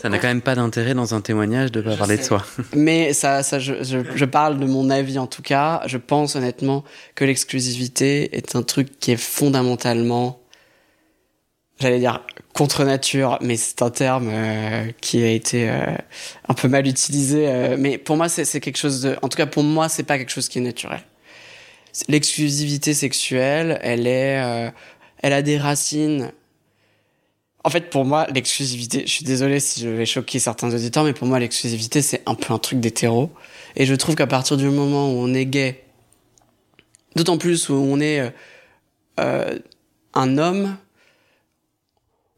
Ça 0.00 0.08
n'a 0.08 0.18
quand 0.18 0.28
même 0.28 0.40
pas 0.40 0.54
d'intérêt 0.54 0.94
dans 0.94 1.14
un 1.14 1.20
témoignage 1.20 1.70
de 1.72 1.82
pas 1.82 1.94
parler 1.94 2.16
de 2.16 2.22
soi. 2.22 2.42
Mais 2.74 3.12
ça, 3.12 3.42
ça 3.42 3.58
je, 3.58 3.82
je, 3.82 3.98
je, 4.14 4.24
parle 4.24 4.58
de 4.58 4.64
mon 4.64 4.88
avis 4.88 5.18
en 5.18 5.26
tout 5.26 5.42
cas. 5.42 5.82
Je 5.86 5.98
pense 5.98 6.36
honnêtement 6.36 6.84
que 7.14 7.24
l'exclusivité 7.26 8.34
est 8.34 8.56
un 8.56 8.62
truc 8.62 8.98
qui 8.98 9.12
est 9.12 9.20
fondamentalement, 9.20 10.40
j'allais 11.80 11.98
dire 11.98 12.24
contre 12.54 12.84
nature, 12.84 13.38
mais 13.42 13.56
c'est 13.56 13.82
un 13.82 13.90
terme 13.90 14.28
euh, 14.32 14.90
qui 15.00 15.22
a 15.22 15.28
été 15.28 15.68
euh, 15.68 15.84
un 16.48 16.54
peu 16.54 16.68
mal 16.68 16.86
utilisé. 16.86 17.48
Euh, 17.48 17.76
mais 17.78 17.98
pour 17.98 18.16
moi, 18.16 18.28
c'est 18.28 18.60
quelque 18.60 18.78
chose 18.78 19.02
de, 19.02 19.16
en 19.22 19.28
tout 19.28 19.36
cas 19.36 19.46
pour 19.46 19.62
moi, 19.62 19.88
c'est 19.88 20.02
pas 20.02 20.18
quelque 20.18 20.32
chose 20.32 20.48
qui 20.48 20.58
est 20.58 20.62
naturel. 20.62 21.00
L'exclusivité 22.08 22.94
sexuelle, 22.94 23.78
elle 23.82 24.06
est, 24.06 24.72
elle 25.22 25.32
a 25.32 25.42
des 25.42 25.58
racines 25.58 26.30
en 27.62 27.70
fait, 27.70 27.90
pour 27.90 28.04
moi, 28.04 28.26
l'exclusivité, 28.34 29.02
je 29.06 29.10
suis 29.10 29.24
désolé 29.24 29.60
si 29.60 29.80
je 29.80 29.88
vais 29.88 30.06
choquer 30.06 30.38
certains 30.38 30.72
auditeurs, 30.74 31.04
mais 31.04 31.12
pour 31.12 31.26
moi, 31.28 31.38
l'exclusivité, 31.38 32.00
c'est 32.00 32.22
un 32.26 32.34
peu 32.34 32.54
un 32.54 32.58
truc 32.58 32.80
d'hétéro. 32.80 33.30
Et 33.76 33.84
je 33.84 33.94
trouve 33.94 34.14
qu'à 34.14 34.26
partir 34.26 34.56
du 34.56 34.68
moment 34.68 35.12
où 35.12 35.16
on 35.16 35.34
est 35.34 35.46
gay, 35.46 35.84
d'autant 37.16 37.38
plus 37.38 37.68
où 37.68 37.74
on 37.74 38.00
est 38.00 38.20
euh, 38.20 38.30
euh 39.20 39.58
un 40.12 40.38
homme, 40.38 40.76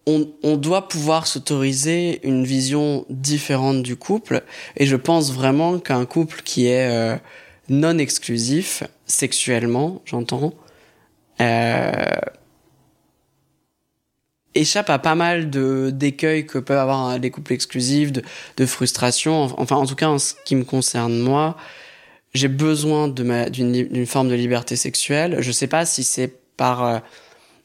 on, 0.06 0.28
on 0.42 0.58
doit 0.58 0.88
pouvoir 0.88 1.26
s'autoriser 1.26 2.20
une 2.26 2.44
vision 2.44 3.06
différente 3.08 3.82
du 3.82 3.96
couple. 3.96 4.42
Et 4.76 4.84
je 4.84 4.96
pense 4.96 5.32
vraiment 5.32 5.78
qu'un 5.78 6.04
couple 6.04 6.42
qui 6.44 6.66
est 6.66 6.90
euh, 6.90 7.16
non 7.70 7.96
exclusif, 7.96 8.82
sexuellement, 9.06 10.02
j'entends, 10.04 10.52
euh, 11.40 11.92
échappe 14.54 14.90
à 14.90 14.98
pas 14.98 15.14
mal 15.14 15.50
de 15.50 15.90
d'écueils 15.92 16.46
que 16.46 16.58
peuvent 16.58 16.78
avoir 16.78 17.18
des 17.18 17.30
couples 17.30 17.52
exclusifs, 17.52 18.12
de, 18.12 18.22
de 18.56 18.66
frustration. 18.66 19.54
Enfin, 19.58 19.76
en 19.76 19.86
tout 19.86 19.94
cas, 19.94 20.08
en 20.08 20.18
ce 20.18 20.34
qui 20.44 20.56
me 20.56 20.64
concerne 20.64 21.18
moi, 21.18 21.56
j'ai 22.34 22.48
besoin 22.48 23.08
de 23.08 23.48
d'une 23.50 24.06
forme 24.06 24.28
de 24.28 24.34
liberté 24.34 24.76
sexuelle. 24.76 25.38
Je 25.40 25.52
sais 25.52 25.66
pas 25.66 25.84
si 25.86 26.04
c'est 26.04 26.34
par 26.56 26.84
euh, 26.84 26.98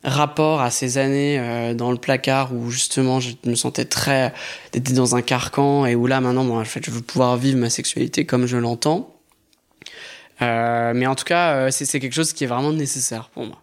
rapport 0.03 0.61
à 0.61 0.71
ces 0.71 0.97
années 0.97 1.39
euh, 1.39 1.73
dans 1.73 1.91
le 1.91 1.97
placard 1.97 2.53
où 2.53 2.69
justement 2.71 3.19
je 3.19 3.31
me 3.45 3.55
sentais 3.55 3.85
très 3.85 4.33
d'être 4.71 4.93
dans 4.93 5.15
un 5.15 5.21
carcan 5.21 5.85
et 5.85 5.95
où 5.95 6.07
là 6.07 6.21
maintenant, 6.21 6.45
bon, 6.45 6.59
en 6.59 6.65
fait, 6.65 6.83
je 6.85 6.91
veux 6.91 7.01
pouvoir 7.01 7.37
vivre 7.37 7.57
ma 7.57 7.69
sexualité 7.69 8.25
comme 8.25 8.45
je 8.45 8.57
l'entends. 8.57 9.13
Euh, 10.41 10.93
mais 10.95 11.07
en 11.07 11.15
tout 11.15 11.25
cas, 11.25 11.55
euh, 11.55 11.71
c'est 11.71 11.99
quelque 11.99 12.13
chose 12.13 12.33
qui 12.33 12.43
est 12.43 12.47
vraiment 12.47 12.71
nécessaire 12.71 13.29
pour 13.29 13.45
moi. 13.45 13.61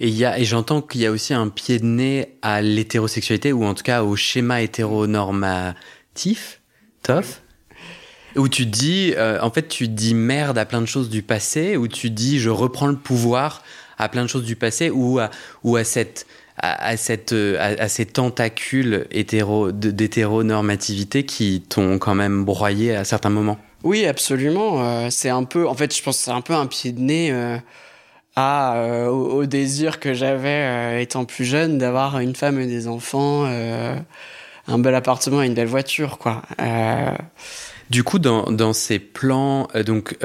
Et, 0.00 0.44
j'entends 0.44 0.82
qu'il 0.82 1.00
y 1.00 1.06
a 1.06 1.10
aussi 1.10 1.34
un 1.34 1.48
pied 1.48 1.78
de 1.78 1.84
nez 1.84 2.36
à 2.42 2.60
l'hétérosexualité, 2.62 3.52
ou 3.52 3.64
en 3.64 3.74
tout 3.74 3.82
cas 3.82 4.02
au 4.02 4.16
schéma 4.16 4.62
hétéronormatif, 4.62 6.60
tof, 7.02 7.42
où 8.36 8.48
tu 8.48 8.66
dis, 8.66 9.14
euh, 9.16 9.38
en 9.40 9.50
fait, 9.50 9.68
tu 9.68 9.88
dis 9.88 10.14
merde 10.14 10.58
à 10.58 10.64
plein 10.64 10.80
de 10.80 10.86
choses 10.86 11.08
du 11.08 11.22
passé, 11.22 11.76
où 11.76 11.86
tu 11.86 12.10
dis 12.10 12.38
je 12.40 12.50
reprends 12.50 12.88
le 12.88 12.96
pouvoir 12.96 13.62
à 13.96 14.08
plein 14.08 14.22
de 14.22 14.28
choses 14.28 14.44
du 14.44 14.56
passé, 14.56 14.90
ou 14.90 15.20
à, 15.20 15.30
cette 15.84 16.26
à, 16.58 16.96
cette 16.96 17.32
à, 17.32 17.88
ces 17.88 18.06
tentacules 18.06 19.06
hétéro 19.12 19.70
d'hétéronormativité 19.70 21.24
qui 21.24 21.62
t'ont 21.68 21.98
quand 21.98 22.14
même 22.14 22.44
broyé 22.44 22.94
à 22.96 23.04
certains 23.04 23.30
moments. 23.30 23.58
Oui, 23.84 24.06
absolument. 24.06 24.82
Euh, 24.82 25.08
c'est 25.10 25.28
un 25.28 25.44
peu, 25.44 25.68
en 25.68 25.74
fait, 25.74 25.94
je 25.94 26.02
pense 26.02 26.16
que 26.18 26.24
c'est 26.24 26.30
un 26.30 26.40
peu 26.40 26.54
un 26.54 26.66
pied 26.66 26.90
de 26.90 27.00
nez. 27.00 27.30
Euh, 27.30 27.58
à, 28.36 28.76
euh, 28.76 29.06
au, 29.08 29.46
désir 29.46 30.00
que 30.00 30.14
j'avais 30.14 30.48
euh, 30.48 31.00
étant 31.00 31.24
plus 31.24 31.44
jeune 31.44 31.78
d'avoir 31.78 32.18
une 32.18 32.34
femme 32.34 32.60
et 32.60 32.66
des 32.66 32.88
enfants, 32.88 33.44
euh, 33.46 33.96
un 34.66 34.78
bel 34.78 34.94
appartement 34.94 35.42
et 35.42 35.46
une 35.46 35.54
belle 35.54 35.68
voiture, 35.68 36.18
quoi. 36.18 36.42
Du 37.90 38.02
coup, 38.02 38.18
dans, 38.18 38.50
dans 38.50 38.72
ces 38.72 38.98
plans, 38.98 39.68
donc 39.84 40.16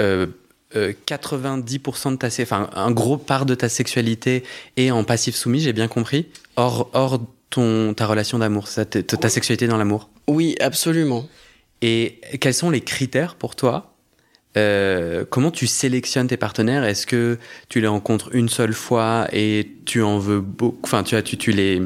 90% 0.74 2.12
de 2.12 2.16
ta, 2.16 2.28
enfin 2.42 2.70
un 2.74 2.92
gros 2.92 3.18
part 3.18 3.46
de 3.46 3.54
ta 3.54 3.68
sexualité 3.70 4.44
est 4.78 4.92
en 4.92 5.04
passif 5.04 5.36
soumis, 5.36 5.60
j'ai 5.60 5.74
bien 5.74 5.88
compris. 5.88 6.28
Hors, 6.56 6.90
hors 6.94 7.20
ton 7.50 7.94
ta 7.94 8.08
relation 8.08 8.40
d'amour, 8.40 8.70
ta, 8.70 8.86
ta 8.86 9.30
sexualité 9.30 9.68
dans 9.68 9.78
l'amour? 9.78 10.10
Oui, 10.28 10.56
absolument. 10.62 11.28
Et 11.82 12.22
quels 12.40 12.54
sont 12.54 12.70
les 12.70 12.82
critères 12.82 13.36
pour 13.36 13.56
toi 13.56 13.94
euh, 14.58 15.26
comment 15.30 15.52
tu 15.52 15.68
sélectionnes 15.68 16.28
tes 16.28 16.38
partenaires? 16.38 16.84
Est-ce 16.84 17.06
que 17.06 17.38
tu 17.70 17.82
les 17.82 17.88
rencontres 17.88 18.30
une 18.34 18.50
seule 18.50 18.74
fois 18.74 19.28
et 19.32 19.70
tu 19.86 20.02
en 20.02 20.18
veux 20.18 20.42
beaucoup 20.42 20.80
Enfin, 20.84 21.04
tu, 21.04 21.22
tu, 21.24 21.38
tu 21.38 21.52
les 21.52 21.82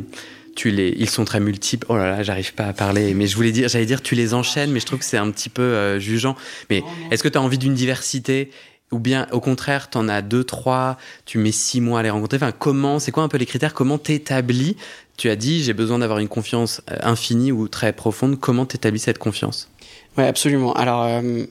tu 0.55 0.69
les, 0.69 0.93
ils 0.97 1.09
sont 1.09 1.25
très 1.25 1.39
multiples. 1.39 1.85
Oh 1.89 1.97
là 1.97 2.11
là, 2.11 2.23
j'arrive 2.23 2.53
pas 2.53 2.65
à 2.65 2.73
parler, 2.73 3.13
mais 3.13 3.27
je 3.27 3.35
voulais 3.35 3.51
dire, 3.51 3.69
j'allais 3.69 3.87
dire, 3.87 4.01
tu 4.01 4.15
les 4.15 4.33
enchaînes, 4.33 4.71
mais 4.71 4.79
je 4.79 4.85
trouve 4.85 4.99
que 4.99 5.05
c'est 5.05 5.17
un 5.17 5.31
petit 5.31 5.49
peu 5.49 5.63
euh, 5.63 5.99
jugeant. 5.99 6.35
Mais 6.69 6.83
est-ce 7.11 7.23
que 7.23 7.29
tu 7.29 7.37
as 7.37 7.41
envie 7.41 7.57
d'une 7.57 7.73
diversité? 7.73 8.51
Ou 8.91 8.99
bien 8.99 9.25
au 9.31 9.39
contraire, 9.39 9.89
tu 9.89 9.97
en 9.97 10.07
as 10.07 10.21
deux, 10.21 10.43
trois, 10.43 10.97
tu 11.25 11.39
mets 11.39 11.51
six 11.51 11.81
mois 11.81 12.01
à 12.01 12.03
les 12.03 12.11
rencontrer? 12.11 12.37
Enfin, 12.37 12.51
comment, 12.51 12.99
c'est 12.99 13.11
quoi 13.11 13.23
un 13.23 13.27
peu 13.27 13.37
les 13.37 13.47
critères? 13.47 13.73
Comment 13.73 13.97
t'établis? 13.97 14.77
Tu 15.17 15.29
as 15.29 15.35
dit, 15.35 15.63
j'ai 15.63 15.73
besoin 15.73 15.99
d'avoir 15.99 16.19
une 16.19 16.27
confiance 16.27 16.81
euh, 16.91 16.97
infinie 17.01 17.51
ou 17.51 17.67
très 17.67 17.91
profonde. 17.91 18.39
Comment 18.39 18.67
t'établis 18.67 18.99
cette 18.99 19.17
confiance? 19.17 19.69
Oui, 20.17 20.23
absolument. 20.25 20.73
Alors, 20.73 21.03
euh, 21.05 21.45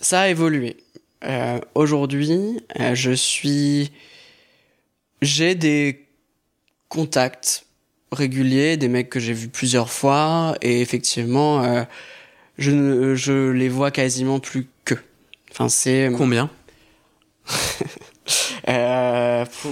ça 0.00 0.22
a 0.22 0.28
évolué. 0.28 0.76
Euh, 1.24 1.58
Aujourd'hui, 1.74 2.60
euh, 2.78 2.94
je 2.94 3.12
suis, 3.12 3.92
j'ai 5.22 5.54
des 5.54 6.06
contacts 6.88 7.66
réguliers, 8.12 8.76
des 8.76 8.88
mecs 8.88 9.10
que 9.10 9.20
j'ai 9.20 9.32
vus 9.32 9.48
plusieurs 9.48 9.90
fois, 9.90 10.56
et 10.62 10.80
effectivement, 10.80 11.62
euh, 11.62 11.82
je, 12.58 12.70
ne, 12.70 13.14
je 13.14 13.50
les 13.50 13.68
vois 13.68 13.90
quasiment 13.90 14.40
plus 14.40 14.66
que. 14.84 14.94
Enfin, 15.50 15.68
c'est. 15.68 16.10
Combien? 16.16 16.50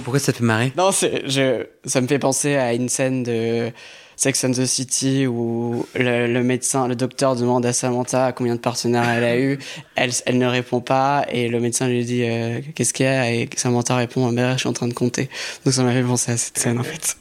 Pourquoi 0.03 0.19
ça 0.19 0.31
te 0.33 0.37
fait 0.37 0.43
marrer? 0.43 0.73
Non, 0.77 0.91
je, 0.91 1.65
ça 1.85 2.01
me 2.01 2.07
fait 2.07 2.19
penser 2.19 2.55
à 2.55 2.73
une 2.73 2.89
scène 2.89 3.23
de 3.23 3.71
Sex 4.19 4.43
and 4.43 4.51
the 4.51 4.65
City 4.65 5.27
où 5.27 5.85
le, 5.95 6.41
médecin, 6.41 6.89
le 6.89 6.95
docteur 6.97 7.37
demande 7.37 7.65
à 7.65 7.71
Samantha 7.71 8.33
combien 8.33 8.55
de 8.55 8.59
partenaires 8.59 9.07
elle 9.07 9.23
a 9.23 9.39
eu. 9.39 9.59
Elle, 9.95 10.11
elle 10.25 10.37
ne 10.37 10.45
répond 10.45 10.81
pas 10.81 11.25
et 11.31 11.47
le 11.47 11.61
médecin 11.61 11.87
lui 11.87 12.03
dit 12.03 12.23
euh, 12.25 12.59
qu'est-ce 12.75 12.93
qu'il 12.93 13.05
y 13.05 13.09
a? 13.09 13.31
Et 13.31 13.49
Samantha 13.55 13.95
répond 13.95 14.27
ah, 14.27 14.33
ben, 14.33 14.53
je 14.55 14.59
suis 14.59 14.67
en 14.67 14.73
train 14.73 14.89
de 14.89 14.93
compter. 14.93 15.29
Donc 15.63 15.73
ça 15.73 15.83
m'a 15.83 15.93
fait 15.93 16.03
penser 16.03 16.33
à 16.33 16.37
cette 16.37 16.57
scène 16.57 16.79
en 16.79 16.83
fait. 16.83 17.15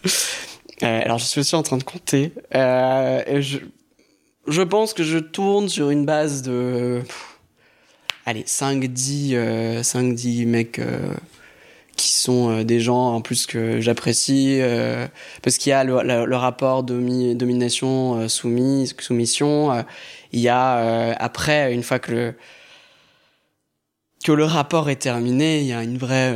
Euh, 0.83 1.01
alors 1.05 1.19
je 1.19 1.25
suis 1.25 1.41
aussi 1.41 1.55
en 1.55 1.63
train 1.63 1.77
de 1.77 1.85
compter. 1.85 2.33
Euh, 2.57 3.41
je, 3.43 3.59
je 4.49 4.63
pense 4.63 4.93
que 4.93 5.05
je 5.05 5.19
tourne 5.19 5.69
sur 5.69 5.91
une 5.91 6.05
base 6.05 6.43
de 6.43 7.03
allez 8.27 8.43
5 8.45 8.85
10 8.85 9.35
euh, 9.35 9.83
5 9.85 10.15
10 10.15 10.47
mecs 10.47 10.79
euh, 10.81 11.15
qui 11.99 12.13
sont 12.13 12.51
euh, 12.51 12.65
des 12.65 12.81
gens 12.81 13.15
en 13.15 13.21
plus 13.21 13.45
que 13.47 13.81
j'apprécie 13.83 14.59
euh, 14.61 15.07
parce 15.43 15.59
qu'il 15.59 15.71
y 15.71 15.73
a 15.75 15.85
le, 15.85 16.01
le, 16.03 16.25
le 16.25 16.37
rapport 16.37 16.83
domi, 16.83 17.35
domination 17.35 18.21
euh, 18.21 18.29
soumise 18.29 18.95
soumission 18.99 19.73
euh, 19.73 19.83
il 20.33 20.41
y 20.41 20.49
a 20.49 21.15
après 21.19 21.75
une 21.75 21.83
fois 21.83 21.99
que 21.99 22.11
le 22.13 22.35
que 24.25 24.33
le 24.33 24.45
rapport 24.45 24.91
est 24.91 24.97
terminé 24.97 25.61
il 25.61 25.67
y 25.67 25.73
a 25.73 25.83
une 25.83 25.97
vraie 25.97 26.35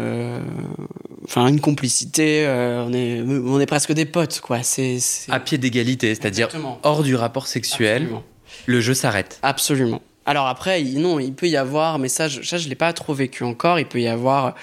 enfin 1.25 1.47
une 1.49 1.61
complicité 1.61 2.47
on 2.49 2.93
est 2.93 3.21
on 3.23 3.61
est 3.61 3.67
presque 3.67 3.93
des 3.93 4.05
potes 4.07 4.41
quoi 4.41 4.63
c'est 4.63 4.99
À 5.29 5.41
pied 5.41 5.59
d'égalité, 5.59 6.15
c'est-à-dire 6.15 6.49
hors 6.85 7.03
du 7.03 7.17
rapport 7.17 7.47
sexuel, 7.49 8.03
Absolument. 8.03 8.23
le 8.67 8.81
jeu 8.81 8.95
s'arrête. 8.95 9.39
Absolument. 9.43 10.01
Alors 10.25 10.47
après, 10.47 10.81
il- 10.83 11.01
non, 11.01 11.19
il 11.19 11.35
peut 11.35 11.49
y 11.49 11.57
avoir, 11.57 11.99
mais 11.99 12.09
ça, 12.09 12.29
je, 12.29 12.43
ça, 12.43 12.57
je 12.57 12.69
l'ai 12.69 12.77
pas 12.77 12.93
trop 12.93 13.13
vécu 13.13 13.43
encore. 13.43 13.81
Il 13.81 13.87
peut 13.87 14.01
y 14.01 14.07
avoir 14.07 14.55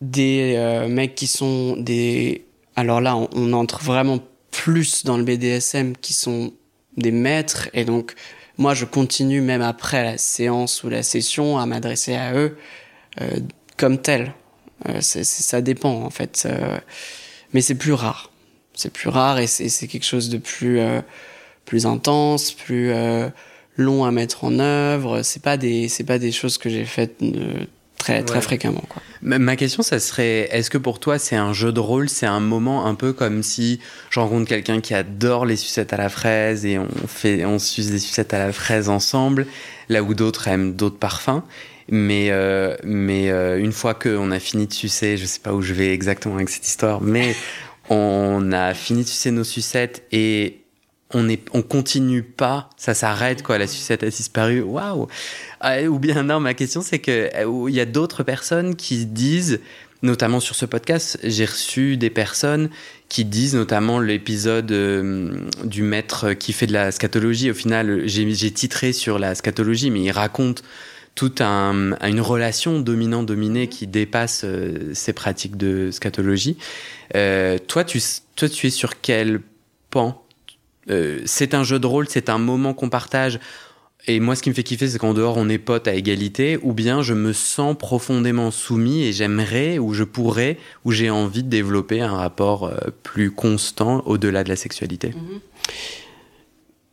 des 0.00 0.54
euh, 0.56 0.88
mecs 0.88 1.14
qui 1.14 1.26
sont 1.26 1.76
des. 1.76 2.44
Alors 2.76 3.00
là, 3.00 3.16
on, 3.16 3.28
on 3.34 3.52
entre 3.52 3.82
vraiment 3.82 4.18
plus 4.50 5.04
dans 5.04 5.16
le 5.16 5.24
BDSM, 5.24 5.96
qui 5.96 6.12
sont 6.12 6.52
des 6.96 7.10
maîtres, 7.10 7.68
et 7.72 7.84
donc 7.84 8.14
moi, 8.56 8.74
je 8.74 8.84
continue 8.84 9.40
même 9.40 9.62
après 9.62 10.04
la 10.04 10.18
séance 10.18 10.84
ou 10.84 10.88
la 10.88 11.02
session 11.02 11.58
à 11.58 11.66
m'adresser 11.66 12.14
à 12.14 12.34
eux 12.34 12.56
euh, 13.20 13.40
comme 13.76 13.98
tel. 14.00 14.32
Euh, 14.88 15.00
ça 15.00 15.60
dépend 15.60 16.02
en 16.02 16.10
fait, 16.10 16.44
Euh, 16.46 16.78
mais 17.52 17.60
c'est 17.60 17.74
plus 17.76 17.92
rare. 17.92 18.30
C'est 18.74 18.92
plus 18.92 19.08
rare 19.08 19.38
et 19.38 19.46
c'est 19.46 19.86
quelque 19.86 20.04
chose 20.04 20.28
de 20.30 20.38
plus 20.38 20.80
euh, 20.80 21.00
plus 21.64 21.86
intense, 21.86 22.52
plus 22.52 22.90
euh, 22.92 23.28
long 23.76 24.04
à 24.04 24.10
mettre 24.10 24.44
en 24.44 24.58
œuvre. 24.58 25.22
C'est 25.22 25.42
pas 25.42 25.56
des 25.56 25.88
c'est 25.88 26.04
pas 26.04 26.18
des 26.18 26.32
choses 26.32 26.58
que 26.58 26.68
j'ai 26.68 26.84
faites 26.84 27.22
très 28.04 28.22
très 28.22 28.36
Ouais. 28.36 28.42
fréquemment 28.42 28.84
quoi. 28.88 29.02
Ma 29.22 29.38
ma 29.38 29.56
question, 29.56 29.82
ça 29.82 29.98
serait, 30.00 30.48
est-ce 30.52 30.68
que 30.68 30.76
pour 30.78 31.00
toi, 31.00 31.18
c'est 31.18 31.36
un 31.36 31.52
jeu 31.54 31.72
de 31.72 31.80
rôle, 31.80 32.08
c'est 32.10 32.26
un 32.26 32.40
moment 32.40 32.86
un 32.86 32.94
peu 32.94 33.12
comme 33.14 33.42
si 33.42 33.80
je 34.10 34.20
rencontre 34.20 34.46
quelqu'un 34.48 34.80
qui 34.80 34.92
adore 34.94 35.46
les 35.46 35.56
sucettes 35.56 35.92
à 35.92 35.96
la 35.96 36.10
fraise 36.10 36.66
et 36.66 36.78
on 36.78 36.88
fait, 37.06 37.44
on 37.46 37.58
suce 37.58 37.90
des 37.90 37.98
sucettes 37.98 38.34
à 38.34 38.38
la 38.38 38.52
fraise 38.52 38.88
ensemble, 38.90 39.46
là 39.88 40.02
où 40.02 40.12
d'autres 40.14 40.48
aiment 40.48 40.74
d'autres 40.74 40.98
parfums. 40.98 41.42
Mais, 41.88 42.28
euh, 42.30 42.76
mais 42.84 43.30
euh, 43.30 43.58
une 43.58 43.72
fois 43.72 43.94
qu'on 43.94 44.30
a 44.30 44.38
fini 44.40 44.66
de 44.66 44.72
sucer, 44.72 45.16
je 45.16 45.24
sais 45.26 45.40
pas 45.40 45.52
où 45.52 45.60
je 45.62 45.72
vais 45.74 45.92
exactement 45.92 46.34
avec 46.36 46.48
cette 46.50 46.66
histoire, 46.66 47.00
mais 47.02 47.34
on 47.90 48.52
a 48.52 48.74
fini 48.74 49.02
de 49.04 49.08
sucer 49.08 49.30
nos 49.30 49.44
sucettes 49.44 50.02
et 50.12 50.63
on 51.14 51.28
est, 51.28 51.42
on 51.52 51.62
continue 51.62 52.22
pas, 52.22 52.68
ça 52.76 52.92
s'arrête 52.92 53.42
quoi, 53.42 53.56
la 53.58 53.66
sucette 53.66 54.02
a 54.02 54.10
disparu, 54.10 54.60
waouh. 54.60 55.06
Ah, 55.60 55.82
Ou 55.82 55.98
bien 55.98 56.24
non, 56.24 56.40
ma 56.40 56.54
question 56.54 56.82
c'est 56.82 56.98
que 56.98 57.30
euh, 57.34 57.68
il 57.68 57.74
y 57.74 57.80
a 57.80 57.86
d'autres 57.86 58.22
personnes 58.22 58.76
qui 58.76 59.06
disent, 59.06 59.60
notamment 60.02 60.40
sur 60.40 60.54
ce 60.54 60.66
podcast, 60.66 61.18
j'ai 61.22 61.46
reçu 61.46 61.96
des 61.96 62.10
personnes 62.10 62.68
qui 63.08 63.24
disent, 63.24 63.54
notamment 63.54 64.00
l'épisode 64.00 64.70
euh, 64.72 65.30
du 65.64 65.82
maître 65.82 66.32
qui 66.32 66.52
fait 66.52 66.66
de 66.66 66.72
la 66.72 66.92
scatologie. 66.92 67.50
Au 67.50 67.54
final, 67.54 68.02
j'ai 68.06 68.28
j'ai 68.34 68.50
titré 68.50 68.92
sur 68.92 69.18
la 69.18 69.34
scatologie, 69.34 69.90
mais 69.90 70.02
il 70.02 70.10
raconte 70.10 70.62
toute 71.14 71.40
un, 71.40 71.96
une 72.02 72.20
relation 72.20 72.80
dominant-dominé 72.80 73.68
qui 73.68 73.86
dépasse 73.86 74.42
euh, 74.44 74.90
ces 74.94 75.12
pratiques 75.12 75.56
de 75.56 75.90
scatologie. 75.90 76.56
Euh, 77.14 77.58
toi, 77.58 77.84
tu, 77.84 78.00
toi, 78.36 78.48
tu 78.48 78.66
es 78.66 78.70
sur 78.70 79.00
quel 79.00 79.40
pan? 79.90 80.23
Euh, 80.90 81.20
C'est 81.24 81.54
un 81.54 81.64
jeu 81.64 81.78
de 81.78 81.86
rôle, 81.86 82.06
c'est 82.08 82.28
un 82.28 82.38
moment 82.38 82.74
qu'on 82.74 82.88
partage. 82.90 83.38
Et 84.06 84.20
moi, 84.20 84.36
ce 84.36 84.42
qui 84.42 84.50
me 84.50 84.54
fait 84.54 84.62
kiffer, 84.62 84.86
c'est 84.88 84.98
qu'en 84.98 85.14
dehors, 85.14 85.38
on 85.38 85.48
est 85.48 85.56
potes 85.56 85.88
à 85.88 85.94
égalité, 85.94 86.58
ou 86.62 86.74
bien 86.74 87.00
je 87.00 87.14
me 87.14 87.32
sens 87.32 87.74
profondément 87.78 88.50
soumis 88.50 89.02
et 89.04 89.14
j'aimerais, 89.14 89.78
ou 89.78 89.94
je 89.94 90.04
pourrais, 90.04 90.58
ou 90.84 90.92
j'ai 90.92 91.08
envie 91.08 91.42
de 91.42 91.48
développer 91.48 92.02
un 92.02 92.12
rapport 92.14 92.64
euh, 92.66 92.76
plus 93.02 93.30
constant 93.30 94.02
au-delà 94.04 94.44
de 94.44 94.50
la 94.50 94.56
sexualité. 94.56 95.12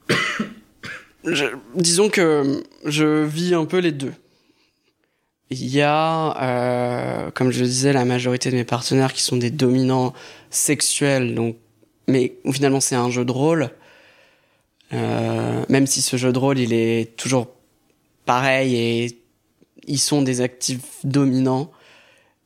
Je- 1.24 1.46
disons 1.76 2.10
que 2.10 2.64
je 2.86 3.24
vis 3.24 3.54
un 3.54 3.66
peu 3.66 3.78
les 3.78 3.92
deux. 3.92 4.14
Il 5.52 5.68
y 5.68 5.82
a, 5.82 6.36
euh, 6.42 7.30
comme 7.32 7.52
je 7.52 7.60
le 7.60 7.68
disais, 7.68 7.94
la 7.94 8.06
majorité 8.06 8.50
de 8.50 8.56
mes 8.56 8.64
partenaires 8.64 9.14
qui 9.14 9.22
sont 9.22 9.38
des 9.38 9.52
dominants 9.52 10.14
sexuels, 10.50 11.36
donc, 11.36 11.58
mais 12.08 12.34
finalement 12.54 12.80
c'est 12.80 12.96
un 12.96 13.10
jeu 13.12 13.24
de 13.26 13.32
rôle. 13.32 13.70
Euh, 14.94 15.64
même 15.70 15.88
si 15.88 16.02
ce 16.02 16.18
jeu 16.18 16.32
de 16.34 16.40
rôle, 16.40 16.60
il 16.60 16.74
est 16.74 17.16
toujours 17.18 17.48
pareil 18.26 18.76
et 18.76 19.22
ils 19.88 20.00
sont 20.00 20.22
des 20.22 20.42
actifs 20.42 21.00
dominants. 21.04 21.72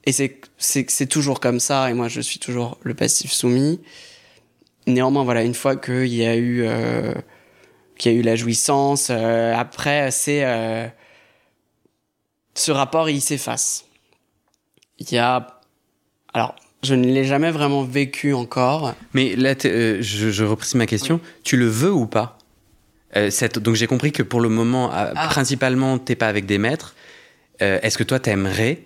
Et 0.06 0.12
c'est, 0.12 0.40
c'est, 0.58 1.08
toujours 1.08 1.40
comme 1.40 1.60
ça, 1.60 1.90
et 1.90 1.94
moi 1.94 2.08
je 2.08 2.22
suis 2.22 2.40
toujours 2.40 2.78
le 2.84 2.94
passif 2.94 3.32
soumis. 3.32 3.82
Néanmoins, 4.86 5.24
voilà, 5.24 5.44
une 5.44 5.56
fois 5.56 5.76
qu'il 5.76 6.14
y 6.14 6.26
a 6.26 6.36
eu, 6.36 6.64
euh, 6.64 7.14
qu'il 7.98 8.12
y 8.12 8.16
a 8.16 8.18
eu 8.20 8.22
la 8.22 8.36
jouissance, 8.36 9.08
euh, 9.10 9.56
après, 9.56 10.12
c'est, 10.12 10.46
euh, 10.46 10.88
ce 12.54 12.72
rapport, 12.72 13.10
il 13.10 13.20
s'efface. 13.22 13.86
Il 15.00 15.12
y 15.12 15.18
a, 15.18 15.60
alors, 16.34 16.56
je 16.86 16.96
ne 16.96 17.06
l'ai 17.06 17.26
jamais 17.26 17.52
vraiment 17.52 17.84
vécu 17.84 18.34
encore. 18.34 18.94
Mais 19.14 19.36
là, 19.36 19.56
euh, 19.66 19.98
je, 20.02 20.30
je 20.32 20.44
reprécise 20.46 20.76
ma 20.76 20.86
question. 20.86 21.20
Tu 21.44 21.58
le 21.58 21.68
veux 21.68 21.92
ou 21.92 22.06
pas 22.06 22.38
Euh, 23.18 23.30
cette- 23.30 23.60
Donc 23.60 23.76
j'ai 23.76 23.88
compris 23.88 24.12
que 24.12 24.24
pour 24.24 24.42
le 24.42 24.50
moment, 24.50 24.92
euh, 24.94 25.12
Ah. 25.16 25.28
principalement, 25.28 25.98
t'es 25.98 26.16
pas 26.16 26.28
avec 26.28 26.46
des 26.46 26.58
maîtres. 26.58 26.96
Euh, 27.62 27.80
Est-ce 27.82 27.98
que 27.98 28.04
toi, 28.04 28.20
t'aimerais 28.20 28.80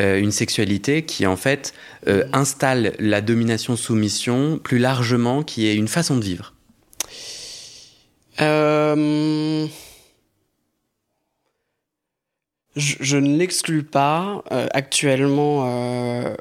une 0.00 0.32
sexualité 0.32 1.04
qui 1.04 1.24
en 1.24 1.36
fait 1.36 1.72
euh, 2.08 2.24
installe 2.32 2.94
la 2.98 3.20
domination-soumission 3.20 4.58
plus 4.58 4.78
largement, 4.80 5.44
qui 5.44 5.68
est 5.68 5.76
une 5.76 5.86
façon 5.86 6.16
de 6.16 6.24
vivre? 6.24 6.52
Euh, 8.40 9.66
je, 12.76 12.96
je 13.00 13.16
ne 13.16 13.36
l'exclus 13.38 13.82
pas. 13.84 14.42
Euh, 14.50 14.66
actuellement, 14.72 15.64
euh, 15.68 16.34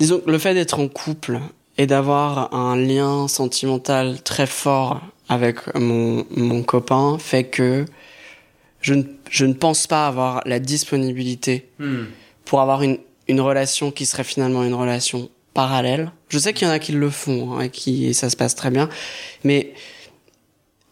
disons 0.00 0.18
que 0.20 0.30
le 0.30 0.38
fait 0.38 0.54
d'être 0.54 0.80
en 0.80 0.88
couple 0.88 1.38
et 1.78 1.86
d'avoir 1.86 2.52
un 2.54 2.74
lien 2.74 3.28
sentimental 3.28 4.20
très 4.22 4.46
fort 4.46 5.00
avec 5.28 5.72
mon, 5.76 6.26
mon 6.30 6.62
copain 6.62 7.18
fait 7.18 7.44
que 7.44 7.84
je 8.80 8.94
ne, 8.94 9.04
je 9.30 9.44
ne 9.44 9.52
pense 9.52 9.86
pas 9.86 10.06
avoir 10.06 10.42
la 10.46 10.58
disponibilité 10.58 11.68
pour 12.44 12.60
avoir 12.60 12.82
une, 12.82 12.98
une 13.28 13.40
relation 13.40 13.90
qui 13.90 14.06
serait 14.06 14.24
finalement 14.24 14.64
une 14.64 14.74
relation 14.74 15.30
parallèle. 15.54 16.10
Je 16.28 16.38
sais 16.38 16.52
qu'il 16.52 16.66
y 16.66 16.70
en 16.70 16.74
a 16.74 16.78
qui 16.78 16.92
le 16.92 17.10
font 17.10 17.54
hein, 17.54 17.62
et 17.62 17.70
qui 17.70 18.06
et 18.06 18.12
ça 18.12 18.30
se 18.30 18.36
passe 18.36 18.54
très 18.54 18.70
bien, 18.70 18.88
mais 19.44 19.74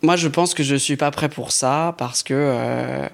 moi 0.03 0.16
je 0.16 0.29
pense 0.29 0.55
que 0.55 0.62
je 0.62 0.77
suis 0.77 0.97
pas 0.97 1.11
prêt 1.11 1.29
pour 1.29 1.51
ça 1.51 1.94
parce 1.99 2.23
que 2.23 2.35
euh, 2.35 3.09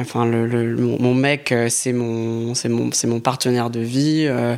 enfin 0.00 0.26
le, 0.26 0.46
le- 0.46 0.76
mon, 0.76 1.00
mon 1.00 1.14
mec 1.14 1.52
euh, 1.52 1.68
c'est 1.68 1.92
mon 1.92 2.54
c'est 2.54 2.68
mon 2.68 2.90
c'est 2.92 3.06
mon 3.06 3.20
partenaire 3.20 3.70
de 3.70 3.80
vie. 3.80 4.26
euh, 4.28 4.56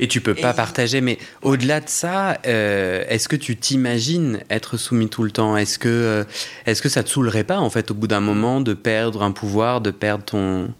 Et 0.00 0.06
tu 0.06 0.20
peux 0.20 0.34
pas 0.34 0.54
partager, 0.54 1.00
mais 1.00 1.18
au-delà 1.42 1.80
de 1.80 1.88
ça, 1.88 2.38
euh, 2.46 3.04
est-ce 3.08 3.28
que 3.28 3.34
tu 3.36 3.56
t'imagines 3.56 4.40
être 4.48 4.76
soumis 4.76 5.08
tout 5.08 5.24
le 5.24 5.32
temps? 5.32 5.56
Est-ce 5.56 5.76
que, 5.78 5.88
euh, 5.88 6.24
est-ce 6.66 6.80
que 6.82 6.88
ça 6.88 7.02
te 7.02 7.08
saoulerait 7.08 7.42
pas, 7.42 7.58
en 7.58 7.68
fait, 7.68 7.90
au 7.90 7.94
bout 7.94 8.06
d'un 8.06 8.20
moment, 8.20 8.60
de 8.60 8.74
perdre 8.74 9.22
un 9.24 9.32
pouvoir, 9.32 9.80
de 9.80 9.90
perdre 9.90 10.24
ton... 10.24 10.72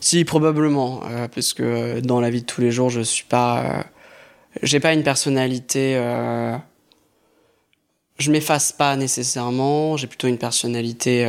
Si, 0.00 0.24
probablement, 0.26 1.00
parce 1.34 1.54
que 1.54 2.00
dans 2.00 2.20
la 2.20 2.28
vie 2.28 2.42
de 2.42 2.46
tous 2.46 2.60
les 2.60 2.70
jours, 2.70 2.90
je 2.90 3.00
suis 3.00 3.24
pas... 3.24 3.86
j'ai 4.62 4.80
pas 4.80 4.92
une 4.92 5.02
personnalité... 5.02 5.98
je 8.18 8.30
m'efface 8.30 8.70
pas 8.72 8.96
nécessairement, 8.96 9.96
j'ai 9.96 10.08
plutôt 10.08 10.28
une 10.28 10.38
personnalité... 10.38 11.24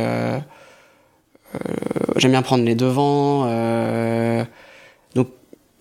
J'aime 2.16 2.32
bien 2.32 2.42
prendre 2.42 2.64
les 2.64 2.74
devants 2.74 3.46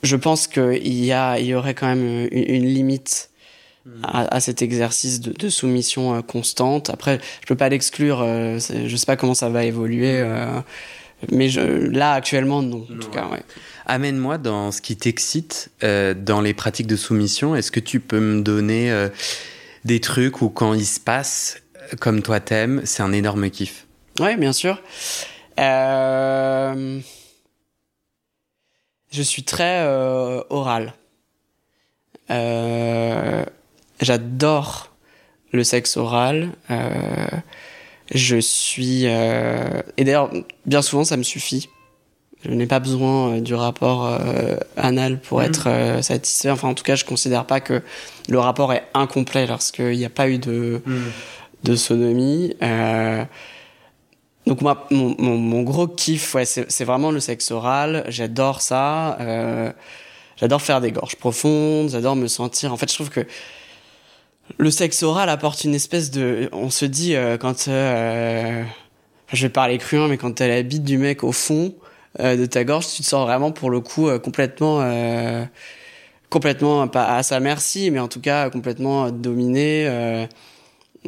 je 0.04 0.16
pense 0.16 0.48
qu'il 0.48 1.04
y, 1.04 1.12
a, 1.12 1.40
il 1.40 1.46
y 1.46 1.56
aurait 1.56 1.74
quand 1.74 1.88
même 1.88 2.28
une, 2.32 2.66
limite 2.66 3.30
hmm. 3.86 4.02
à, 4.04 4.40
cet 4.40 4.62
exercice 4.62 5.20
de, 5.22 5.50
soumission 5.50 6.16
euh, 6.16 6.22
constante. 6.22 6.90
Après, 6.90 7.20
je 7.42 7.48
peux 7.48 7.56
pas 7.56 7.70
l'exclure. 7.70 8.22
Euh, 8.22 8.60
je 8.60 8.96
sais 8.96 9.06
pas 9.06 9.16
comment 9.16 9.34
ça 9.34 9.50
va 9.50 9.64
évoluer, 9.66 10.20
euh, 10.20 10.60
mais 11.32 11.50
je, 11.50 11.62
là 11.62 12.14
actuellement 12.14 12.62
non. 12.62 12.86
En 12.92 13.00
tout 13.00 13.10
cas, 13.10 13.28
ouais. 13.28 13.44
Amène-moi 13.86 14.38
dans 14.38 14.72
ce 14.72 14.82
qui 14.82 14.98
t'excite 14.98 15.72
dans 15.82 16.42
les 16.42 16.54
pratiques 16.54 16.88
de 16.88 16.98
soumission. 16.98 17.56
Est-ce 17.56 17.72
que 17.72 17.80
tu 17.80 18.02
peux 18.02 18.20
me 18.20 18.42
donner 18.42 18.94
des 19.86 20.02
trucs 20.02 20.42
où 20.42 20.50
quand 20.50 20.74
il 20.74 20.86
se 20.86 21.00
passe 21.00 21.62
comme 22.02 22.22
toi 22.22 22.42
t'aimes, 22.42 22.82
c'est 22.84 23.02
un 23.02 23.14
énorme 23.14 23.50
kiff? 23.50 23.88
Oui, 24.20 24.36
bien 24.36 24.52
sûr. 24.52 24.82
Euh 25.60 27.02
je 29.12 29.22
suis 29.22 29.44
très 29.44 29.82
euh, 29.82 30.42
oral. 30.50 30.94
Euh, 32.30 33.44
J'adore 34.02 34.92
le 35.52 35.64
sexe 35.64 35.98
oral. 35.98 36.52
Euh, 36.70 37.28
je 38.14 38.38
suis 38.38 39.06
et 39.06 40.04
d'ailleurs 40.04 40.32
bien 40.66 40.82
souvent 40.82 41.04
ça 41.04 41.18
me 41.18 41.24
suffit. 41.24 41.70
Je 42.46 42.52
n'ai 42.52 42.68
pas 42.68 42.80
besoin 42.80 43.40
du 43.40 43.56
rapport 43.56 44.18
anal 44.78 45.20
pour 45.20 45.40
mmh. 45.40 45.44
être 45.44 45.98
satisfait. 46.02 46.52
Enfin 46.52 46.70
en 46.70 46.74
tout 46.74 46.84
cas 46.84 46.96
je 46.96 47.04
considère 47.06 47.46
pas 47.46 47.60
que 47.60 47.82
le 48.30 48.40
rapport 48.40 48.72
est 48.72 48.84
incomplet 48.94 49.48
lorsqu'il 49.48 49.98
n'y 49.98 50.06
a 50.06 50.10
pas 50.10 50.30
eu 50.30 50.38
de 50.38 50.82
mmh. 50.86 50.96
de 51.64 51.76
sodomie. 51.76 52.56
Euh, 54.48 54.50
donc 54.50 54.62
moi, 54.62 54.88
mon, 54.92 55.16
mon, 55.20 55.62
gros 55.64 55.88
kiff, 55.88 56.34
ouais, 56.36 56.46
c'est 56.46 56.84
vraiment 56.84 57.12
le 57.12 57.20
sexe 57.20 57.52
oral. 57.52 58.04
J'adore 58.08 58.62
ça. 58.62 59.18
Euh, 59.20 59.72
j'adore 60.38 60.62
faire 60.62 60.82
des 60.82 60.92
gorges 60.92 61.16
profondes. 61.16 61.90
J'adore 61.90 62.16
me 62.16 62.28
sentir. 62.28 62.74
En 62.74 62.78
fait, 62.78 62.90
je 62.90 62.96
trouve 62.96 63.10
que 63.10 63.26
le 64.58 64.72
sexe 64.72 65.04
oral 65.04 65.30
apporte 65.30 65.64
une 65.64 65.76
espèce 65.76 66.12
de. 66.12 66.50
On 66.54 66.70
se 66.70 66.86
dit 66.86 67.16
euh, 67.16 67.38
quand. 67.38 67.68
Euh, 67.68 68.64
je 69.34 69.46
vais 69.46 69.50
parler 69.50 69.78
cru, 69.78 70.00
mais 70.08 70.18
quand 70.18 70.32
t'as 70.36 70.48
la 70.48 70.64
bite 70.64 70.86
du 70.86 70.98
mec 70.98 71.22
au 71.24 71.34
fond 71.34 71.76
euh, 72.22 72.38
de 72.38 72.46
ta 72.46 72.64
gorge, 72.64 72.88
tu 72.88 73.02
te 73.02 73.08
sens 73.08 73.26
vraiment 73.28 73.52
pour 73.52 73.70
le 73.70 73.82
coup 73.82 74.08
euh, 74.08 74.20
complètement. 74.20 74.82
complètement 76.30 76.88
pas 76.88 77.16
à 77.18 77.24
sa 77.24 77.40
merci, 77.40 77.92
mais 77.92 78.00
en 78.00 78.08
tout 78.08 78.22
cas 78.22 78.50
complètement 78.50 79.12
dominé. 79.12 80.28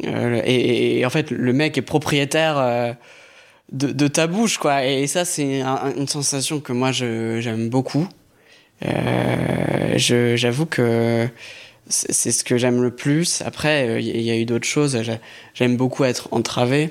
Et, 0.02 0.98
et, 0.98 1.06
en 1.06 1.10
fait, 1.10 1.30
le 1.30 1.52
mec 1.52 1.76
est 1.78 1.82
propriétaire 1.82 2.96
de, 3.72 3.92
de, 3.92 4.08
ta 4.08 4.26
bouche, 4.26 4.58
quoi. 4.58 4.84
Et, 4.84 5.06
ça, 5.06 5.24
c'est 5.24 5.60
une 5.96 6.08
sensation 6.08 6.60
que 6.60 6.72
moi, 6.72 6.92
j'aime 6.92 7.68
beaucoup. 7.68 8.06
Euh, 8.84 9.94
J'avoue 9.96 10.66
que 10.66 11.28
c'est 11.86 12.32
ce 12.32 12.44
que 12.44 12.56
j'aime 12.56 12.82
le 12.82 12.90
plus. 12.90 13.42
Après, 13.42 14.02
il 14.02 14.20
y, 14.20 14.30
a 14.30 14.36
eu 14.36 14.44
d'autres 14.44 14.66
choses. 14.66 15.00
J'aime 15.54 15.76
beaucoup 15.76 16.04
être 16.04 16.28
entravé. 16.32 16.90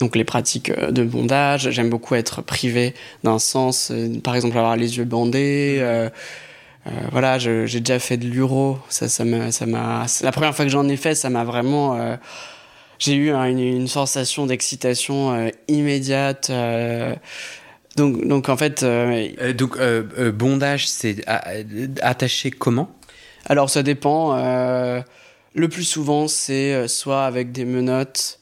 Donc 0.00 0.16
les 0.16 0.24
pratiques 0.24 0.70
euh, 0.70 0.90
de 0.90 1.04
bondage, 1.04 1.70
j'aime 1.70 1.90
beaucoup 1.90 2.14
être 2.14 2.42
privé 2.42 2.94
d'un 3.22 3.38
sens, 3.38 3.90
euh, 3.90 4.18
par 4.24 4.34
exemple 4.34 4.56
avoir 4.56 4.76
les 4.76 4.96
yeux 4.96 5.04
bandés. 5.04 5.76
Euh, 5.80 6.08
euh 6.86 6.90
voilà, 7.12 7.38
j'ai 7.38 7.80
déjà 7.80 7.98
fait 7.98 8.16
de 8.16 8.26
l'uro. 8.26 8.78
Ça, 8.88 9.08
ça 9.08 9.24
m'a, 9.24 9.52
ça 9.52 9.66
m'a. 9.66 10.06
La 10.22 10.32
première 10.32 10.56
fois 10.56 10.64
que 10.64 10.70
j'en 10.70 10.88
ai 10.88 10.96
fait, 10.96 11.14
ça 11.14 11.28
m'a 11.28 11.44
vraiment 11.44 12.16
j'ai 13.00 13.14
eu 13.14 13.32
une, 13.32 13.88
sensation 13.88 14.46
d'excitation 14.46 15.32
euh, 15.32 15.48
immédiate. 15.68 16.50
Euh, 16.50 17.16
donc, 17.96 18.26
donc 18.26 18.48
en 18.48 18.56
fait. 18.56 18.82
Euh, 18.82 19.52
donc 19.54 19.78
bondage, 20.34 20.86
c'est 20.86 21.26
attaché 22.02 22.50
comment? 22.50 22.94
Alors 23.46 23.70
ça 23.70 23.82
dépend. 23.82 24.36
le 25.54 25.68
plus 25.68 25.84
souvent, 25.84 26.28
c'est 26.28 26.86
soit 26.86 27.24
avec 27.24 27.50
des 27.50 27.64
menottes. 27.64 28.38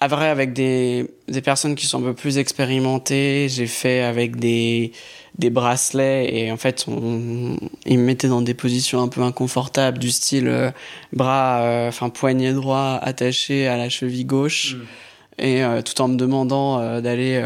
À 0.00 0.06
vrai, 0.06 0.28
avec 0.28 0.52
des, 0.52 1.10
des 1.26 1.42
personnes 1.42 1.74
qui 1.74 1.86
sont 1.86 1.98
un 1.98 2.06
peu 2.06 2.14
plus 2.14 2.38
expérimentées, 2.38 3.48
j'ai 3.50 3.66
fait 3.66 4.02
avec 4.02 4.36
des, 4.36 4.92
des 5.38 5.50
bracelets 5.50 6.34
et 6.34 6.52
en 6.52 6.56
fait 6.56 6.84
on, 6.88 7.56
ils 7.86 7.98
me 7.98 8.04
mettaient 8.04 8.28
dans 8.28 8.42
des 8.42 8.54
positions 8.54 9.00
un 9.00 9.08
peu 9.08 9.22
inconfortables 9.22 9.98
du 9.98 10.10
style 10.10 10.48
euh, 10.48 10.70
bras 11.12 11.60
euh, 11.60 11.88
enfin 11.88 12.10
poignet 12.10 12.52
droit 12.52 12.98
attaché 13.00 13.68
à 13.68 13.76
la 13.76 13.88
cheville 13.88 14.24
gauche 14.24 14.74
mm. 14.74 15.42
et 15.42 15.64
euh, 15.64 15.80
tout 15.82 16.00
en 16.00 16.08
me 16.08 16.16
demandant 16.16 17.00
d'aller 17.00 17.42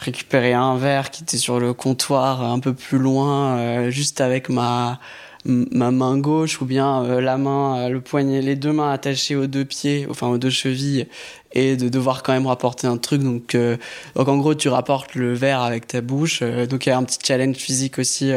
récupérer 0.00 0.54
un 0.54 0.76
verre 0.76 1.10
qui 1.10 1.22
était 1.22 1.36
sur 1.36 1.60
le 1.60 1.74
comptoir 1.74 2.42
un 2.42 2.58
peu 2.58 2.74
plus 2.74 2.98
loin 2.98 3.90
juste 3.90 4.20
avec 4.20 4.48
ma 4.48 4.98
ma 5.44 5.90
main 5.90 6.18
gauche 6.18 6.60
ou 6.60 6.64
bien 6.64 7.04
euh, 7.04 7.20
la 7.20 7.36
main, 7.36 7.78
euh, 7.78 7.88
le 7.88 8.00
poignet, 8.00 8.40
les 8.40 8.56
deux 8.56 8.72
mains 8.72 8.92
attachées 8.92 9.34
aux 9.34 9.46
deux 9.46 9.64
pieds, 9.64 10.06
enfin 10.08 10.28
aux 10.28 10.38
deux 10.38 10.50
chevilles, 10.50 11.06
et 11.52 11.76
de 11.76 11.88
devoir 11.88 12.22
quand 12.22 12.32
même 12.32 12.46
rapporter 12.46 12.86
un 12.86 12.96
truc. 12.96 13.22
Donc, 13.22 13.54
euh, 13.54 13.76
donc 14.14 14.28
en 14.28 14.36
gros, 14.36 14.54
tu 14.54 14.68
rapportes 14.68 15.14
le 15.14 15.34
verre 15.34 15.62
avec 15.62 15.86
ta 15.86 16.00
bouche. 16.00 16.42
donc 16.42 16.86
il 16.86 16.90
y 16.90 16.92
a 16.92 16.98
un 16.98 17.04
petit 17.04 17.18
challenge 17.24 17.56
physique 17.56 17.98
aussi 17.98 18.32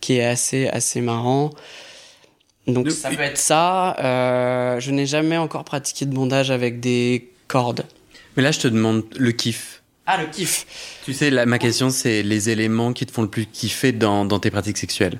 qui 0.00 0.14
est 0.14 0.24
assez 0.24 0.68
assez 0.68 1.00
marrant. 1.00 1.50
Donc 2.66 2.90
ça 2.90 3.10
peut 3.10 3.20
être 3.20 3.38
ça. 3.38 3.96
je 3.98 4.90
n'ai 4.90 5.06
jamais 5.06 5.36
encore 5.36 5.64
pratiqué 5.64 6.06
de 6.06 6.14
bondage 6.14 6.50
avec 6.50 6.80
des 6.80 7.30
cordes. 7.48 7.84
Mais 8.36 8.42
là, 8.42 8.52
je 8.52 8.60
te 8.60 8.68
demande 8.68 9.04
le 9.16 9.32
kiff. 9.32 9.82
Ah, 10.06 10.20
le 10.20 10.28
kiff. 10.28 10.66
Tu 11.04 11.12
sais, 11.12 11.30
ma 11.46 11.58
question, 11.58 11.90
c'est 11.90 12.22
les 12.22 12.48
éléments 12.48 12.92
qui 12.92 13.06
te 13.06 13.12
font 13.12 13.22
le 13.22 13.28
plus 13.28 13.46
kiffer 13.46 13.92
dans, 13.92 14.24
dans 14.24 14.38
tes 14.38 14.50
pratiques 14.50 14.78
sexuelles. 14.78 15.18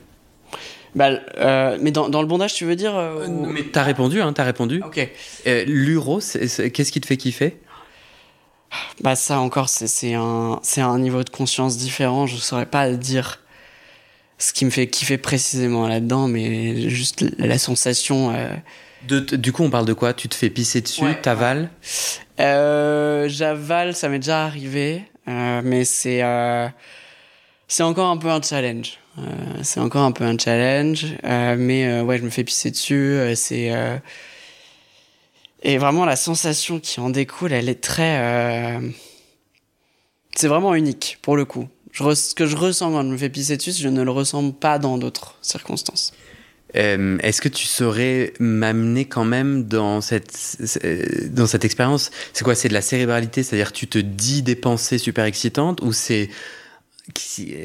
Bah, 0.94 1.10
euh, 1.38 1.78
mais 1.80 1.90
dans, 1.90 2.08
dans, 2.08 2.20
le 2.20 2.26
bondage, 2.26 2.54
tu 2.54 2.64
veux 2.64 2.76
dire 2.76 2.96
euh, 2.96 3.26
Mais 3.28 3.62
t'as 3.62 3.82
répondu, 3.82 4.20
hein, 4.20 4.32
t'as 4.32 4.44
répondu. 4.44 4.82
Ok. 4.84 5.08
Euh, 5.46 5.64
L'uro, 5.66 6.18
qu'est-ce 6.18 6.92
qui 6.92 7.00
te 7.00 7.06
fait 7.06 7.16
kiffer? 7.16 7.56
Bah 9.00 9.16
ça 9.16 9.40
encore, 9.40 9.68
c'est 9.68 10.14
un, 10.14 10.60
un 10.76 10.98
niveau 10.98 11.24
de 11.24 11.30
conscience 11.30 11.76
différent. 11.76 12.26
Je 12.26 12.36
saurais 12.36 12.66
pas 12.66 12.88
dire 12.90 13.40
ce 14.38 14.52
qui 14.52 14.64
me 14.64 14.70
fait 14.70 14.86
kiffer 14.86 15.18
précisément 15.18 15.88
là-dedans, 15.88 16.28
mais 16.28 16.88
juste 16.88 17.24
la 17.38 17.58
sensation. 17.58 18.32
Euh, 18.32 18.48
de, 19.08 19.18
du 19.18 19.52
coup, 19.52 19.64
on 19.64 19.70
parle 19.70 19.86
de 19.86 19.92
quoi? 19.92 20.12
Tu 20.12 20.28
te 20.28 20.34
fais 20.34 20.50
pisser 20.50 20.80
dessus, 20.80 21.04
t'avales? 21.22 21.70
J'avale, 22.38 23.94
ça 23.94 24.08
m'est 24.08 24.18
déjà 24.18 24.44
arrivé, 24.44 25.02
mais 25.26 25.84
c'est 25.84 26.22
c'est 27.66 27.84
encore 27.84 28.08
un 28.08 28.16
peu 28.16 28.28
un 28.28 28.42
challenge. 28.42 28.99
Euh, 29.18 29.22
c'est 29.62 29.80
encore 29.80 30.02
un 30.02 30.12
peu 30.12 30.24
un 30.24 30.38
challenge, 30.38 31.06
euh, 31.24 31.56
mais 31.58 31.86
euh, 31.86 32.02
ouais, 32.02 32.18
je 32.18 32.22
me 32.22 32.30
fais 32.30 32.44
pisser 32.44 32.70
dessus. 32.70 33.18
c'est 33.34 33.72
et 35.62 35.76
vraiment 35.76 36.06
la 36.06 36.16
sensation 36.16 36.80
qui 36.80 37.00
en 37.00 37.10
découle, 37.10 37.52
elle 37.52 37.68
est 37.68 37.82
très, 37.82 38.80
c'est 40.34 40.48
vraiment 40.48 40.74
unique 40.74 41.18
pour 41.20 41.36
le 41.36 41.44
coup. 41.44 41.68
Ce 41.92 42.34
que 42.34 42.46
je 42.46 42.56
ressens 42.56 42.92
quand 42.92 43.02
je 43.02 43.08
me 43.08 43.18
fais 43.18 43.28
pisser 43.28 43.58
dessus, 43.58 43.72
je 43.72 43.88
ne 43.88 44.00
le 44.02 44.10
ressens 44.10 44.52
pas 44.52 44.78
dans 44.78 44.96
d'autres 44.96 45.36
circonstances. 45.42 46.14
Est-ce 46.72 47.42
que 47.42 47.50
tu 47.50 47.66
saurais 47.66 48.32
m'amener 48.38 49.04
quand 49.04 49.26
même 49.26 49.64
dans 49.64 50.00
cette, 50.00 50.56
dans 51.30 51.46
cette 51.46 51.66
expérience? 51.66 52.10
C'est 52.32 52.44
quoi? 52.44 52.54
C'est 52.54 52.68
de 52.68 52.74
la 52.74 52.80
cérébralité 52.80 53.42
C'est-à-dire 53.42 53.72
tu 53.72 53.86
te 53.86 53.98
dis 53.98 54.40
des 54.40 54.56
pensées 54.56 54.96
super 54.96 55.26
excitantes 55.26 55.82
ou 55.82 55.92
c'est... 55.92 56.30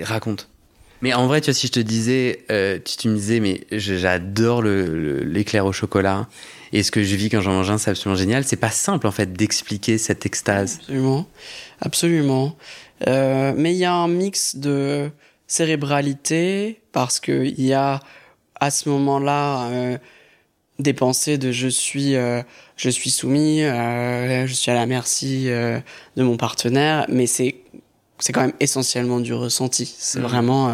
Raconte? 0.01 0.49
Mais 1.01 1.13
en 1.13 1.27
vrai, 1.27 1.41
tu 1.41 1.45
vois, 1.45 1.53
si 1.53 1.67
je 1.67 1.71
te 1.71 1.79
disais, 1.79 2.45
euh, 2.51 2.79
tu, 2.79 3.09
me 3.09 3.15
disais, 3.15 3.39
mais 3.39 3.61
j'adore 3.71 4.61
l'éclair 4.63 5.65
au 5.65 5.71
chocolat 5.71 6.27
et 6.73 6.83
ce 6.83 6.91
que 6.91 7.03
je 7.03 7.15
vis 7.15 7.29
quand 7.29 7.41
j'en 7.41 7.53
mange 7.53 7.69
un, 7.69 7.77
c'est 7.77 7.91
absolument 7.91 8.17
génial. 8.17 8.43
C'est 8.43 8.55
pas 8.55 8.71
simple 8.71 9.07
en 9.07 9.11
fait 9.11 9.33
d'expliquer 9.33 9.97
cette 9.97 10.25
extase. 10.25 10.79
Absolument, 10.81 11.27
absolument. 11.81 12.57
Euh, 13.07 13.53
mais 13.55 13.73
il 13.73 13.77
y 13.77 13.85
a 13.85 13.93
un 13.93 14.07
mix 14.07 14.55
de 14.55 15.09
cérébralité 15.47 16.81
parce 16.91 17.19
que 17.19 17.45
il 17.45 17.65
y 17.65 17.73
a 17.73 17.99
à 18.59 18.71
ce 18.71 18.89
moment-là 18.89 19.67
euh, 19.67 19.97
des 20.79 20.93
pensées 20.93 21.37
de 21.37 21.51
je 21.51 21.67
suis 21.67 22.15
je 22.77 22.89
suis 22.89 23.09
soumis, 23.09 23.61
je 23.61 24.51
suis 24.53 24.71
à 24.71 24.75
la 24.75 24.85
merci 24.85 25.45
de 25.45 26.23
mon 26.23 26.35
partenaire, 26.35 27.05
mais 27.09 27.27
c'est 27.27 27.55
c'est 28.19 28.33
quand 28.33 28.41
même 28.41 28.53
essentiellement 28.59 29.19
du 29.19 29.33
ressenti. 29.33 29.93
C'est 29.97 30.19
mmh. 30.19 30.23
vraiment. 30.23 30.69
Euh, 30.69 30.73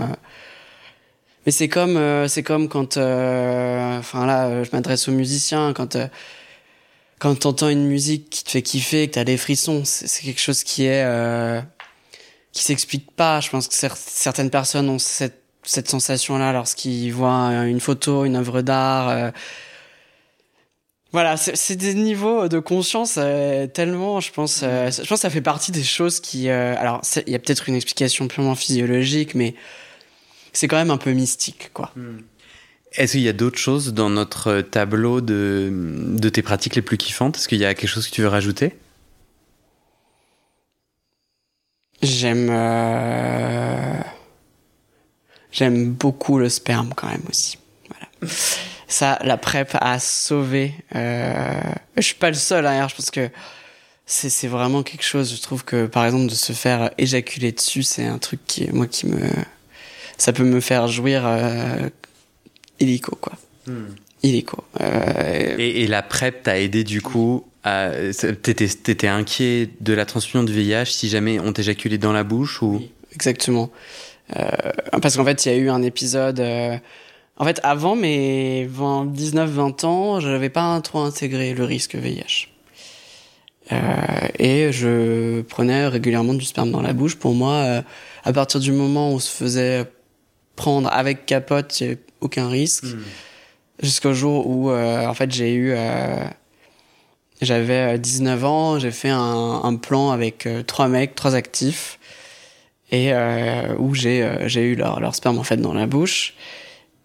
Mais 1.45 1.51
c'est 1.51 1.69
comme, 1.69 1.97
euh, 1.97 2.27
c'est 2.27 2.43
comme 2.43 2.67
quand, 2.69 2.97
euh, 2.97 3.97
enfin 3.97 4.27
là, 4.27 4.45
euh, 4.45 4.63
je 4.63 4.69
m'adresse 4.73 5.07
aux 5.07 5.11
musiciens, 5.11 5.73
quand 5.73 5.95
euh, 5.95 6.07
quand 7.17 7.33
t'entends 7.39 7.69
une 7.69 7.87
musique 7.87 8.29
qui 8.29 8.43
te 8.43 8.51
fait 8.51 8.61
kiffer, 8.61 9.07
que 9.07 9.13
t'as 9.15 9.23
des 9.23 9.37
frissons, 9.37 9.81
c'est 9.85 10.23
quelque 10.23 10.39
chose 10.41 10.63
qui 10.63 10.85
est 10.85 11.03
euh, 11.03 11.59
qui 12.51 12.63
s'explique 12.63 13.11
pas. 13.15 13.41
Je 13.41 13.49
pense 13.49 13.67
que 13.67 13.73
cer- 13.73 13.95
certaines 13.95 14.49
personnes 14.51 14.89
ont 14.89 14.99
cette 14.99 15.41
cette 15.63 15.89
sensation-là 15.89 16.53
lorsqu'ils 16.53 17.11
voient 17.11 17.49
une 17.65 17.79
photo, 17.79 18.25
une 18.25 18.35
œuvre 18.35 18.61
d'art. 18.61 19.31
Voilà, 21.13 21.35
c'est 21.35 21.75
des 21.75 21.93
niveaux 21.93 22.47
de 22.47 22.59
conscience 22.59 23.15
euh, 23.17 23.67
tellement, 23.67 24.21
je 24.21 24.31
pense, 24.31 24.61
euh, 24.63 24.89
je 24.89 24.99
pense 24.99 25.09
que 25.09 25.15
ça 25.17 25.29
fait 25.29 25.41
partie 25.41 25.73
des 25.73 25.83
choses 25.83 26.21
qui. 26.21 26.47
euh, 26.49 26.73
alors, 26.77 27.01
il 27.27 27.33
y 27.33 27.35
a 27.35 27.39
peut-être 27.39 27.67
une 27.67 27.75
explication 27.75 28.29
purement 28.29 28.55
physiologique, 28.55 29.35
mais 29.35 29.53
c'est 30.53 30.69
quand 30.69 30.77
même 30.77 30.89
un 30.91 30.97
peu 30.97 31.11
mystique, 31.11 31.69
quoi. 31.73 31.91
Est-ce 32.93 33.13
qu'il 33.13 33.21
y 33.21 33.27
a 33.29 33.33
d'autres 33.33 33.57
choses 33.57 33.93
dans 33.93 34.09
notre 34.09 34.61
tableau 34.61 35.19
de, 35.19 35.69
de 36.17 36.29
tes 36.29 36.41
pratiques 36.41 36.75
les 36.75 36.81
plus 36.81 36.97
kiffantes? 36.97 37.37
Est-ce 37.37 37.49
qu'il 37.49 37.59
y 37.59 37.65
a 37.65 37.73
quelque 37.73 37.89
chose 37.89 38.07
que 38.07 38.13
tu 38.13 38.21
veux 38.21 38.27
rajouter? 38.29 38.73
J'aime. 42.01 42.47
euh, 42.49 43.99
J'aime 45.51 45.91
beaucoup 45.91 46.37
le 46.39 46.47
sperme 46.49 46.93
quand 46.95 47.07
même 47.07 47.23
aussi. 47.29 47.57
Voilà. 47.89 48.33
Ça, 48.91 49.17
la 49.23 49.37
PrEP 49.37 49.69
a 49.79 49.99
sauvé. 49.99 50.73
Euh... 50.95 51.61
Je 51.95 52.01
suis 52.01 52.15
pas 52.15 52.27
le 52.27 52.35
seul, 52.35 52.67
hein, 52.67 52.87
je 52.89 52.95
pense 52.95 53.09
que 53.09 53.29
c'est 54.05 54.29
c'est 54.29 54.49
vraiment 54.49 54.83
quelque 54.83 55.05
chose. 55.05 55.33
Je 55.33 55.41
trouve 55.41 55.63
que 55.63 55.85
par 55.85 56.05
exemple 56.05 56.27
de 56.27 56.35
se 56.35 56.51
faire 56.51 56.91
éjaculer 56.97 57.53
dessus, 57.53 57.83
c'est 57.83 58.05
un 58.05 58.17
truc 58.17 58.41
qui, 58.45 58.69
moi, 58.73 58.87
qui 58.87 59.07
me. 59.07 59.29
Ça 60.17 60.33
peut 60.33 60.43
me 60.43 60.59
faire 60.59 60.89
jouir 60.89 61.23
euh... 61.25 61.87
illico, 62.81 63.15
quoi. 63.15 63.33
Illico. 64.23 64.65
Euh... 64.81 65.55
et, 65.57 65.83
et 65.83 65.87
la 65.87 66.01
PrEP 66.01 66.43
t'a 66.43 66.59
aidé 66.59 66.83
du 66.83 67.01
coup 67.01 67.45
à... 67.63 67.91
T'étais 68.43 69.07
inquiet 69.07 69.69
de 69.79 69.93
la 69.93 70.05
transmission 70.05 70.43
du 70.43 70.51
VIH 70.51 70.87
si 70.87 71.07
jamais 71.07 71.39
on 71.39 71.53
t'éjaculait 71.53 71.97
dans 71.97 72.11
la 72.11 72.25
bouche 72.25 72.61
ou... 72.61 72.75
Oui, 72.75 72.91
exactement. 73.13 73.71
Euh, 74.37 74.45
parce 75.01 75.15
qu'en 75.15 75.23
fait, 75.23 75.45
il 75.45 75.51
y 75.51 75.55
a 75.55 75.57
eu 75.57 75.69
un 75.69 75.81
épisode. 75.81 76.41
En 77.41 77.43
fait, 77.43 77.59
avant 77.63 77.95
mes 77.95 78.67
19-20 78.67 79.85
ans, 79.87 80.19
je 80.19 80.29
n'avais 80.29 80.51
pas 80.51 80.79
trop 80.81 80.99
intégré 80.99 81.55
le 81.55 81.63
risque 81.63 81.95
VIH. 81.95 82.49
Euh, 83.71 83.77
et 84.37 84.71
je 84.71 85.41
prenais 85.41 85.87
régulièrement 85.87 86.35
du 86.35 86.45
sperme 86.45 86.69
dans 86.69 86.83
la 86.83 86.93
bouche. 86.93 87.15
Pour 87.15 87.33
moi, 87.33 87.53
euh, 87.53 87.81
à 88.23 88.31
partir 88.31 88.59
du 88.59 88.71
moment 88.71 89.09
où 89.09 89.15
on 89.15 89.19
se 89.19 89.35
faisait 89.35 89.85
prendre 90.55 90.87
avec 90.93 91.25
capote, 91.25 91.79
il 91.79 91.83
n'y 91.83 91.89
avait 91.93 92.01
aucun 92.19 92.47
risque. 92.47 92.85
Jusqu'au 93.81 94.13
jour 94.13 94.45
où, 94.45 94.69
euh, 94.69 95.07
en 95.07 95.15
fait, 95.15 95.31
j'ai 95.31 95.55
eu. 95.55 95.73
J'avais 97.41 97.95
euh, 97.95 97.97
19 97.97 98.45
ans, 98.45 98.77
j'ai 98.77 98.91
fait 98.91 99.09
un, 99.09 99.61
un 99.63 99.75
plan 99.77 100.11
avec 100.11 100.47
trois 100.67 100.87
mecs, 100.87 101.15
trois 101.15 101.33
actifs 101.33 101.97
et 102.91 103.13
où 103.79 103.95
j'ai 103.95 104.31
j'ai 104.45 104.61
eu 104.61 104.75
leur, 104.75 104.99
leur 104.99 105.15
sperme 105.15 105.39
en 105.39 105.43
fait 105.43 105.57
dans 105.57 105.73
la 105.73 105.87
bouche. 105.87 106.35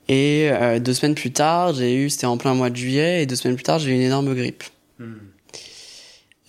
Et 0.09 0.49
euh, 0.51 0.79
deux 0.79 0.95
semaines 0.95 1.15
plus 1.15 1.33
tard, 1.33 1.75
j'ai 1.75 1.95
eu, 1.95 2.11
c'était 2.11 2.27
en 2.27 2.37
plein 2.37 2.55
mois 2.55 2.71
de 2.71 2.77
juillet, 2.77 3.23
et 3.23 3.27
deux 3.27 3.37
semaines 3.37 3.57
plus 3.57 3.65
tard, 3.65 3.79
j'ai 3.79 3.91
eu 3.91 3.95
une 3.95 4.03
énorme 4.03 4.35
grippe. 4.35 4.65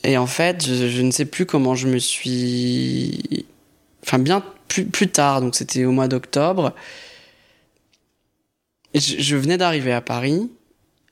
Et 0.03 0.18
en 0.18 0.28
fait, 0.28 0.66
je, 0.66 0.88
je 0.89 1.01
ne 1.01 1.12
sais 1.12 1.26
plus 1.26 1.45
comment 1.45 1.76
je 1.76 1.88
me 1.88 1.97
suis, 1.97 3.45
enfin 4.03 4.20
bien 4.20 4.43
plus 4.68 4.86
plus 4.86 5.08
tard, 5.08 5.41
donc 5.41 5.55
c'était 5.55 5.86
au 5.86 5.91
mois 5.91 6.08
d'octobre. 6.08 6.74
Je, 8.93 9.16
je 9.20 9.36
venais 9.36 9.58
d'arriver 9.58 9.91
à 9.91 10.01
Paris. 10.01 10.49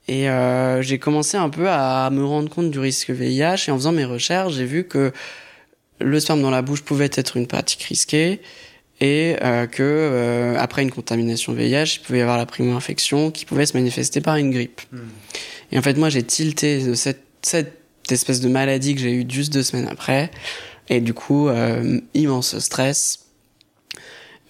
Et 0.07 0.29
euh, 0.29 0.81
j'ai 0.81 0.99
commencé 0.99 1.35
un 1.35 1.49
peu 1.49 1.67
à 1.67 2.09
me 2.11 2.23
rendre 2.23 2.49
compte 2.49 2.69
du 2.69 2.79
risque 2.79 3.09
VIH 3.09 3.67
et 3.67 3.71
en 3.71 3.77
faisant 3.77 3.91
mes 3.91 4.05
recherches, 4.05 4.53
j'ai 4.53 4.65
vu 4.65 4.87
que 4.87 5.11
le 5.99 6.19
sperme 6.19 6.41
dans 6.41 6.51
la 6.51 6.61
bouche 6.61 6.83
pouvait 6.83 7.09
être 7.11 7.37
une 7.37 7.47
pratique 7.47 7.81
risquée 7.83 8.39
et 9.01 9.35
euh, 9.43 9.67
que 9.67 9.83
euh, 9.83 10.57
après 10.57 10.81
une 10.81 10.91
contamination 10.91 11.53
VIH, 11.53 11.97
il 11.97 11.99
pouvait 12.05 12.19
y 12.19 12.21
avoir 12.21 12.37
la 12.37 12.45
primo-infection 12.45 13.31
qui 13.31 13.45
pouvait 13.45 13.65
se 13.65 13.75
manifester 13.75 14.21
par 14.21 14.37
une 14.37 14.51
grippe. 14.51 14.81
Et 15.71 15.77
en 15.77 15.81
fait, 15.81 15.97
moi, 15.97 16.09
j'ai 16.09 16.23
tilté 16.23 16.83
de 16.83 16.93
cette, 16.93 17.23
cette 17.41 17.73
espèce 18.09 18.39
de 18.39 18.47
maladie 18.47 18.95
que 18.95 19.01
j'ai 19.01 19.11
eue 19.11 19.25
juste 19.27 19.51
deux 19.51 19.63
semaines 19.63 19.89
après. 19.89 20.31
Et 20.87 21.01
du 21.01 21.13
coup, 21.13 21.49
euh, 21.49 21.99
immense 22.13 22.57
stress. 22.59 23.25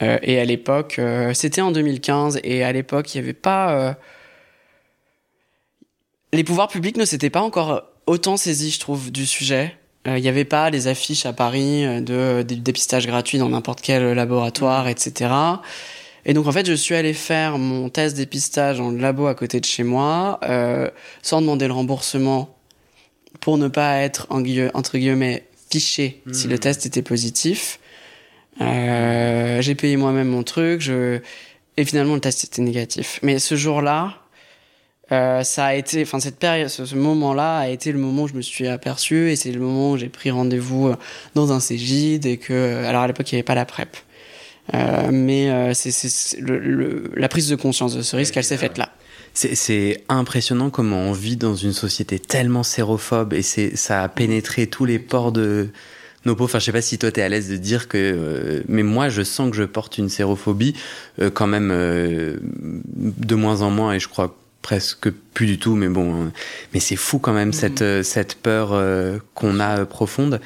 Euh, 0.02 0.20
et 0.22 0.40
à 0.40 0.46
l'époque, 0.46 1.00
euh, 1.00 1.34
c'était 1.34 1.62
en 1.62 1.72
2015, 1.72 2.40
et 2.44 2.64
à 2.64 2.72
l'époque, 2.72 3.14
il 3.14 3.20
n'y 3.20 3.24
avait 3.24 3.34
pas... 3.34 3.72
euh, 3.72 3.94
les 6.34 6.44
pouvoirs 6.44 6.68
publics 6.68 6.98
ne 6.98 7.06
s'étaient 7.06 7.30
pas 7.30 7.42
encore 7.42 7.84
autant 8.08 8.36
saisis, 8.36 8.72
je 8.72 8.80
trouve, 8.80 9.12
du 9.12 9.26
sujet. 9.26 9.78
Euh, 10.08 10.18
Il 10.18 10.22
n'y 10.22 10.28
avait 10.30 10.46
pas 10.46 10.70
les 10.70 10.88
affiches 10.88 11.26
à 11.26 11.34
Paris 11.34 11.86
euh, 11.86 12.00
de, 12.02 12.44
de 12.44 12.56
dépistage 12.56 13.08
gratuit 13.08 13.38
dans 13.38 13.50
n'importe 13.50 13.82
quel 13.82 14.14
laboratoire, 14.14 14.88
etc. 14.88 15.32
Et 16.26 16.34
donc 16.34 16.48
en 16.48 16.52
fait, 16.52 16.66
je 16.66 16.74
suis 16.74 16.96
allé 16.96 17.14
faire 17.14 17.58
mon 17.58 17.90
test 17.90 18.16
dépistage 18.18 18.78
dans 18.78 18.90
le 18.90 18.98
labo 18.98 19.28
à 19.28 19.36
côté 19.36 19.60
de 19.60 19.66
chez 19.66 19.84
moi, 19.84 20.40
euh, 20.44 20.90
sans 21.22 21.42
demander 21.42 21.68
le 21.68 21.74
remboursement, 21.74 22.56
pour 23.42 23.58
ne 23.58 23.68
pas 23.68 23.98
être 24.00 24.26
en 24.30 24.42
guille- 24.42 24.72
entre 24.74 24.98
guillemets 24.98 25.44
fiché 25.72 26.22
si 26.32 26.48
le 26.48 26.58
test 26.58 26.86
était 26.86 27.02
positif. 27.02 27.80
Euh, 28.62 29.62
j'ai 29.62 29.76
payé 29.76 29.98
moi-même 29.98 30.30
mon 30.30 30.44
truc, 30.44 30.80
je... 30.82 31.20
et 31.78 31.86
finalement 31.86 32.16
le 32.16 32.22
test 32.22 32.44
était 32.46 32.62
négatif. 32.62 33.20
Mais 33.22 33.38
ce 33.40 33.56
jour-là, 33.56 34.16
euh, 35.12 35.44
ça 35.44 35.66
a 35.66 35.74
été, 35.76 36.02
enfin 36.02 36.20
cette 36.20 36.38
période, 36.38 36.70
ce, 36.70 36.86
ce 36.86 36.96
moment-là 36.96 37.60
a 37.60 37.68
été 37.70 37.92
le 37.92 38.00
moment 38.00 38.24
où 38.24 38.28
je 38.28 38.34
me 38.34 38.42
suis 38.42 38.68
aperçu 38.68 39.30
et 39.32 39.36
c'est 39.36 39.52
le 39.52 39.60
moment 39.60 39.92
où 39.92 39.98
j'ai 39.98 40.10
pris 40.10 40.32
rendez-vous 40.32 40.88
euh, 40.90 40.96
dans 41.36 41.52
un 41.52 41.60
Cégide 41.60 42.26
et 42.26 42.38
que, 42.38 42.84
alors 42.86 43.04
à 43.04 43.08
l'époque 43.08 43.32
il 43.32 43.36
n'y 43.36 43.40
avait 43.40 43.44
pas 43.44 43.56
la 43.56 43.66
PrEP, 43.66 43.96
euh, 44.74 45.10
mais 45.12 45.50
euh, 45.52 45.74
c'est 45.76 46.40
le, 46.40 46.58
le- 46.58 47.12
la 47.16 47.28
prise 47.30 47.50
de 47.50 47.56
conscience 47.56 47.96
de 47.96 48.02
ce 48.02 48.16
risque, 48.16 48.36
elle 48.38 48.44
s'est 48.44 48.58
faite 48.58 48.78
là. 48.80 48.90
C'est- 49.34 50.04
impressionnant 50.10 50.70
comment 50.70 50.98
on 50.98 51.12
vit 51.12 51.36
dans 51.36 51.56
une 51.56 51.74
société 51.74 52.18
tellement 52.20 52.64
sérophobe 52.64 53.34
et 53.34 53.42
c'est 53.42 53.76
ça 53.76 54.02
a 54.02 54.08
pénétré 54.10 54.66
tous 54.68 54.86
les 54.86 54.98
pores 54.98 55.32
de 55.34 55.68
nos 56.26 56.36
peaux. 56.36 56.46
Enfin, 56.46 56.58
je 56.60 56.66
sais 56.66 56.72
pas 56.72 56.82
si 56.82 56.98
toi 56.98 57.12
t'es 57.12 57.22
à 57.22 57.28
l'aise 57.30 57.50
de 57.50 57.58
dire 57.58 57.88
que, 57.90 57.98
euh, 57.98 58.64
mais 58.70 58.82
moi 58.82 59.10
je 59.10 59.22
sens 59.24 59.52
que 59.52 59.58
je 59.58 59.64
porte 59.64 59.98
une 60.00 60.10
sérophobie 60.10 60.74
euh, 61.22 61.30
quand 61.30 61.48
même 61.48 61.70
euh, 61.72 62.38
de 62.96 63.36
moins 63.36 63.62
en 63.62 63.70
moins 63.70 63.94
et 63.94 64.00
je 64.00 64.08
crois 64.08 64.36
presque 64.66 65.12
plus 65.36 65.46
du 65.46 65.60
tout. 65.60 65.76
Mais 65.76 65.90
bon, 65.90 66.24
euh, 66.24 66.30
mais 66.74 66.80
c'est 66.80 66.96
fou 66.96 67.20
quand 67.20 67.34
même 67.34 67.54
cette 67.54 67.84
euh, 67.84 68.02
cette 68.02 68.34
peur 68.34 68.70
euh, 68.74 69.20
qu'on 69.36 69.60
a 69.60 69.82
euh, 69.82 69.86
profonde. 69.86 70.42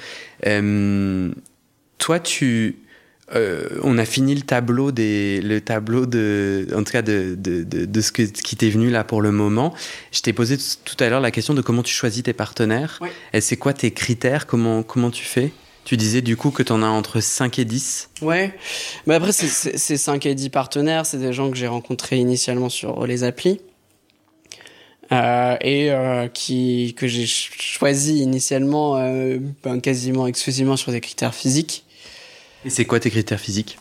Euh, 0.46 1.32
toi, 2.00 2.20
tu 2.20 2.80
euh, 3.34 3.70
on 3.82 3.98
a 3.98 4.04
fini 4.04 4.36
le 4.36 4.42
tableau 4.42 4.92
des, 4.92 5.40
le 5.40 5.62
tableau 5.62 6.06
de, 6.06 6.68
en 6.76 6.84
tout 6.84 6.92
cas 6.92 7.02
de, 7.02 7.36
de, 7.38 7.64
de, 7.64 7.86
de 7.86 8.02
ce, 8.02 8.12
que, 8.12 8.24
qui 8.24 8.58
t'est 8.58 8.70
venu 8.70 8.90
là 8.90 9.06
pour 9.06 9.22
le 9.22 9.32
moment. 9.32 9.74
Je 10.12 10.20
t'ai 10.20 10.34
posé 10.34 10.58
tout 10.58 10.98
à 11.00 11.08
l'heure 11.08 11.22
la 11.22 11.32
question 11.32 11.54
de 11.54 11.62
comment 11.62 11.84
tu 11.84 11.94
choisis 11.94 12.24
tes 12.24 12.34
partenaires. 12.34 13.00
Oui. 13.02 13.10
Et 13.32 13.40
c'est 13.40 13.56
quoi 13.56 13.72
tes 13.72 13.92
critères? 13.92 14.48
Comment, 14.48 14.84
comment 14.84 15.12
tu 15.12 15.24
fais? 15.24 15.54
Tu 15.86 15.96
disais 15.96 16.22
du 16.22 16.36
coup 16.36 16.52
que 16.52 16.62
tu 16.62 16.74
en 16.74 16.84
as 16.84 16.88
entre 16.88 17.22
5 17.22 17.58
et 17.60 17.66
10. 17.66 18.10
Ouais, 18.22 18.54
mais 19.08 19.16
après 19.16 19.32
c'est 19.32 19.98
5 19.98 20.26
et 20.26 20.36
10 20.36 20.50
partenaires, 20.50 21.06
c'est 21.06 21.18
des 21.20 21.32
gens 21.32 21.50
que 21.50 21.56
j'ai 21.56 21.68
rencontrés 21.68 22.18
initialement 22.18 22.68
sur 22.70 23.08
les 23.08 23.24
applis. 23.24 23.62
Euh, 25.12 25.58
et 25.62 25.92
euh, 25.92 26.28
qui 26.28 26.94
que 26.96 27.08
j'ai 27.08 27.26
ch- 27.26 27.52
choisi 27.60 28.20
initialement 28.20 28.98
euh, 28.98 29.40
ben, 29.64 29.80
quasiment 29.80 30.28
exclusivement 30.28 30.78
sur 30.78 30.92
des 30.92 31.02
critères 31.02 31.34
physiques. 31.34 31.84
Et 32.64 32.70
c'est 32.70 32.86
quoi 32.86 33.00
tes 33.00 33.10
critères 33.10 33.40
physiques? 33.40 33.80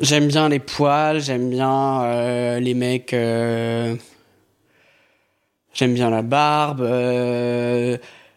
J'aime 0.00 0.28
bien 0.28 0.48
les 0.48 0.60
poils, 0.60 1.20
j'aime 1.20 1.50
bien 1.50 2.02
euh, 2.04 2.60
les 2.60 2.74
mecs. 2.74 3.12
euh, 3.14 3.96
j'aime 5.74 5.94
bien 5.94 6.10
la 6.10 6.22
barbe. 6.22 6.80
euh, 6.82 7.96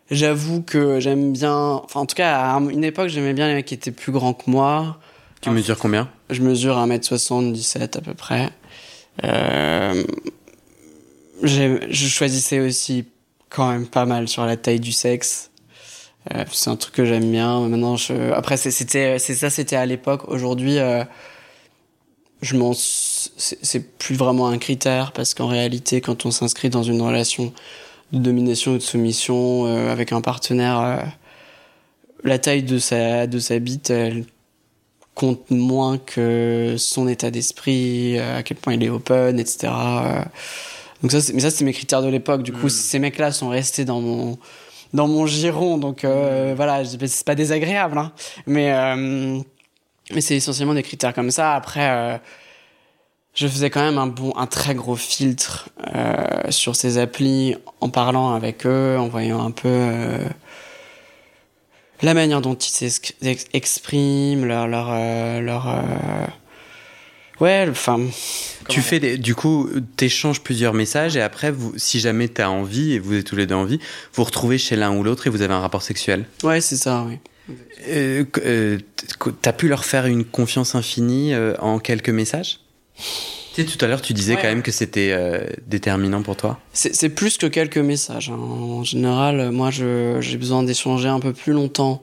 J'avoue 0.09 0.61
que 0.61 0.99
j'aime 0.99 1.31
bien. 1.33 1.81
Enfin, 1.83 2.01
en 2.01 2.05
tout 2.05 2.15
cas, 2.15 2.39
à 2.55 2.59
une 2.59 2.83
époque, 2.83 3.09
j'aimais 3.09 3.33
bien 3.33 3.47
les 3.47 3.53
mecs 3.53 3.65
qui 3.67 3.75
étaient 3.75 3.91
plus 3.91 4.11
grands 4.11 4.33
que 4.33 4.49
moi. 4.49 4.97
Tu 5.41 5.49
mesures 5.51 5.77
combien? 5.77 6.09
Je 6.29 6.41
mesure 6.41 6.77
1m77 6.77 7.95
à 7.97 8.01
peu 8.01 8.13
près. 8.13 8.49
Euh, 9.23 10.03
je 11.43 12.07
choisissais 12.07 12.59
aussi 12.59 13.05
quand 13.49 13.69
même 13.69 13.87
pas 13.87 14.05
mal 14.05 14.27
sur 14.27 14.45
la 14.45 14.57
taille 14.57 14.79
du 14.79 14.91
sexe. 14.91 15.51
Euh, 16.33 16.45
c'est 16.51 16.69
un 16.69 16.75
truc 16.75 16.93
que 16.95 17.05
j'aime 17.05 17.31
bien. 17.31 17.67
Maintenant, 17.67 17.97
je... 17.97 18.31
après, 18.31 18.57
c'était, 18.57 19.19
c'est 19.19 19.35
ça, 19.35 19.49
c'était 19.49 19.75
à 19.75 19.85
l'époque. 19.85 20.27
Aujourd'hui, 20.27 20.77
euh, 20.77 21.03
je 22.41 22.55
m'en, 22.55 22.73
c'est 22.73 23.97
plus 23.97 24.15
vraiment 24.15 24.47
un 24.47 24.57
critère 24.57 25.11
parce 25.11 25.33
qu'en 25.33 25.47
réalité, 25.47 26.01
quand 26.01 26.25
on 26.25 26.31
s'inscrit 26.31 26.69
dans 26.69 26.83
une 26.83 27.01
relation 27.01 27.53
de 28.11 28.19
domination 28.19 28.73
ou 28.73 28.77
de 28.77 28.83
soumission 28.83 29.65
euh, 29.65 29.91
avec 29.91 30.11
un 30.11 30.21
partenaire, 30.21 30.79
euh, 30.79 30.97
la 32.23 32.39
taille 32.39 32.63
de 32.63 32.77
sa, 32.77 33.27
de 33.27 33.39
sa 33.39 33.59
bite, 33.59 33.89
elle 33.89 34.25
compte 35.15 35.51
moins 35.51 35.97
que 35.97 36.75
son 36.77 37.07
état 37.07 37.31
d'esprit, 37.31 38.17
à 38.19 38.43
quel 38.43 38.57
point 38.57 38.73
il 38.73 38.83
est 38.83 38.89
open, 38.89 39.39
etc. 39.39 39.71
Donc 41.01 41.11
ça, 41.11 41.19
mais 41.33 41.41
ça, 41.41 41.51
c'est 41.51 41.65
mes 41.65 41.73
critères 41.73 42.01
de 42.01 42.07
l'époque. 42.07 42.43
Du 42.43 42.53
coup, 42.53 42.67
hmm. 42.67 42.69
ces 42.69 42.99
mecs-là 42.99 43.31
sont 43.31 43.49
restés 43.49 43.85
dans 43.85 44.01
mon 44.01 44.37
dans 44.93 45.07
mon 45.07 45.25
giron. 45.25 45.77
Donc 45.77 46.03
euh, 46.03 46.53
hmm. 46.53 46.55
voilà, 46.55 46.83
c'est 46.85 47.25
pas 47.25 47.35
désagréable, 47.35 47.97
hein. 47.97 48.11
mais 48.45 48.71
euh, 48.71 49.39
mais 50.13 50.21
c'est 50.21 50.35
essentiellement 50.35 50.73
des 50.73 50.83
critères 50.83 51.13
comme 51.13 51.31
ça. 51.31 51.55
Après, 51.55 51.89
euh, 51.89 52.17
je 53.33 53.47
faisais 53.47 53.69
quand 53.69 53.81
même 53.81 53.97
un 53.97 54.07
bon, 54.07 54.33
un 54.35 54.47
très 54.47 54.75
gros 54.75 54.95
filtre 54.95 55.69
euh, 55.95 56.49
sur 56.49 56.75
ces 56.75 56.97
applis 56.97 57.55
en 57.79 57.89
parlant 57.89 58.33
avec 58.33 58.65
eux, 58.65 58.97
en 58.99 59.07
voyant 59.07 59.43
un 59.43 59.51
peu 59.51 59.69
euh, 59.69 60.17
la 62.01 62.13
manière 62.13 62.41
dont 62.41 62.55
ils 62.55 62.91
s'expriment, 62.91 64.45
leur 64.45 64.67
leur 64.67 64.91
leur 65.41 65.81
Ouais, 67.41 67.65
enfin. 67.67 67.99
Tu 68.69 68.81
fais 68.81 68.99
des, 68.99 69.17
du 69.17 69.33
coup, 69.33 69.67
t'échanges 69.97 70.41
plusieurs 70.41 70.75
messages 70.75 71.17
et 71.17 71.21
après, 71.21 71.49
vous, 71.49 71.73
si 71.75 71.99
jamais 71.99 72.27
t'as 72.27 72.47
envie 72.47 72.93
et 72.93 72.99
vous 72.99 73.15
êtes 73.15 73.25
tous 73.25 73.35
les 73.35 73.47
deux 73.47 73.55
envie, 73.55 73.79
vous 74.13 74.23
retrouvez 74.23 74.59
chez 74.59 74.75
l'un 74.75 74.95
ou 74.95 75.01
l'autre 75.03 75.25
et 75.25 75.31
vous 75.31 75.41
avez 75.41 75.53
un 75.53 75.59
rapport 75.59 75.81
sexuel. 75.81 76.25
Ouais, 76.43 76.61
c'est 76.61 76.75
ça, 76.75 77.03
oui. 77.07 77.17
Euh, 77.87 78.25
euh, 78.45 78.77
t'as 79.41 79.53
pu 79.53 79.67
leur 79.67 79.85
faire 79.85 80.05
une 80.05 80.23
confiance 80.23 80.75
infinie 80.75 81.33
euh, 81.33 81.55
en 81.59 81.79
quelques 81.79 82.09
messages? 82.09 82.59
Tu 83.53 83.61
sais, 83.61 83.65
tout 83.65 83.83
à 83.83 83.87
l'heure, 83.87 84.01
tu 84.01 84.13
disais 84.13 84.35
quand 84.35 84.43
même 84.43 84.61
que 84.61 84.71
c'était 84.71 85.15
déterminant 85.67 86.21
pour 86.21 86.35
toi. 86.35 86.59
C'est 86.73 87.09
plus 87.09 87.37
que 87.37 87.47
quelques 87.47 87.77
messages. 87.77 88.29
Hein. 88.29 88.37
En 88.37 88.83
général, 88.83 89.51
moi, 89.51 89.69
j'ai 89.71 90.37
besoin 90.37 90.63
d'échanger 90.63 91.09
un 91.09 91.19
peu 91.19 91.33
plus 91.33 91.53
longtemps 91.53 92.01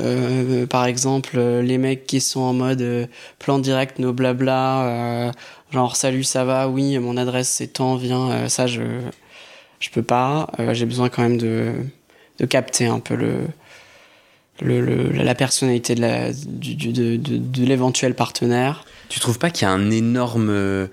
euh, 0.00 0.66
par 0.66 0.86
exemple, 0.86 1.34
euh, 1.36 1.62
les 1.62 1.78
mecs 1.78 2.06
qui 2.06 2.20
sont 2.20 2.40
en 2.40 2.52
mode 2.52 2.82
euh, 2.82 3.06
plan 3.38 3.58
direct, 3.58 3.98
nos 3.98 4.12
blabla, 4.12 5.32
genre 5.72 5.96
salut, 5.96 6.24
ça 6.24 6.44
va, 6.44 6.68
oui, 6.68 6.98
mon 6.98 7.16
adresse 7.16 7.48
c'est 7.48 7.68
tant, 7.68 7.96
viens, 7.96 8.48
ça 8.48 8.66
je 8.66 8.82
je 9.80 9.90
peux 9.90 10.02
pas. 10.02 10.50
J'ai 10.72 10.86
besoin 10.86 11.08
quand 11.08 11.22
même 11.22 11.38
de 11.38 11.72
de 12.38 12.46
capter 12.46 12.86
un 12.86 13.00
peu 13.00 13.14
le, 13.14 13.46
le, 14.60 15.10
la 15.12 15.34
personnalité 15.34 15.94
de 15.94 16.00
la 16.00 16.32
du, 16.32 16.74
de, 16.74 17.16
de, 17.16 17.36
de 17.38 17.64
l'éventuel 17.64 18.14
partenaire. 18.14 18.84
Tu 19.08 19.20
trouves 19.20 19.38
pas 19.38 19.50
qu'il 19.50 19.66
y 19.66 19.70
a 19.70 19.72
un 19.72 19.90
énorme 19.90 20.88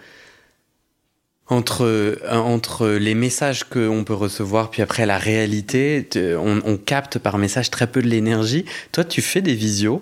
entre, 1.51 1.83
euh, 1.85 2.15
entre 2.31 2.87
les 2.87 3.13
messages 3.13 3.65
qu'on 3.65 4.03
peut 4.05 4.13
recevoir, 4.13 4.71
puis 4.71 4.81
après 4.81 5.05
la 5.05 5.17
réalité, 5.17 6.07
on, 6.15 6.61
on, 6.65 6.77
capte 6.77 7.19
par 7.19 7.37
message 7.37 7.69
très 7.69 7.87
peu 7.87 8.01
de 8.01 8.07
l'énergie. 8.07 8.65
Toi, 8.93 9.03
tu 9.03 9.21
fais 9.21 9.41
des 9.41 9.53
visios? 9.53 10.01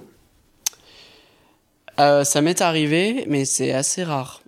Euh, 1.99 2.23
Ça 2.23 2.41
m'est 2.41 2.61
arrivé, 2.61 3.25
mais 3.27 3.45
c'est 3.45 3.73
assez 3.73 4.03
rare. 4.03 4.43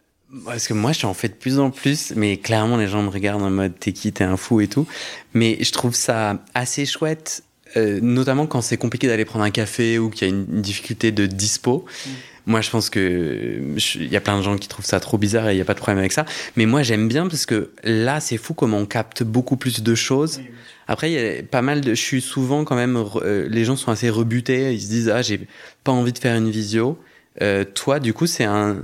Parce 0.45 0.67
que 0.67 0.73
moi, 0.73 0.91
j'en 0.93 1.13
fais 1.15 1.27
de 1.27 1.33
plus 1.33 1.59
en 1.59 1.71
plus, 1.71 2.13
mais 2.15 2.37
clairement, 2.37 2.77
les 2.77 2.87
gens 2.87 3.01
me 3.01 3.09
regardent 3.09 3.43
en 3.43 3.49
mode 3.49 3.73
t'es 3.77 3.93
qui, 3.93 4.13
t'es 4.13 4.23
un 4.23 4.37
fou 4.37 4.61
et 4.61 4.67
tout. 4.67 4.87
Mais 5.33 5.57
je 5.61 5.71
trouve 5.71 5.95
ça 5.95 6.37
assez 6.53 6.85
chouette, 6.85 7.43
euh, 7.77 7.99
notamment 8.01 8.45
quand 8.45 8.61
c'est 8.61 8.77
compliqué 8.77 9.07
d'aller 9.07 9.25
prendre 9.25 9.43
un 9.43 9.51
café 9.51 9.97
ou 9.97 10.11
qu'il 10.11 10.27
y 10.27 10.31
a 10.31 10.33
une, 10.33 10.61
difficulté 10.61 11.11
de 11.11 11.25
dispo. 11.25 11.85
Mm. 12.05 12.09
Moi, 12.47 12.61
je 12.61 12.69
pense 12.71 12.89
que 12.89 13.61
il 13.95 14.11
y 14.11 14.15
a 14.15 14.21
plein 14.21 14.37
de 14.37 14.43
gens 14.43 14.57
qui 14.57 14.67
trouvent 14.67 14.85
ça 14.85 14.99
trop 14.99 15.17
bizarre 15.17 15.49
et 15.49 15.53
il 15.53 15.55
n'y 15.55 15.61
a 15.61 15.65
pas 15.65 15.73
de 15.73 15.79
problème 15.79 15.99
avec 15.99 16.11
ça. 16.11 16.25
Mais 16.55 16.65
moi, 16.65 16.81
j'aime 16.81 17.07
bien 17.07 17.27
parce 17.27 17.45
que 17.45 17.71
là, 17.83 18.19
c'est 18.19 18.37
fou 18.37 18.53
comment 18.53 18.77
on 18.77 18.85
capte 18.85 19.23
beaucoup 19.23 19.57
plus 19.57 19.83
de 19.83 19.95
choses. 19.95 20.41
Après, 20.87 21.11
il 21.11 21.13
y 21.13 21.39
a 21.39 21.43
pas 21.43 21.61
mal 21.61 21.81
de. 21.81 21.93
Je 21.93 22.01
suis 22.01 22.21
souvent 22.21 22.63
quand 22.63 22.75
même. 22.75 23.03
Euh, 23.17 23.47
les 23.49 23.63
gens 23.63 23.75
sont 23.75 23.91
assez 23.91 24.09
rebutés. 24.09 24.73
Ils 24.73 24.81
se 24.81 24.87
disent 24.87 25.09
ah 25.09 25.21
j'ai 25.21 25.47
pas 25.83 25.91
envie 25.91 26.13
de 26.13 26.17
faire 26.17 26.35
une 26.35 26.49
visio. 26.49 26.97
Euh, 27.41 27.63
toi, 27.63 27.99
du 27.99 28.13
coup, 28.13 28.25
c'est 28.25 28.43
un. 28.43 28.79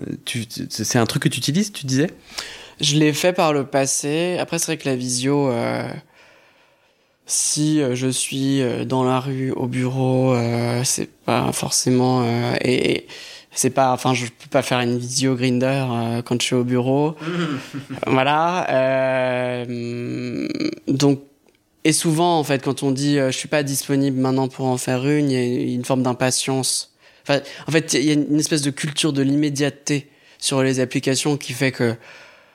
C'est 0.70 1.00
un 1.00 1.06
truc 1.06 1.24
que 1.24 1.30
tu 1.30 1.40
utilises. 1.40 1.72
Tu 1.74 1.86
disais? 1.86 2.12
Je 2.80 2.96
l'ai 2.96 3.12
fait 3.12 3.34
par 3.34 3.54
le 3.54 3.66
passé. 3.66 4.38
Après, 4.40 4.60
c'est 4.60 4.68
vrai 4.68 4.78
que 4.78 4.88
la 4.88 4.96
visio. 4.96 5.50
Euh, 5.50 5.90
si 7.26 7.82
je 7.94 8.08
suis 8.08 8.62
dans 8.86 9.04
la 9.04 9.20
rue, 9.20 9.52
au 9.52 9.68
bureau, 9.68 10.34
c'est 10.86 11.10
pas 11.26 11.52
forcément. 11.52 12.26
et, 12.62 13.06
c'est 13.58 13.72
pas 13.72 13.92
enfin 13.92 14.14
je 14.14 14.26
peux 14.26 14.50
pas 14.52 14.62
faire 14.62 14.80
une 14.82 15.00
vidéo 15.00 15.36
grinder 15.36 15.86
euh, 15.90 16.22
quand 16.22 16.40
je 16.40 16.46
suis 16.46 16.56
au 16.56 16.64
bureau. 16.64 17.16
Voilà 18.06 18.70
euh, 18.70 20.48
donc 20.88 21.22
et 21.84 21.92
souvent 21.92 22.38
en 22.38 22.44
fait 22.44 22.64
quand 22.64 22.84
on 22.84 22.92
dit 22.92 23.18
euh, 23.18 23.32
je 23.32 23.38
suis 23.38 23.48
pas 23.48 23.64
disponible 23.64 24.20
maintenant 24.20 24.48
pour 24.48 24.68
en 24.68 24.78
faire 24.78 25.08
une 25.08 25.32
il 25.32 25.70
y 25.70 25.72
a 25.72 25.74
une 25.74 25.86
forme 25.86 26.04
d'impatience. 26.04 26.94
Enfin 27.24 27.42
en 27.68 27.72
fait 27.72 27.94
il 27.94 28.04
y 28.04 28.12
a 28.12 28.14
une 28.14 28.40
espèce 28.40 28.62
de 28.62 28.70
culture 28.70 29.12
de 29.12 29.24
l'immédiateté 29.24 30.08
sur 30.38 30.62
les 30.62 30.80
applications 30.80 31.36
qui 31.36 31.54
fait 31.54 31.72
que 31.72 31.96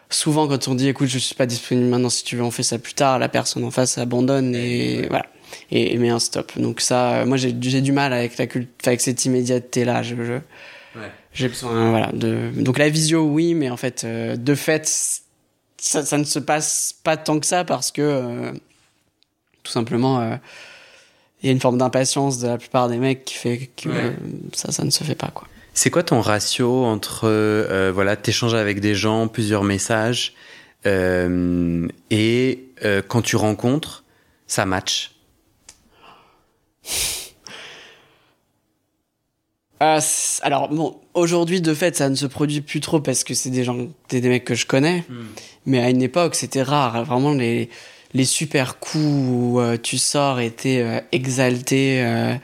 souvent 0.09 0.46
quand 0.46 0.68
on 0.68 0.76
dit 0.76 0.88
écoute 0.88 1.09
je 1.09 1.18
suis 1.18 1.34
pas 1.34 1.46
disponible 1.46 1.88
maintenant 1.88 2.11
si 2.11 2.22
tu 2.22 2.36
veux 2.36 2.44
on 2.44 2.53
fait 2.53 2.62
ça 2.62 2.78
plus 2.78 2.94
tard 2.94 3.18
la 3.18 3.28
personne 3.28 3.64
en 3.64 3.72
face 3.72 3.98
abandonne 3.98 4.55
et 4.55 5.09
voilà 5.09 5.26
et, 5.72 5.98
met 5.98 6.11
un 6.11 6.20
stop. 6.20 6.53
Donc 6.57 6.80
ça 6.80 7.24
moi 7.26 7.36
j'ai 7.38 7.53
du 7.53 7.90
mal 7.90 8.12
avec 8.12 8.38
la 8.38 8.46
avec 8.86 9.00
cette 9.00 9.24
immédiateté 9.24 9.84
là 9.84 10.05
je, 10.05 10.14
je 10.14 10.38
j'ai 11.32 11.49
besoin, 11.49 11.90
voilà. 11.90 12.11
De... 12.12 12.51
Donc 12.57 12.78
la 12.78 12.88
visio, 12.88 13.22
oui, 13.22 13.55
mais 13.55 13.70
en 13.70 13.76
fait, 13.76 14.05
euh, 14.05 14.36
de 14.36 14.55
fait, 14.55 14.86
ça, 15.78 16.05
ça, 16.05 16.18
ne 16.18 16.24
se 16.24 16.38
passe 16.38 16.95
pas 17.03 17.16
tant 17.16 17.40
que 17.40 17.47
ça 17.47 17.64
parce 17.64 17.90
que, 17.90 18.03
euh, 18.03 18.53
tout 19.62 19.72
simplement, 19.72 20.20
euh, 20.20 20.36
il 21.43 21.47
y 21.47 21.49
a 21.49 21.53
une 21.53 21.61
forme 21.61 21.78
d'impatience 21.78 22.38
de 22.38 22.49
la 22.49 22.59
plupart 22.59 22.88
des 22.88 22.99
mecs 22.99 23.24
qui 23.24 23.34
fait 23.34 23.70
que 23.76 23.88
ça, 24.53 24.72
ça 24.72 24.84
ne 24.84 24.90
se 24.90 25.05
fait 25.05 25.14
pas, 25.14 25.30
quoi. 25.34 25.49
C'est 25.74 25.90
quoi 25.90 26.03
ton 26.03 26.20
ratio 26.20 26.84
entre, 26.84 27.90
voilà, 27.90 28.14
t'échanges 28.14 28.53
avec 28.53 28.80
des 28.80 28.95
gens, 28.95 29.26
plusieurs 29.26 29.64
messages, 29.64 30.34
et 30.84 32.68
quand 33.09 33.22
tu 33.22 33.36
rencontres, 33.36 34.05
ça 34.47 34.66
match? 34.66 35.12
Euh, 39.83 40.01
alors 40.43 40.68
bon, 40.68 40.97
aujourd'hui 41.14 41.61
de 41.61 41.74
fait 41.74 41.97
ça 41.97 42.09
ne 42.09 42.14
se 42.14 42.26
produit 42.26 42.61
plus 42.61 42.80
trop 42.80 43.01
parce 43.01 43.24
que 43.24 43.35
c'est 43.35 43.51
des 43.51 43.64
gens, 43.64 43.76
des, 44.09 44.20
des 44.20 44.28
mecs 44.28 44.45
que 44.45 44.55
je 44.55 44.66
connais. 44.66 45.05
Hmm. 45.09 45.26
Mais 45.66 45.80
à 45.83 45.91
une 45.91 46.03
époque 46.03 46.35
c'était 46.37 46.62
rare. 46.62 47.05
Vraiment 47.05 47.33
les 47.33 47.68
les 48.14 48.24
super 48.24 48.78
coups 48.78 49.05
où 49.05 49.61
euh, 49.61 49.76
tu 49.83 49.99
sors 49.99 50.39
et 50.39 50.51
t'es 50.51 50.80
euh, 50.83 51.01
exalté, 51.12 52.03
euh, 52.05 52.35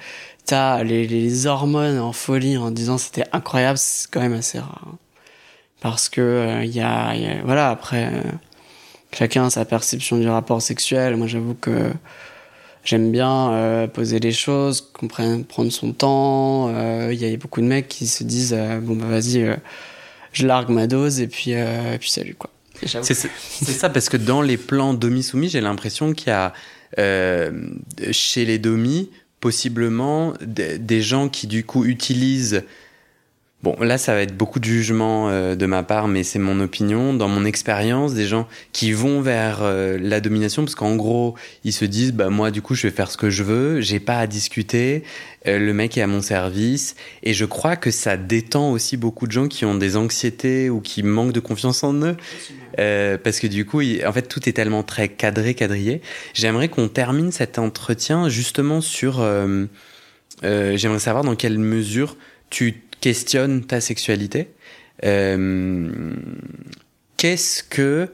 t'as 0.47 0.83
les, 0.83 1.07
les 1.07 1.47
hormones 1.47 1.99
en 1.99 2.13
folie 2.13 2.57
en 2.57 2.71
disant 2.71 2.99
c'était 2.99 3.25
incroyable, 3.33 3.79
c'est 3.79 4.11
quand 4.11 4.21
même 4.21 4.33
assez 4.33 4.59
rare. 4.59 4.85
Hein. 4.87 4.97
Parce 5.81 6.09
que 6.09 6.63
il 6.65 6.75
y 6.75 6.81
a, 6.81 7.15
y, 7.15 7.27
a, 7.27 7.43
voilà 7.45 7.71
après 7.71 8.11
chacun 9.13 9.47
a 9.47 9.51
sa 9.51 9.65
perception 9.65 10.19
du 10.19 10.29
rapport 10.29 10.61
sexuel. 10.61 11.17
Moi 11.17 11.29
j'avoue 11.29 11.55
que 11.55 11.93
j'aime 12.89 13.13
bien 13.13 13.53
euh, 13.53 13.87
poser 13.87 14.19
les 14.19 14.33
choses, 14.33 14.81
prendre 15.09 15.71
son 15.71 15.93
temps. 15.93 16.75
Euh, 16.75 17.11
il 17.13 17.21
y 17.21 17.31
a 17.31 17.37
beaucoup 17.37 17.61
de 17.61 17.67
mecs 17.67 17.87
qui 17.87 18.07
se 18.07 18.25
disent 18.25 18.55
euh, 18.57 18.81
bon 18.81 18.97
bah 18.97 19.05
vas-y, 19.07 19.47
je 20.33 20.47
largue 20.47 20.71
ma 20.71 20.87
dose 20.87 21.21
et 21.21 21.29
puis 21.29 21.53
puis 22.01 22.11
salut 22.11 22.35
quoi. 22.35 22.51
C'est 23.03 23.15
ça 23.15 23.91
parce 23.91 24.09
que 24.09 24.17
dans 24.17 24.41
les 24.41 24.57
plans 24.57 24.95
domi 24.95 25.23
soumis, 25.23 25.49
j'ai 25.51 25.61
l'impression 25.61 26.15
qu'il 26.15 26.29
y 26.29 26.31
a 26.31 26.55
chez 28.13 28.45
les 28.47 28.59
domi 28.59 29.11
possiblement 29.41 30.33
des 30.41 31.03
gens 31.03 31.29
qui 31.29 31.47
du 31.47 31.65
coup 31.65 31.85
utilisent 31.85 32.65
Bon, 33.65 33.75
là, 33.81 33.99
ça 33.99 34.15
va 34.15 34.23
être 34.23 34.37
beaucoup 34.37 34.61
de 34.61 34.65
jugement 34.65 35.31
euh, 35.31 35.57
de 35.57 35.67
ma 35.67 35.83
part, 35.83 36.07
mais 36.07 36.23
c'est 36.23 36.39
mon 36.39 36.61
opinion. 36.61 37.13
Dans 37.13 37.27
mon 37.27 37.45
expérience, 37.45 38.15
des 38.15 38.29
gens 38.29 38.47
qui 38.73 38.93
vont 38.93 39.21
vers 39.21 39.63
euh, 39.63 39.99
la 40.01 40.21
domination, 40.21 40.63
parce 40.63 40.77
qu'en 40.77 40.95
gros, 40.95 41.35
ils 41.65 41.73
se 41.73 41.85
disent, 41.85 42.13
bah 42.13 42.31
moi, 42.31 42.53
du 42.53 42.63
coup, 42.63 42.77
je 42.77 42.87
vais 42.87 42.93
faire 42.93 43.11
ce 43.11 43.17
que 43.17 43.31
je 43.31 43.43
veux, 43.43 43.81
j'ai 43.81 43.99
pas 43.99 44.19
à 44.19 44.29
discuter, 44.29 45.03
euh, 45.49 45.59
le 45.59 45.75
mec 45.75 45.99
est 45.99 46.03
à 46.03 46.07
mon 46.07 46.23
service, 46.23 46.95
et 47.25 47.35
je 47.35 47.45
crois 47.45 47.75
que 47.75 47.91
ça 47.91 48.17
détend 48.17 48.71
aussi 48.71 48.97
beaucoup 48.97 49.27
de 49.27 49.33
gens 49.33 49.49
qui 49.49 49.65
ont 49.65 49.75
des 49.75 49.97
anxiétés 49.97 50.71
ou 50.71 50.81
qui 50.81 51.03
manquent 51.03 51.33
de 51.33 51.41
confiance 51.41 51.83
en 51.83 51.95
eux, 51.95 52.17
parce 52.77 53.41
que 53.41 53.49
du 53.49 53.65
coup, 53.65 53.81
en 53.81 54.13
fait, 54.13 54.29
tout 54.29 54.49
est 54.49 54.53
tellement 54.53 54.85
très 54.85 55.09
cadré, 55.09 55.55
quadrillé. 55.55 56.01
J'aimerais 56.33 56.69
qu'on 56.69 56.87
termine 56.87 57.33
cet 57.33 57.59
entretien 57.59 58.29
justement 58.29 58.81
sur, 58.81 59.21
j'aimerais 60.43 60.99
savoir 61.01 61.25
dans 61.25 61.35
quelle 61.35 61.59
mesure 61.59 62.17
tu 62.51 62.83
questionne 63.01 63.65
ta 63.65 63.81
sexualité. 63.81 64.49
Euh, 65.05 65.91
qu'est-ce 67.17 67.63
que 67.63 68.09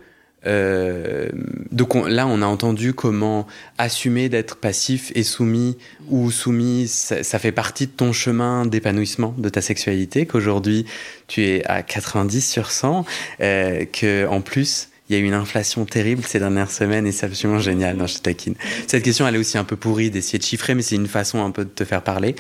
euh, 0.46 1.28
donc 1.70 1.94
là, 2.06 2.26
on 2.26 2.42
a 2.42 2.46
entendu 2.46 2.92
comment 2.92 3.46
assumer 3.78 4.28
d'être 4.28 4.56
passif 4.56 5.10
et 5.14 5.22
soumis 5.22 5.78
ou 6.10 6.30
soumis, 6.30 6.86
ça, 6.86 7.38
fait 7.38 7.52
partie 7.52 7.86
de 7.86 7.92
ton 7.92 8.12
chemin 8.12 8.66
d'épanouissement 8.66 9.34
de 9.38 9.48
ta 9.48 9.60
sexualité, 9.60 10.26
qu'aujourd'hui 10.26 10.84
tu 11.26 11.44
es 11.44 11.64
à 11.64 11.82
90 11.82 12.46
sur 12.46 12.70
100, 12.70 13.06
euh, 13.40 13.84
que 13.86 14.26
en 14.26 14.40
plus 14.40 14.88
il 15.08 15.16
y 15.16 15.18
a 15.18 15.22
eu 15.22 15.26
une 15.26 15.34
inflation 15.34 15.84
terrible 15.84 16.22
ces 16.24 16.38
dernières 16.38 16.70
semaines 16.70 17.06
et 17.06 17.12
c'est 17.12 17.26
absolument 17.26 17.60
génial. 17.60 17.96
Non, 17.96 18.06
je 18.06 18.18
taquine. 18.18 18.54
Cette 18.86 19.02
question, 19.02 19.28
elle 19.28 19.34
est 19.34 19.38
aussi 19.38 19.58
un 19.58 19.64
peu 19.64 19.76
pourrie 19.76 20.10
d'essayer 20.10 20.38
de 20.38 20.44
chiffrer, 20.44 20.74
mais 20.74 20.82
c'est 20.82 20.96
une 20.96 21.08
façon 21.08 21.44
un 21.44 21.50
peu 21.50 21.64
de 21.64 21.70
te 21.70 21.84
faire 21.84 22.02
parler. 22.02 22.34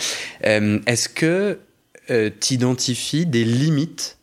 Euh, 0.46 0.78
est-ce 0.86 1.10
que 1.10 1.58
euh, 2.10 2.30
t'identifies 2.30 3.26
des 3.26 3.44
limites 3.44 4.18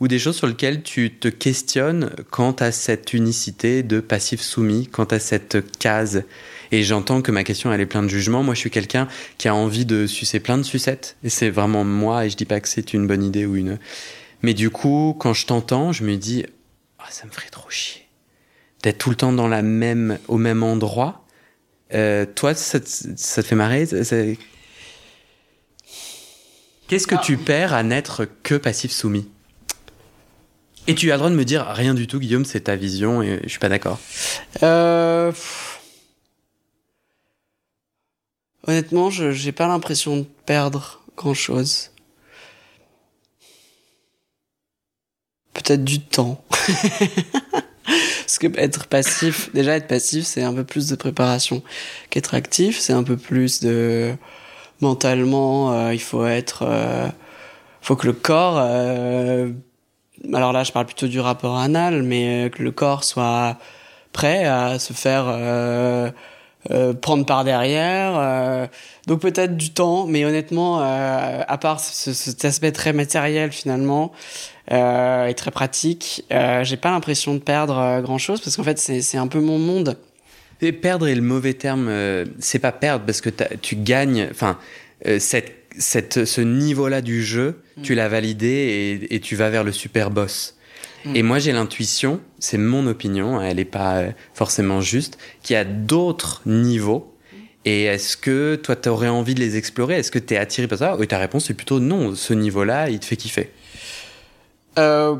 ou 0.00 0.08
des 0.08 0.18
choses 0.18 0.36
sur 0.36 0.46
lesquelles 0.46 0.82
tu 0.82 1.14
te 1.14 1.28
questionnes 1.28 2.10
quant 2.30 2.52
à 2.52 2.72
cette 2.72 3.14
unicité 3.14 3.82
de 3.82 4.00
passif 4.00 4.40
soumis, 4.40 4.88
quant 4.88 5.04
à 5.04 5.18
cette 5.18 5.78
case. 5.78 6.24
Et 6.72 6.82
j'entends 6.82 7.22
que 7.22 7.30
ma 7.30 7.44
question 7.44 7.72
elle 7.72 7.80
est 7.80 7.86
pleine 7.86 8.04
de 8.04 8.08
jugement. 8.08 8.42
Moi, 8.42 8.54
je 8.54 8.60
suis 8.60 8.70
quelqu'un 8.70 9.06
qui 9.38 9.48
a 9.48 9.54
envie 9.54 9.84
de 9.84 10.06
sucer 10.06 10.40
plein 10.40 10.58
de 10.58 10.64
sucettes, 10.64 11.16
et 11.22 11.28
c'est 11.28 11.50
vraiment 11.50 11.84
moi. 11.84 12.26
Et 12.26 12.30
je 12.30 12.36
dis 12.36 12.44
pas 12.44 12.60
que 12.60 12.68
c'est 12.68 12.92
une 12.92 13.06
bonne 13.06 13.22
idée 13.22 13.46
ou 13.46 13.54
une. 13.56 13.78
Mais 14.42 14.52
du 14.52 14.70
coup, 14.70 15.16
quand 15.18 15.32
je 15.32 15.46
t'entends, 15.46 15.92
je 15.92 16.04
me 16.04 16.16
dis, 16.16 16.44
ah, 16.98 17.06
ça 17.10 17.26
me 17.26 17.30
ferait 17.30 17.48
trop 17.50 17.70
chier 17.70 18.02
d'être 18.82 18.98
tout 18.98 19.10
le 19.10 19.16
temps 19.16 19.32
dans 19.32 19.48
la 19.48 19.62
même, 19.62 20.18
au 20.28 20.36
même 20.36 20.62
endroit. 20.62 21.24
Euh, 21.94 22.26
toi, 22.26 22.54
ça, 22.54 22.80
te- 22.80 22.88
ça 23.16 23.42
te 23.42 23.46
fait 23.46 23.54
marrer? 23.54 23.86
Qu'est-ce 26.88 27.06
que 27.06 27.20
tu 27.22 27.36
perds 27.36 27.72
à 27.72 27.82
n'être 27.82 28.26
que 28.42 28.54
passif 28.54 28.92
soumis? 28.92 29.28
Et 30.86 30.94
tu 30.94 31.10
as 31.10 31.14
le 31.14 31.18
droit 31.18 31.30
de 31.30 31.34
me 31.34 31.44
dire 31.44 31.64
rien 31.66 31.94
du 31.94 32.06
tout, 32.06 32.18
Guillaume, 32.18 32.44
c'est 32.44 32.62
ta 32.62 32.76
vision 32.76 33.22
et 33.22 33.40
je 33.44 33.48
suis 33.48 33.58
pas 33.58 33.70
d'accord. 33.70 33.98
Euh. 34.62 35.32
Honnêtement, 38.66 39.10
je 39.10 39.32
j'ai 39.32 39.52
pas 39.52 39.66
l'impression 39.66 40.18
de 40.18 40.26
perdre 40.44 41.02
grand 41.16 41.34
chose. 41.34 41.90
Peut-être 45.54 45.84
du 45.84 46.00
temps. 46.00 46.44
Parce 47.86 48.38
que 48.38 48.46
être 48.58 48.86
passif, 48.86 49.50
déjà 49.54 49.76
être 49.76 49.86
passif, 49.86 50.24
c'est 50.24 50.42
un 50.42 50.52
peu 50.52 50.64
plus 50.64 50.88
de 50.88 50.96
préparation 50.96 51.62
qu'être 52.10 52.34
actif. 52.34 52.78
C'est 52.78 52.92
un 52.92 53.04
peu 53.04 53.16
plus 53.16 53.60
de 53.60 54.14
mentalement, 54.80 55.72
euh, 55.72 55.94
il 55.94 56.00
faut 56.00 56.26
être, 56.26 56.64
euh, 56.66 57.08
faut 57.82 57.96
que 57.96 58.06
le 58.06 58.12
corps. 58.12 58.56
euh, 58.58 59.50
alors 60.32 60.52
là, 60.52 60.64
je 60.64 60.72
parle 60.72 60.86
plutôt 60.86 61.06
du 61.08 61.20
rapport 61.20 61.56
anal, 61.58 62.02
mais 62.02 62.50
que 62.54 62.62
le 62.62 62.72
corps 62.72 63.04
soit 63.04 63.56
prêt 64.12 64.44
à 64.44 64.78
se 64.78 64.92
faire 64.92 65.24
euh, 66.70 66.94
prendre 66.94 67.26
par 67.26 67.44
derrière. 67.44 68.14
euh. 68.18 68.66
donc 69.06 69.20
peut-être 69.20 69.56
du 69.56 69.70
temps, 69.72 70.06
mais 70.06 70.24
honnêtement, 70.24 70.80
euh, 70.80 71.42
à 71.46 71.58
part 71.58 71.78
ce, 71.80 72.12
cet 72.14 72.44
aspect 72.46 72.72
très 72.72 72.92
matériel 72.94 73.52
finalement 73.52 74.12
et 74.70 75.34
très 75.36 75.50
pratique, 75.50 76.24
j'ai 76.62 76.76
pas 76.78 76.90
l'impression 76.90 77.34
de 77.34 77.38
perdre 77.38 78.00
grand-chose 78.00 78.40
parce 78.40 78.56
qu'en 78.56 78.62
fait 78.62 78.78
c'est 78.78 79.18
un 79.18 79.26
peu 79.26 79.40
mon 79.40 79.58
monde. 79.58 79.98
Et 80.60 80.72
perdre 80.72 81.08
est 81.08 81.14
le 81.14 81.22
mauvais 81.22 81.54
terme. 81.54 81.88
euh, 81.88 82.24
c'est 82.38 82.58
pas 82.58 82.72
perdre 82.72 83.04
parce 83.04 83.20
que 83.20 83.30
tu 83.60 83.76
gagnes. 83.76 84.28
Enfin, 84.30 84.58
euh, 85.06 85.18
cette, 85.18 85.54
cette, 85.78 86.24
ce 86.24 86.40
niveau-là 86.40 87.02
du 87.02 87.22
jeu, 87.22 87.60
tu 87.82 87.94
l'as 87.94 88.08
validé 88.08 88.46
et, 88.46 89.14
et 89.14 89.20
tu 89.20 89.36
vas 89.36 89.50
vers 89.50 89.64
le 89.64 89.72
super 89.72 90.10
boss. 90.10 90.56
Mm. 91.04 91.16
Et 91.16 91.22
moi, 91.22 91.38
j'ai 91.38 91.52
l'intuition, 91.52 92.20
c'est 92.38 92.58
mon 92.58 92.86
opinion, 92.86 93.40
elle 93.42 93.56
n'est 93.56 93.64
pas 93.64 93.96
euh, 93.96 94.10
forcément 94.32 94.80
juste, 94.80 95.18
qu'il 95.42 95.54
y 95.54 95.56
a 95.56 95.64
d'autres 95.64 96.42
niveaux. 96.46 97.14
Et 97.66 97.84
est-ce 97.84 98.16
que 98.16 98.56
toi, 98.56 98.76
tu 98.76 98.88
aurais 98.90 99.08
envie 99.08 99.34
de 99.34 99.40
les 99.40 99.56
explorer? 99.56 99.96
Est-ce 99.96 100.10
que 100.10 100.18
tu 100.18 100.34
es 100.34 100.36
attiré 100.36 100.68
par 100.68 100.78
ça? 100.78 100.96
Et 101.00 101.06
ta 101.06 101.18
réponse 101.18 101.48
est 101.48 101.54
plutôt 101.54 101.80
non. 101.80 102.14
Ce 102.14 102.34
niveau-là, 102.34 102.90
il 102.90 102.98
te 103.00 103.06
fait 103.06 103.16
kiffer. 103.16 103.50
Euh, 104.78 105.16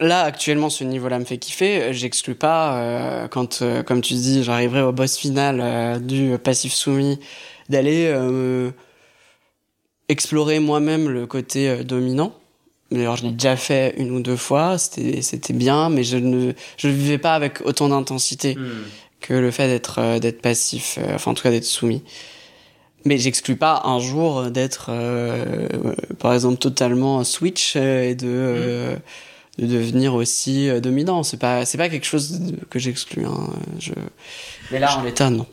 là, 0.00 0.22
actuellement, 0.22 0.70
ce 0.70 0.82
niveau-là 0.84 1.18
me 1.18 1.24
fait 1.24 1.38
kiffer. 1.38 1.92
J'exclus 1.92 2.34
pas, 2.34 2.76
euh, 2.76 3.28
quand, 3.28 3.62
euh, 3.62 3.82
comme 3.82 4.00
tu 4.00 4.14
dis, 4.14 4.42
j'arriverai 4.42 4.82
au 4.82 4.92
boss 4.92 5.16
final 5.16 5.60
euh, 5.62 5.98
du 5.98 6.36
passif 6.38 6.72
soumis, 6.72 7.20
d'aller 7.68 8.06
euh, 8.08 8.70
explorer 10.08 10.58
moi-même 10.58 11.08
le 11.08 11.26
côté 11.26 11.68
euh, 11.68 11.84
dominant. 11.84 12.34
D'ailleurs, 12.90 13.16
je 13.16 13.24
l'ai 13.24 13.32
déjà 13.32 13.54
fait 13.56 13.94
une 13.98 14.10
ou 14.10 14.20
deux 14.20 14.36
fois, 14.36 14.76
c'était 14.76 15.22
c'était 15.22 15.52
bien, 15.52 15.90
mais 15.90 16.02
je 16.02 16.16
ne 16.16 16.52
je 16.76 16.88
ne 16.88 16.92
vivais 16.92 17.18
pas 17.18 17.34
avec 17.36 17.60
autant 17.64 17.88
d'intensité 17.88 18.56
que 19.20 19.32
le 19.32 19.52
fait 19.52 19.68
d'être 19.68 20.18
d'être 20.18 20.42
passif, 20.42 20.98
enfin 21.14 21.30
en 21.30 21.34
tout 21.34 21.44
cas 21.44 21.50
d'être 21.50 21.64
soumis. 21.64 22.02
Mais 23.04 23.16
j'exclus 23.16 23.54
pas 23.54 23.82
un 23.84 24.00
jour 24.00 24.50
d'être, 24.50 24.90
par 26.18 26.34
exemple, 26.34 26.58
totalement 26.58 27.22
switch 27.22 27.76
et 27.76 28.16
de, 28.16 28.26
euh, 28.26 28.96
de 29.60 29.66
devenir 29.66 30.14
aussi 30.14 30.68
euh, 30.68 30.80
dominant. 30.80 31.22
C'est 31.22 31.36
pas, 31.36 31.64
c'est 31.64 31.78
pas 31.78 31.88
quelque 31.88 32.06
chose 32.06 32.40
de- 32.40 32.56
que 32.68 32.78
j'exclus. 32.78 33.26
Hein. 33.26 33.50
Je... 33.78 33.92
Mais 34.72 34.78
là, 34.80 34.98
en 34.98 35.04
l'état, 35.04 35.30
non. 35.30 35.46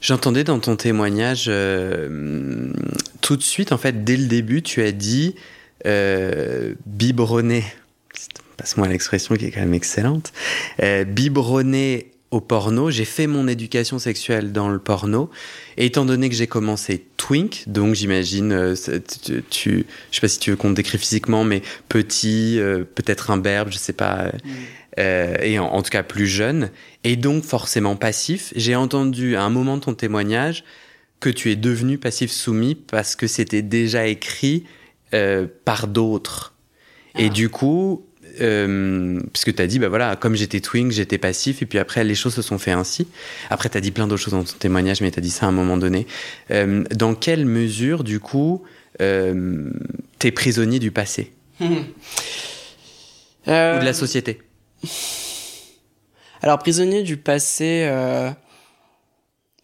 J'entendais 0.00 0.44
dans 0.44 0.58
ton 0.58 0.76
témoignage, 0.76 1.46
euh, 1.48 2.72
tout 3.20 3.36
de 3.36 3.42
suite, 3.42 3.72
en 3.72 3.78
fait, 3.78 4.04
dès 4.04 4.16
le 4.16 4.26
début, 4.26 4.62
tu 4.62 4.82
as 4.82 4.92
dit 4.92 5.34
euh, 5.86 6.74
biberonner, 6.86 7.64
passe-moi 8.56 8.88
l'expression 8.88 9.34
qui 9.36 9.46
est 9.46 9.50
quand 9.50 9.60
même 9.60 9.74
excellente, 9.74 10.32
euh, 10.82 11.04
biberonner 11.04 12.11
au 12.32 12.40
porno. 12.40 12.90
J'ai 12.90 13.04
fait 13.04 13.26
mon 13.28 13.46
éducation 13.46 13.98
sexuelle 14.00 14.50
dans 14.52 14.68
le 14.68 14.78
porno. 14.80 15.30
Et 15.76 15.86
étant 15.86 16.04
donné 16.04 16.28
que 16.28 16.34
j'ai 16.34 16.48
commencé 16.48 17.06
twink, 17.16 17.64
donc 17.68 17.94
j'imagine, 17.94 18.52
euh, 18.52 18.74
tu, 19.22 19.44
tu- 19.48 19.86
je 20.10 20.14
sais 20.16 20.20
pas 20.20 20.28
si 20.28 20.38
tu 20.40 20.50
veux 20.50 20.56
qu'on 20.56 20.70
te 20.70 20.74
décrit 20.76 20.98
physiquement, 20.98 21.44
mais 21.44 21.62
petit, 21.88 22.58
euh, 22.58 22.82
peut-être 22.84 23.30
un 23.30 23.36
berbe, 23.36 23.68
je 23.70 23.78
sais 23.78 23.92
pas. 23.92 24.24
euh, 24.24 24.30
euh, 24.98 25.36
et 25.40 25.58
en, 25.58 25.66
en 25.66 25.82
tout 25.82 25.90
cas 25.90 26.02
plus 26.02 26.26
jeune, 26.26 26.70
et 27.04 27.16
donc 27.16 27.44
forcément 27.44 27.96
passif. 27.96 28.52
J'ai 28.56 28.74
entendu 28.76 29.36
à 29.36 29.42
un 29.42 29.50
moment 29.50 29.76
de 29.76 29.82
ton 29.82 29.94
témoignage 29.94 30.64
que 31.20 31.30
tu 31.30 31.50
es 31.50 31.56
devenu 31.56 31.96
passif 31.98 32.30
soumis 32.32 32.74
parce 32.74 33.14
que 33.16 33.26
c'était 33.26 33.62
déjà 33.62 34.06
écrit 34.06 34.64
euh, 35.14 35.46
par 35.64 35.86
d'autres. 35.86 36.54
Et 37.18 37.26
Ah. 37.26 37.28
du 37.28 37.48
coup, 37.48 38.04
euh, 38.40 39.20
puisque 39.32 39.54
tu 39.54 39.62
as 39.62 39.66
dit, 39.66 39.78
bah 39.78 39.88
voilà, 39.88 40.16
comme 40.16 40.34
j'étais 40.34 40.60
twink, 40.60 40.92
j'étais 40.92 41.18
passif, 41.18 41.62
et 41.62 41.66
puis 41.66 41.78
après, 41.78 42.04
les 42.04 42.14
choses 42.14 42.34
se 42.34 42.42
sont 42.42 42.58
fait 42.58 42.70
ainsi. 42.70 43.06
Après, 43.50 43.68
tu 43.68 43.76
as 43.76 43.80
dit 43.80 43.90
plein 43.90 44.06
d'autres 44.06 44.22
choses 44.22 44.34
dans 44.34 44.44
ton 44.44 44.56
témoignage, 44.58 45.00
mais 45.00 45.10
tu 45.10 45.18
as 45.18 45.22
dit 45.22 45.30
ça 45.30 45.46
à 45.46 45.48
un 45.48 45.52
moment 45.52 45.76
donné. 45.76 46.06
Euh, 46.50 46.84
dans 46.94 47.14
quelle 47.14 47.46
mesure, 47.46 48.04
du 48.04 48.20
coup, 48.20 48.62
euh, 49.00 49.70
t'es 50.18 50.30
prisonnier 50.30 50.78
du 50.78 50.90
passé? 50.90 51.32
Euh, 53.48 53.76
ou 53.76 53.80
de 53.80 53.84
la 53.84 53.92
société? 53.92 54.40
Alors, 56.42 56.58
prisonnier 56.60 57.02
du 57.02 57.16
passé, 57.16 57.90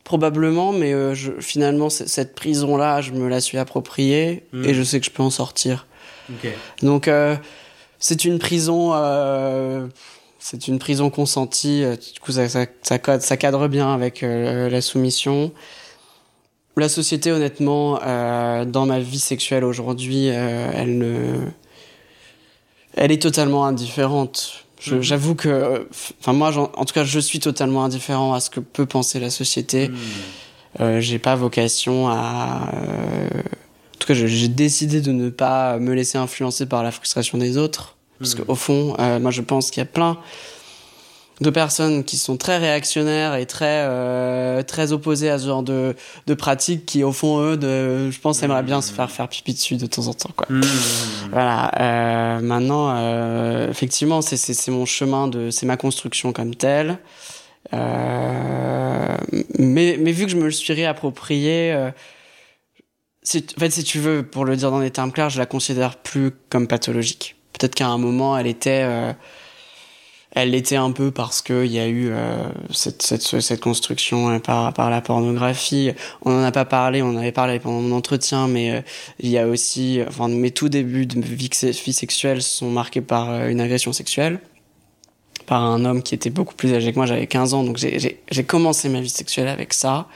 probablement, 0.02 0.72
mais 0.72 1.14
je, 1.14 1.30
finalement, 1.38 1.88
cette 1.88 2.34
prison-là, 2.34 3.02
je 3.02 3.12
me 3.12 3.28
la 3.28 3.40
suis 3.40 3.56
appropriée 3.56 4.42
Mm. 4.52 4.64
et 4.64 4.74
je 4.74 4.82
sais 4.82 4.98
que 4.98 5.06
je 5.06 5.12
peux 5.12 5.22
en 5.22 5.30
sortir. 5.30 5.86
Donc, 6.82 7.08
c'est 7.98 8.24
une 8.24 8.38
prison. 8.38 8.92
euh, 8.94 9.86
c'est 10.38 10.68
une 10.68 10.78
prison 10.78 11.10
consentie. 11.10 11.82
euh, 11.82 11.96
Du 11.96 12.20
coup, 12.20 12.32
ça, 12.32 12.48
ça, 12.48 12.66
ça, 12.82 13.36
cadre 13.36 13.68
bien 13.68 13.92
avec 13.92 14.22
euh, 14.22 14.68
la 14.70 14.80
soumission. 14.80 15.52
La 16.76 16.88
société, 16.88 17.32
honnêtement, 17.32 17.98
euh, 18.04 18.64
dans 18.64 18.86
ma 18.86 19.00
vie 19.00 19.18
sexuelle 19.18 19.64
aujourd'hui, 19.64 20.28
euh, 20.30 20.70
elle 20.74 20.98
ne. 20.98 21.34
Elle 22.94 23.10
est 23.12 23.20
totalement 23.22 23.64
indifférente. 23.66 24.64
Mhm. 24.86 25.02
J'avoue 25.02 25.34
que. 25.34 25.48
euh, 25.48 25.84
Enfin, 26.20 26.32
moi, 26.32 26.56
en 26.56 26.84
tout 26.84 26.94
cas, 26.94 27.02
je 27.04 27.18
suis 27.18 27.40
totalement 27.40 27.82
indifférent 27.84 28.32
à 28.32 28.40
ce 28.40 28.48
que 28.50 28.60
peut 28.60 28.86
penser 28.86 29.18
la 29.18 29.30
société. 29.30 29.90
Euh, 30.80 31.00
j'ai 31.00 31.18
pas 31.18 31.34
vocation 31.34 32.08
à. 32.08 32.70
euh, 32.74 33.28
tout 34.14 34.20
cas, 34.20 34.26
j'ai 34.26 34.48
décidé 34.48 35.00
de 35.00 35.12
ne 35.12 35.30
pas 35.30 35.78
me 35.78 35.94
laisser 35.94 36.18
influencer 36.18 36.66
par 36.66 36.82
la 36.82 36.90
frustration 36.90 37.38
des 37.38 37.56
autres. 37.56 37.96
Parce 38.18 38.34
Mhm. 38.34 38.44
qu'au 38.44 38.54
fond, 38.54 38.96
euh, 38.98 39.20
moi, 39.20 39.30
je 39.30 39.42
pense 39.42 39.70
qu'il 39.70 39.80
y 39.80 39.82
a 39.82 39.86
plein 39.86 40.18
de 41.40 41.50
personnes 41.50 42.02
qui 42.02 42.16
sont 42.16 42.36
très 42.36 42.58
réactionnaires 42.58 43.36
et 43.36 43.46
très 43.46 43.84
euh, 43.86 44.64
très 44.64 44.90
opposées 44.90 45.30
à 45.30 45.38
ce 45.38 45.46
genre 45.46 45.62
de, 45.62 45.94
de 46.26 46.34
pratiques 46.34 46.84
qui, 46.84 47.04
au 47.04 47.12
fond, 47.12 47.38
eux, 47.40 47.56
de, 47.56 48.10
je 48.10 48.18
pense, 48.18 48.42
aimeraient 48.42 48.64
bien 48.64 48.82
se 48.82 48.92
faire 48.92 49.08
faire 49.08 49.28
pipi 49.28 49.52
dessus 49.52 49.76
de 49.76 49.86
temps 49.86 50.08
en 50.08 50.14
temps. 50.14 50.30
Quoi. 50.34 50.46
Mmh. 50.50 50.62
Voilà. 51.30 51.70
Euh, 51.78 52.40
maintenant, 52.40 52.88
euh, 52.90 53.70
effectivement, 53.70 54.20
c'est 54.20 54.68
mon 54.68 54.84
chemin 54.84 55.28
de, 55.28 55.50
c'est 55.50 55.66
ma 55.66 55.76
construction 55.76 56.32
comme 56.32 56.56
telle. 56.56 56.98
Mais 57.72 59.96
mais 60.00 60.10
vu 60.12 60.24
que 60.24 60.30
je 60.32 60.36
me 60.36 60.44
le 60.46 60.50
suis 60.50 60.72
réapproprié, 60.72 61.90
en 63.36 63.60
fait, 63.60 63.70
si 63.70 63.84
tu 63.84 63.98
veux, 63.98 64.22
pour 64.22 64.44
le 64.44 64.56
dire 64.56 64.70
dans 64.70 64.80
des 64.80 64.90
termes 64.90 65.12
clairs, 65.12 65.30
je 65.30 65.38
la 65.38 65.46
considère 65.46 65.96
plus 65.96 66.32
comme 66.48 66.66
pathologique. 66.66 67.36
Peut-être 67.52 67.74
qu'à 67.74 67.88
un 67.88 67.98
moment, 67.98 68.38
elle 68.38 68.46
était, 68.46 68.82
euh, 68.84 69.12
elle 70.32 70.50
l'était 70.50 70.76
un 70.76 70.92
peu 70.92 71.10
parce 71.10 71.42
que 71.42 71.64
il 71.64 71.72
y 71.72 71.78
a 71.78 71.88
eu 71.88 72.10
euh, 72.10 72.48
cette, 72.70 73.60
construction 73.60 74.30
euh, 74.30 74.38
par 74.38 74.90
la 74.90 75.00
pornographie. 75.00 75.92
On 76.22 76.32
en 76.32 76.42
a 76.42 76.52
pas 76.52 76.64
parlé, 76.64 77.02
on 77.02 77.08
en 77.10 77.16
avait 77.16 77.32
parlé 77.32 77.58
pendant 77.58 77.80
mon 77.80 77.96
entretien, 77.96 78.48
mais 78.48 78.82
il 79.18 79.28
y 79.28 79.38
a 79.38 79.46
aussi, 79.46 80.00
enfin, 80.06 80.28
mes 80.28 80.50
tout 80.50 80.68
débuts 80.68 81.06
de 81.06 81.20
vie, 81.20 81.50
vie 81.50 81.92
sexuelle 81.92 82.40
sont 82.40 82.70
marqués 82.70 83.02
par 83.02 83.46
une 83.46 83.60
agression 83.60 83.92
sexuelle 83.92 84.40
par 85.46 85.64
un 85.64 85.86
homme 85.86 86.02
qui 86.02 86.14
était 86.14 86.28
beaucoup 86.28 86.54
plus 86.54 86.74
âgé 86.74 86.92
que 86.92 86.98
moi, 86.98 87.06
j'avais 87.06 87.26
15 87.26 87.54
ans, 87.54 87.64
donc 87.64 87.78
j'ai- 87.78 88.44
commencé 88.46 88.90
ma 88.90 89.00
vie 89.00 89.08
sexuelle 89.08 89.48
avec 89.48 89.72
ça. 89.72 90.06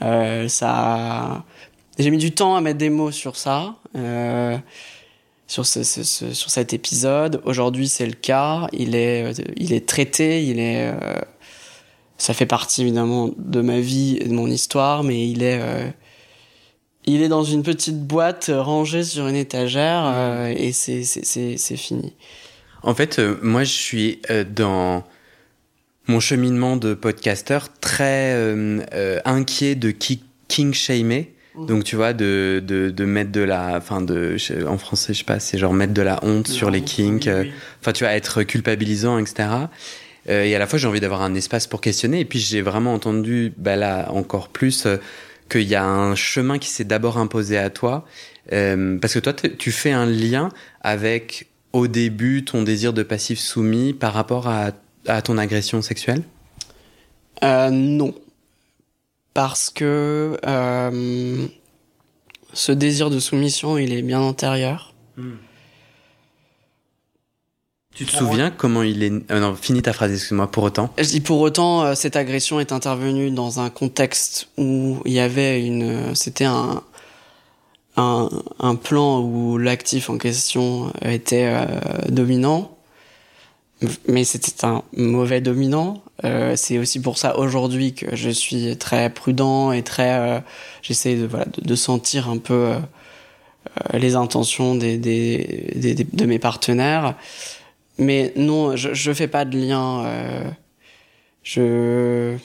Ça 0.00 1.44
j'ai 1.98 2.10
mis 2.10 2.18
du 2.18 2.32
temps 2.32 2.56
à 2.56 2.60
mettre 2.60 2.78
des 2.78 2.90
mots 2.90 3.10
sur 3.10 3.36
ça, 3.36 3.76
euh, 3.96 4.56
sur, 5.46 5.64
ce, 5.64 5.82
ce, 5.82 6.02
ce, 6.02 6.32
sur 6.34 6.50
cet 6.50 6.72
épisode. 6.72 7.40
Aujourd'hui, 7.44 7.88
c'est 7.88 8.06
le 8.06 8.12
cas. 8.12 8.66
Il 8.72 8.94
est, 8.94 9.32
il 9.56 9.72
est 9.72 9.86
traité. 9.86 10.44
Il 10.44 10.58
est, 10.58 10.90
euh, 10.92 11.20
ça 12.18 12.34
fait 12.34 12.46
partie 12.46 12.82
évidemment 12.82 13.30
de 13.36 13.60
ma 13.60 13.80
vie 13.80 14.18
et 14.20 14.28
de 14.28 14.32
mon 14.32 14.48
histoire, 14.48 15.04
mais 15.04 15.28
il 15.28 15.42
est, 15.42 15.60
euh, 15.60 15.88
il 17.04 17.22
est 17.22 17.28
dans 17.28 17.44
une 17.44 17.62
petite 17.62 18.00
boîte 18.00 18.50
rangée 18.52 19.04
sur 19.04 19.28
une 19.28 19.36
étagère 19.36 20.02
euh, 20.04 20.54
et 20.56 20.72
c'est, 20.72 21.04
c'est, 21.04 21.24
c'est, 21.24 21.56
c'est 21.56 21.76
fini. 21.76 22.14
En 22.82 22.94
fait, 22.94 23.18
euh, 23.18 23.38
moi, 23.42 23.64
je 23.64 23.72
suis 23.72 24.20
euh, 24.30 24.44
dans 24.44 25.04
mon 26.08 26.20
cheminement 26.20 26.76
de 26.76 26.94
podcasteur 26.94 27.72
très 27.80 28.32
euh, 28.32 28.80
euh, 28.92 29.20
inquiet 29.24 29.74
de 29.74 29.90
ki- 29.90 30.22
king 30.48 30.72
shamer. 30.72 31.32
Mhm. 31.56 31.66
Donc, 31.66 31.84
tu 31.84 31.96
vois, 31.96 32.12
de, 32.12 32.62
de, 32.66 32.90
de 32.90 33.04
mettre 33.04 33.32
de 33.32 33.40
la. 33.40 33.76
Enfin, 33.76 34.00
de, 34.00 34.36
en 34.66 34.78
français, 34.78 35.14
je 35.14 35.18
sais 35.18 35.24
pas, 35.24 35.40
c'est 35.40 35.58
genre 35.58 35.72
mettre 35.72 35.94
de 35.94 36.02
la 36.02 36.18
honte 36.22 36.48
sur 36.48 36.70
les 36.70 36.82
kinks. 36.82 37.26
euh, 37.28 37.44
Enfin, 37.80 37.92
tu 37.92 38.04
vois, 38.04 38.12
être 38.12 38.42
culpabilisant, 38.42 39.18
etc. 39.18 39.48
Euh, 40.28 40.44
et 40.44 40.54
à 40.54 40.58
la 40.58 40.66
fois, 40.66 40.78
j'ai 40.78 40.88
envie 40.88 41.00
d'avoir 41.00 41.22
un 41.22 41.34
espace 41.34 41.66
pour 41.66 41.80
questionner. 41.80 42.20
Et 42.20 42.24
puis, 42.24 42.38
j'ai 42.40 42.60
vraiment 42.62 42.92
entendu, 42.94 43.52
bah 43.56 43.76
là, 43.76 44.10
encore 44.12 44.48
plus, 44.48 44.86
euh, 44.86 44.96
qu'il 45.48 45.62
y 45.62 45.74
a 45.76 45.84
un 45.84 46.14
chemin 46.16 46.58
qui 46.58 46.68
s'est 46.68 46.84
d'abord 46.84 47.18
imposé 47.18 47.56
à 47.56 47.70
toi. 47.70 48.04
Euh, 48.52 48.98
parce 48.98 49.14
que 49.14 49.18
toi, 49.20 49.32
tu 49.32 49.70
fais 49.72 49.92
un 49.92 50.06
lien 50.06 50.48
avec, 50.82 51.46
au 51.72 51.86
début, 51.86 52.44
ton 52.44 52.62
désir 52.64 52.92
de 52.92 53.02
passif 53.04 53.38
soumis 53.38 53.92
par 53.92 54.12
rapport 54.12 54.48
à, 54.48 54.72
à 55.06 55.22
ton 55.22 55.38
agression 55.38 55.82
sexuelle? 55.82 56.22
Euh, 57.44 57.70
non. 57.70 58.14
Parce 59.36 59.68
que 59.68 60.38
euh, 60.46 61.46
ce 62.54 62.72
désir 62.72 63.10
de 63.10 63.20
soumission, 63.20 63.76
il 63.76 63.92
est 63.92 64.00
bien 64.00 64.20
antérieur. 64.22 64.94
Tu 67.94 68.06
te 68.06 68.12
souviens 68.12 68.50
comment 68.50 68.82
il 68.82 69.02
est. 69.02 69.12
euh, 69.30 69.40
non, 69.40 69.54
finis 69.54 69.82
ta 69.82 69.92
phrase, 69.92 70.10
excuse-moi, 70.10 70.50
pour 70.50 70.64
autant? 70.64 70.90
Je 70.96 71.04
dis 71.04 71.20
pour 71.20 71.38
autant, 71.42 71.82
euh, 71.82 71.94
cette 71.94 72.16
agression 72.16 72.60
est 72.60 72.72
intervenue 72.72 73.30
dans 73.30 73.60
un 73.60 73.68
contexte 73.68 74.48
où 74.56 75.02
il 75.04 75.12
y 75.12 75.20
avait 75.20 75.62
une, 75.62 76.14
c'était 76.14 76.46
un, 76.46 76.82
un, 77.98 78.30
un 78.58 78.74
plan 78.74 79.20
où 79.20 79.58
l'actif 79.58 80.08
en 80.08 80.16
question 80.16 80.94
était 81.02 81.44
euh, 81.54 81.66
dominant, 82.08 82.74
mais 84.08 84.24
c'était 84.24 84.64
un 84.64 84.82
mauvais 84.96 85.42
dominant. 85.42 86.02
Euh, 86.24 86.54
c'est 86.56 86.78
aussi 86.78 87.00
pour 87.00 87.18
ça 87.18 87.38
aujourd'hui 87.38 87.92
que 87.94 88.16
je 88.16 88.30
suis 88.30 88.76
très 88.78 89.10
prudent 89.10 89.70
et 89.72 89.82
très, 89.82 90.18
euh, 90.18 90.40
j'essaie 90.82 91.14
de 91.16 91.26
voilà 91.26 91.44
de, 91.44 91.60
de 91.60 91.74
sentir 91.74 92.28
un 92.30 92.38
peu 92.38 92.54
euh, 92.54 92.78
les 93.92 94.14
intentions 94.16 94.74
des, 94.74 94.96
des, 94.96 95.72
des, 95.74 95.94
des- 95.94 96.04
de 96.10 96.24
mes 96.26 96.38
partenaires. 96.38 97.14
Mais 97.98 98.32
non, 98.36 98.76
je, 98.76 98.94
je 98.94 99.12
fais 99.12 99.28
pas 99.28 99.44
de 99.44 99.58
lien. 99.58 100.04
je. 101.42 102.36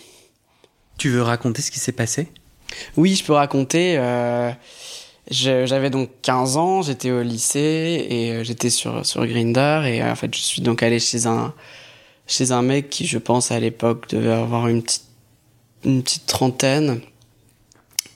Tu 0.97 1.09
veux 1.09 1.21
raconter 1.23 1.61
ce 1.61 1.71
qui 1.71 1.79
s'est 1.79 1.91
passé? 1.91 2.27
Oui, 2.95 3.15
je 3.15 3.23
peux 3.23 3.33
raconter. 3.33 3.95
J'avais 5.29 5.89
donc 5.89 6.09
15 6.21 6.57
ans, 6.57 6.81
j'étais 6.81 7.11
au 7.11 7.21
lycée 7.21 8.05
et 8.09 8.43
j'étais 8.43 8.69
sur, 8.69 9.05
sur 9.05 9.25
Grinder. 9.25 9.81
Et 9.85 10.03
en 10.03 10.15
fait, 10.15 10.33
je 10.35 10.41
suis 10.41 10.61
donc 10.61 10.83
allé 10.83 10.99
chez 10.99 11.25
un, 11.25 11.53
chez 12.31 12.51
un 12.53 12.61
mec 12.61 12.89
qui, 12.89 13.05
je 13.05 13.17
pense, 13.17 13.51
à 13.51 13.59
l'époque, 13.59 14.07
devait 14.09 14.31
avoir 14.31 14.69
une 14.69 14.81
petite, 14.81 15.03
une 15.83 16.01
petite 16.01 16.25
trentaine. 16.27 17.01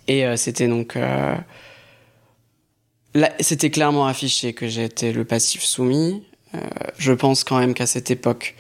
Et 0.08 0.26
euh, 0.26 0.38
c'était 0.38 0.70
donc. 0.70 0.96
euh, 0.96 1.36
là, 3.14 3.34
c'était 3.42 3.70
clairement 3.70 4.08
affiché 4.08 4.54
que 4.54 4.70
j'étais 4.70 5.12
le 5.12 5.26
passif 5.26 5.64
soumis. 5.64 6.24
Euh, 6.54 6.60
je 6.98 7.12
pense 7.12 7.44
quand 7.44 7.60
même 7.60 7.74
qu'à 7.74 7.88
cette 7.88 8.10
époque, 8.10 8.56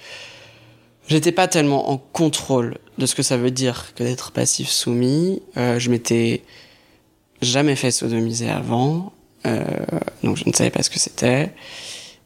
j'étais 1.07 1.31
pas 1.31 1.47
tellement 1.47 1.89
en 1.89 1.97
contrôle 1.97 2.77
de 2.97 3.05
ce 3.05 3.15
que 3.15 3.23
ça 3.23 3.37
veut 3.37 3.51
dire 3.51 3.93
que 3.95 4.03
d'être 4.03 4.33
passif 4.33 4.67
soumis. 4.67 5.41
Euh, 5.55 5.79
je 5.79 5.89
m'étais 5.89 6.43
jamais 7.41 7.77
fait 7.77 7.91
sodomiser 7.91 8.49
avant, 8.49 9.13
euh, 9.45 9.63
donc 10.23 10.35
je 10.35 10.43
ne 10.47 10.53
savais 10.53 10.71
pas 10.71 10.83
ce 10.83 10.89
que 10.89 10.99
c'était. 10.99 11.53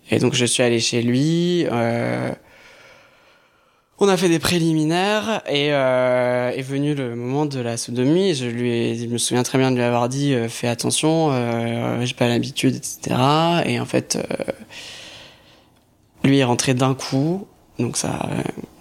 Et 0.09 0.17
donc 0.17 0.34
je 0.34 0.45
suis 0.45 0.63
allé 0.63 0.80
chez 0.80 1.03
lui. 1.03 1.67
euh, 1.71 2.32
on 4.00 4.08
a 4.08 4.16
fait 4.16 4.30
des 4.30 4.39
préliminaires 4.39 5.41
et 5.47 5.74
euh, 5.74 6.52
est 6.52 6.62
venu 6.62 6.95
le 6.95 7.16
moment 7.16 7.45
de 7.45 7.60
la 7.60 7.76
sodomie. 7.78 8.34
Je 8.34 8.45
lui 8.45 8.72
ai, 8.72 8.95
je 8.95 9.06
me 9.08 9.18
souviens 9.18 9.43
très 9.43 9.58
bien 9.58 9.72
de 9.72 9.76
lui 9.76 9.84
avoir 9.84 10.08
dit 10.08 10.34
euh, 10.34 10.47
fais 10.47 10.68
attention, 10.68 11.30
euh, 11.32 12.06
j'ai 12.06 12.14
pas 12.14 12.28
l'habitude, 12.28 12.76
etc. 12.76 13.16
Et 13.66 13.80
en 13.80 13.86
fait, 13.86 14.16
euh, 14.16 14.52
lui 16.24 16.38
est 16.39 16.43
rentré 16.43 16.74
d'un 16.74 16.93
coup, 16.93 17.45
donc 17.78 17.97
ça, 17.97 18.12
a 18.12 18.30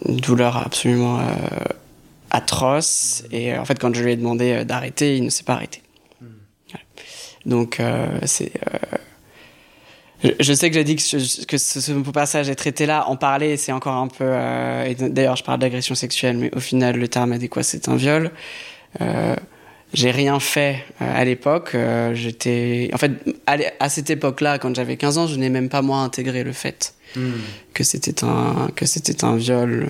une 0.08 0.16
douleur 0.16 0.56
absolument 0.56 1.18
euh, 1.18 1.22
atroce. 2.30 3.24
Et 3.32 3.52
euh, 3.52 3.60
en 3.60 3.64
fait, 3.64 3.78
quand 3.78 3.94
je 3.94 4.02
lui 4.02 4.12
ai 4.12 4.16
demandé 4.16 4.52
euh, 4.52 4.64
d'arrêter, 4.64 5.16
il 5.16 5.24
ne 5.24 5.30
s'est 5.30 5.44
pas 5.44 5.54
arrêté. 5.54 5.82
Voilà. 6.20 6.84
Donc 7.44 7.80
euh, 7.80 8.20
c'est 8.24 8.52
euh, 8.72 8.98
je, 10.24 10.30
je 10.40 10.52
sais 10.52 10.68
que 10.70 10.74
j'ai 10.74 10.84
dit 10.84 10.96
que, 10.96 11.02
ce, 11.02 11.44
que 11.46 11.58
ce, 11.58 11.80
ce 11.80 11.92
passage 12.10 12.48
est 12.48 12.54
traité 12.54 12.86
là. 12.86 13.08
En 13.08 13.16
parler, 13.16 13.56
c'est 13.56 13.72
encore 13.72 13.94
un 13.96 14.08
peu. 14.08 14.24
euh, 14.24 14.94
D'ailleurs, 14.98 15.36
je 15.36 15.44
parle 15.44 15.60
d'agression 15.60 15.94
sexuelle, 15.94 16.36
mais 16.38 16.50
au 16.54 16.60
final, 16.60 16.96
le 16.96 17.08
terme 17.08 17.32
adéquat, 17.32 17.62
c'est 17.62 17.88
un 17.88 17.96
viol. 17.96 18.30
Euh, 19.00 19.36
j'ai 19.94 20.10
rien 20.10 20.38
fait 20.40 20.84
euh, 21.00 21.20
à 21.20 21.24
l'époque. 21.24 21.70
Euh, 21.74 22.14
J'étais. 22.14 22.90
En 22.92 22.98
fait, 22.98 23.12
à, 23.46 23.88
cette 23.88 24.10
époque-là, 24.10 24.58
quand 24.58 24.74
j'avais 24.74 24.96
15 24.96 25.18
ans, 25.18 25.26
je 25.26 25.36
n'ai 25.36 25.48
même 25.50 25.68
pas 25.68 25.82
moi 25.82 25.98
intégré 25.98 26.44
le 26.44 26.52
fait 26.52 26.94
que 27.72 27.84
c'était 27.84 28.22
un 28.22 28.68
que 28.76 28.84
c'était 28.84 29.24
un 29.24 29.36
viol. 29.36 29.88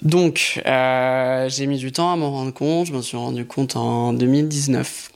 Donc, 0.00 0.60
euh, 0.66 1.48
j'ai 1.48 1.66
mis 1.66 1.78
du 1.78 1.92
temps 1.92 2.12
à 2.12 2.16
m'en 2.16 2.30
rendre 2.30 2.52
compte. 2.52 2.86
Je 2.86 2.92
m'en 2.92 3.02
suis 3.02 3.16
rendu 3.16 3.44
compte 3.44 3.76
en 3.76 4.12
2019. 4.12 5.10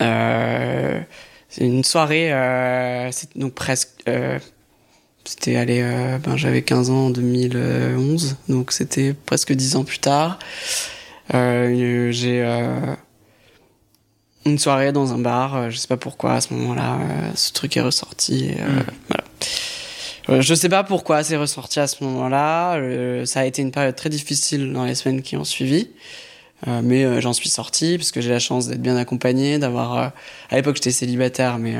Euh, 0.00 1.00
une 1.58 1.84
soirée, 1.84 2.32
euh, 2.32 3.10
c'est 3.12 3.36
donc 3.36 3.54
presque. 3.54 3.90
euh, 4.08 4.38
c'était 5.24 5.56
allé. 5.56 5.80
euh, 5.82 6.18
ben, 6.18 6.36
j'avais 6.36 6.62
15 6.62 6.90
ans 6.90 7.06
en 7.06 7.10
2011, 7.10 8.36
donc 8.48 8.72
c'était 8.72 9.12
presque 9.14 9.52
10 9.52 9.76
ans 9.76 9.84
plus 9.84 9.98
tard. 9.98 10.38
J'ai 11.32 12.42
une 14.46 14.58
soirée 14.58 14.92
dans 14.92 15.12
un 15.12 15.18
bar, 15.18 15.70
je 15.70 15.76
sais 15.76 15.88
pas 15.88 15.96
pourquoi 15.98 16.34
à 16.34 16.40
ce 16.40 16.54
moment-là, 16.54 16.98
ce 17.34 17.52
truc 17.52 17.76
est 17.76 17.82
ressorti. 17.82 18.46
et, 18.46 18.60
euh, 18.60 18.82
voilà. 19.08 20.40
Je 20.40 20.54
sais 20.54 20.68
pas 20.68 20.84
pourquoi 20.84 21.22
c'est 21.22 21.36
ressorti 21.36 21.80
à 21.80 21.86
ce 21.86 22.02
moment-là. 22.04 22.76
Euh, 22.76 23.24
ça 23.26 23.40
a 23.40 23.44
été 23.44 23.62
une 23.62 23.70
période 23.70 23.96
très 23.96 24.10
difficile 24.10 24.72
dans 24.72 24.84
les 24.84 24.94
semaines 24.94 25.22
qui 25.22 25.36
ont 25.36 25.44
suivi. 25.44 25.90
Euh, 26.66 26.80
mais 26.82 27.04
euh, 27.04 27.20
j'en 27.20 27.32
suis 27.32 27.48
sorti 27.48 27.98
parce 27.98 28.10
que 28.10 28.20
j'ai 28.20 28.30
la 28.30 28.40
chance 28.40 28.66
d'être 28.66 28.82
bien 28.82 28.96
accompagné, 28.96 29.58
d'avoir. 29.58 29.96
euh, 29.98 30.08
à 30.50 30.56
l'époque, 30.56 30.76
j'étais 30.76 30.90
célibataire, 30.90 31.58
mais 31.58 31.76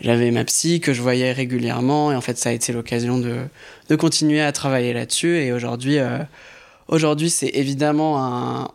j'avais 0.00 0.30
ma 0.30 0.44
psy 0.44 0.80
que 0.80 0.92
je 0.92 1.02
voyais 1.02 1.32
régulièrement 1.32 2.12
et 2.12 2.16
en 2.16 2.20
fait, 2.20 2.38
ça 2.38 2.50
a 2.50 2.52
été 2.52 2.72
l'occasion 2.72 3.18
de 3.18 3.38
de 3.88 3.96
continuer 3.96 4.40
à 4.40 4.52
travailler 4.52 4.92
là-dessus. 4.92 5.38
Et 5.38 5.52
aujourd'hui, 5.52 5.98
aujourd'hui, 6.86 7.30
c'est 7.30 7.50
évidemment 7.54 8.22
un. 8.24 8.70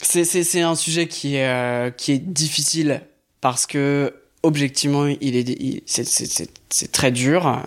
C'est 0.00 0.62
un 0.62 0.74
sujet 0.74 1.08
qui 1.08 1.36
est 1.36 1.96
qui 1.96 2.12
est 2.12 2.18
difficile 2.18 3.02
parce 3.40 3.66
que 3.66 4.14
objectivement, 4.42 5.06
il 5.06 5.36
est 5.36 5.82
c'est 5.86 6.92
très 6.92 7.10
dur. 7.10 7.66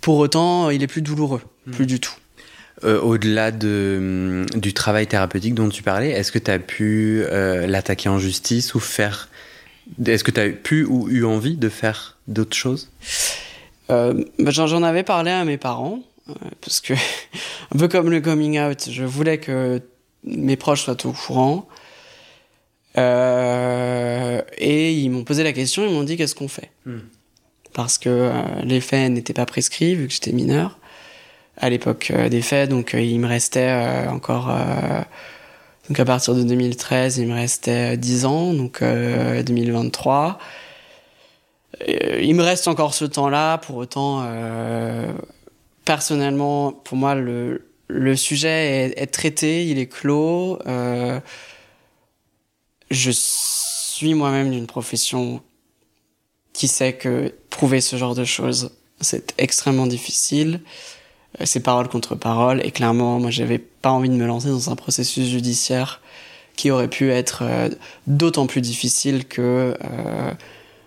Pour 0.00 0.18
autant, 0.18 0.70
il 0.70 0.82
est 0.82 0.86
plus 0.86 1.02
douloureux, 1.02 1.42
plus 1.72 1.86
du 1.86 1.98
tout. 1.98 2.19
Euh, 2.84 3.00
Au-delà 3.00 3.50
de, 3.50 3.96
hum, 3.98 4.46
du 4.58 4.72
travail 4.72 5.06
thérapeutique 5.06 5.54
dont 5.54 5.68
tu 5.68 5.82
parlais, 5.82 6.10
est-ce 6.10 6.32
que 6.32 6.38
tu 6.38 6.50
as 6.50 6.58
pu 6.58 7.22
euh, 7.24 7.66
l'attaquer 7.66 8.08
en 8.08 8.18
justice 8.18 8.74
ou 8.74 8.80
faire. 8.80 9.28
Est-ce 10.04 10.24
que 10.24 10.30
tu 10.30 10.40
as 10.40 10.48
pu 10.48 10.84
ou 10.84 11.08
eu 11.08 11.24
envie 11.24 11.56
de 11.56 11.68
faire 11.68 12.16
d'autres 12.26 12.56
choses? 12.56 12.90
Euh, 13.90 14.24
bah, 14.38 14.50
j'en, 14.50 14.82
avais 14.82 15.02
parlé 15.02 15.30
à 15.30 15.44
mes 15.44 15.58
parents, 15.58 16.00
parce 16.60 16.80
que, 16.80 16.94
un 17.74 17.78
peu 17.78 17.88
comme 17.88 18.10
le 18.10 18.20
coming 18.20 18.58
out, 18.58 18.88
je 18.90 19.04
voulais 19.04 19.38
que 19.38 19.82
mes 20.24 20.56
proches 20.56 20.84
soient 20.84 21.06
au 21.06 21.12
courant. 21.12 21.68
Et 22.96 24.92
ils 24.92 25.10
m'ont 25.10 25.24
posé 25.24 25.42
la 25.42 25.52
question, 25.52 25.86
ils 25.86 25.92
m'ont 25.92 26.02
dit 26.02 26.16
qu'est-ce 26.16 26.34
qu'on 26.34 26.48
fait? 26.48 26.70
Hmm. 26.86 27.00
Parce 27.72 27.98
que 27.98 28.30
les 28.64 28.80
faits 28.80 29.10
n'étaient 29.10 29.32
pas 29.32 29.46
prescrits, 29.46 29.94
vu 29.94 30.06
que 30.06 30.12
j'étais 30.12 30.32
mineur, 30.32 30.79
à 31.60 31.70
l'époque 31.70 32.10
euh, 32.14 32.28
des 32.28 32.42
faits, 32.42 32.70
donc 32.70 32.94
euh, 32.94 33.00
il 33.00 33.20
me 33.20 33.28
restait 33.28 33.70
euh, 33.70 34.10
encore... 34.10 34.52
donc 35.88 36.00
à 36.00 36.04
partir 36.04 36.34
de 36.34 36.42
2013, 36.42 37.18
il 37.18 37.28
me 37.28 37.34
restait 37.34 37.96
10 37.96 38.24
ans, 38.24 38.52
donc 38.54 38.82
euh, 38.82 39.42
2023. 39.42 40.38
Euh, 41.88 42.20
il 42.20 42.34
me 42.34 42.42
reste 42.42 42.68
encore 42.68 42.94
ce 42.94 43.04
temps-là, 43.04 43.58
pour 43.58 43.76
autant, 43.76 44.26
personnellement, 45.84 46.72
pour 46.72 46.96
moi, 46.96 47.14
le, 47.14 47.70
le 47.90 48.16
sujet 48.16 48.92
est, 48.96 49.06
traité, 49.06 49.66
il 49.66 49.78
est 49.78 49.86
clos. 49.86 50.58
Euh, 50.66 51.20
je 52.90 53.10
suis 53.10 54.14
moi-même 54.14 54.50
d'une 54.50 54.66
profession 54.66 55.42
qui 56.52 56.68
sait 56.68 56.94
que 56.94 57.34
prouver 57.50 57.80
ce 57.80 57.96
genre 57.96 58.14
de 58.14 58.24
choses, 58.24 58.72
c'est 59.00 59.34
extrêmement 59.38 59.86
difficile. 59.86 60.60
Euh, 61.38 61.44
c'est 61.44 61.60
parole 61.60 61.88
contre 61.88 62.14
parole. 62.14 62.64
Et 62.64 62.70
clairement, 62.70 63.20
moi, 63.20 63.30
j'avais 63.30 63.58
pas 63.58 63.90
envie 63.90 64.08
de 64.08 64.14
me 64.14 64.26
lancer 64.26 64.48
dans 64.48 64.70
un 64.70 64.76
processus 64.76 65.28
judiciaire 65.28 66.00
qui 66.56 66.70
aurait 66.70 66.88
pu 66.88 67.10
être 67.10 67.42
euh, 67.42 67.68
d'autant 68.06 68.46
plus 68.46 68.60
difficile 68.60 69.26
que 69.26 69.76
euh, 69.82 70.30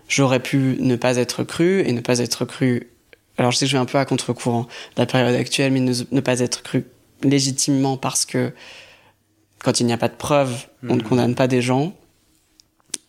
j'aurais 0.08 0.40
pu 0.40 0.76
ne 0.80 0.96
pas 0.96 1.16
être 1.16 1.44
cru 1.44 1.80
et 1.80 1.92
ne 1.92 2.00
pas 2.00 2.18
être 2.18 2.44
cru. 2.44 2.90
Alors, 3.38 3.50
je 3.50 3.58
sais 3.58 3.66
que 3.66 3.70
je 3.70 3.76
vais 3.76 3.82
un 3.82 3.86
peu 3.86 3.98
à 3.98 4.04
contre-courant 4.04 4.62
de 4.62 5.02
la 5.02 5.06
période 5.06 5.34
actuelle, 5.34 5.72
mais 5.72 5.80
ne, 5.80 6.20
pas 6.20 6.38
être 6.40 6.62
cru 6.62 6.86
légitimement 7.22 7.96
parce 7.96 8.24
que 8.24 8.52
quand 9.58 9.80
il 9.80 9.86
n'y 9.86 9.92
a 9.92 9.96
pas 9.96 10.08
de 10.08 10.14
preuves, 10.14 10.66
on 10.88 10.94
ne 10.94 11.00
mmh. 11.00 11.02
condamne 11.02 11.34
pas 11.34 11.48
des 11.48 11.62
gens. 11.62 11.94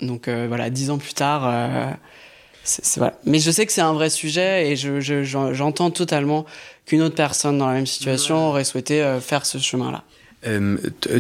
Donc 0.02 0.28
voilà, 0.28 0.70
dix 0.70 0.90
ans 0.90 0.98
plus 0.98 1.14
tard, 1.14 1.98
c'est 2.64 2.98
voilà. 2.98 3.20
Mais 3.26 3.40
je 3.40 3.52
sais 3.52 3.66
que 3.66 3.72
c'est 3.72 3.82
un 3.82 3.94
vrai 3.94 4.10
sujet 4.10 4.72
et 4.72 4.76
je, 4.76 5.00
j'entends 5.22 5.92
totalement 5.92 6.46
qu'une 6.86 7.02
autre 7.02 7.16
personne 7.16 7.58
dans 7.58 7.68
la 7.68 7.74
même 7.74 7.88
situation 7.88 8.50
aurait 8.50 8.64
souhaité 8.64 9.04
euh, 9.04 9.20
faire 9.20 9.46
ce 9.46 9.58
chemin-là. 9.58 10.04
Euh, 10.48 10.78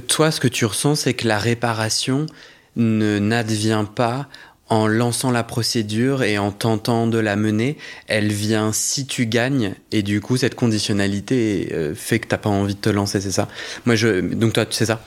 toi, 0.08 0.32
ce 0.32 0.40
que 0.40 0.48
tu 0.48 0.66
ressens, 0.66 0.96
c'est 0.96 1.14
que 1.14 1.28
la 1.28 1.40
réparation 1.40 2.28
ne 2.76 3.20
n'advient 3.20 3.86
pas 3.96 4.28
en 4.70 4.88
lançant 4.88 5.32
la 5.32 5.44
procédure 5.44 6.24
et 6.24 6.38
en 6.38 6.52
tentant 6.52 7.08
de 7.08 7.20
la 7.20 7.36
mener, 7.36 7.78
elle 8.08 8.32
vient 8.32 8.72
si 8.74 9.06
tu 9.06 9.28
gagnes 9.28 9.76
et 9.92 10.02
du 10.02 10.22
coup 10.22 10.38
cette 10.38 10.56
conditionnalité 10.56 11.70
euh, 11.72 11.94
fait 11.94 12.20
que 12.20 12.28
t'as 12.28 12.40
pas 12.40 12.50
envie 12.50 12.74
de 12.74 12.80
te 12.80 12.90
lancer, 12.90 13.22
c'est 13.22 13.32
ça? 13.32 13.48
Moi, 13.86 13.96
je 13.96 14.22
donc 14.22 14.54
toi, 14.54 14.66
tu 14.66 14.74
sais 14.74 14.88
ça? 14.88 15.02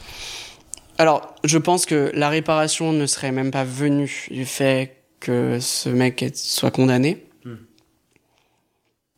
Alors, 0.96 1.34
je 1.44 1.58
pense 1.58 1.86
que 1.86 2.10
la 2.14 2.28
réparation 2.28 2.92
ne 2.92 3.06
serait 3.06 3.32
même 3.32 3.50
pas 3.50 3.64
venue 3.64 4.26
du 4.30 4.44
fait 4.44 4.96
que 5.20 5.58
ce 5.60 5.88
mec 5.88 6.24
soit 6.34 6.70
condamné. 6.70 7.24
Hmm. 7.44 7.54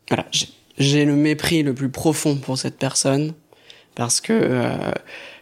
Voilà, 0.09 0.25
j'ai 0.81 1.05
le 1.05 1.15
mépris 1.15 1.63
le 1.63 1.73
plus 1.73 1.89
profond 1.89 2.35
pour 2.35 2.57
cette 2.57 2.77
personne 2.77 3.33
parce 3.95 4.19
que 4.21 4.33
euh, 4.33 4.91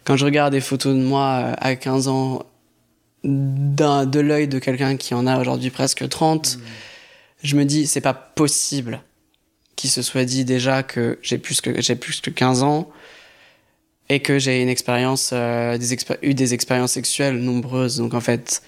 quand 0.03 0.17
je 0.17 0.25
regarde 0.25 0.51
des 0.51 0.61
photos 0.61 0.95
de 0.95 1.01
moi 1.01 1.41
euh, 1.43 1.53
à 1.57 1.75
15 1.75 2.07
ans 2.07 2.43
de 3.23 4.19
l'œil 4.19 4.47
de 4.47 4.59
quelqu'un 4.59 4.95
qui 4.95 5.13
en 5.13 5.27
a 5.27 5.39
aujourd'hui 5.39 5.69
presque 5.69 6.07
30, 6.07 6.57
hmm. 6.57 6.61
je 7.43 7.55
me 7.55 7.65
dis 7.65 7.87
c'est 7.87 8.01
pas 8.01 8.13
possible 8.13 9.01
qu'il 9.75 9.89
se 9.89 10.01
soit 10.01 10.25
dit 10.25 10.45
déjà 10.45 10.83
que 10.83 11.19
j'ai 11.21 11.37
plus 11.37 11.61
que 11.61 11.81
j'ai 11.81 11.95
plus 11.95 12.21
que 12.21 12.29
15 12.29 12.63
ans 12.63 12.89
et 14.09 14.21
que 14.21 14.39
j'ai 14.39 14.61
une 14.61 14.69
expérience 14.69 15.31
euh, 15.33 15.77
des 15.77 15.95
eu 16.21 16.33
des 16.33 16.53
expériences 16.53 16.93
sexuelles 16.93 17.37
nombreuses 17.37 17.97
donc 17.97 18.13
en 18.13 18.21
fait 18.21 18.61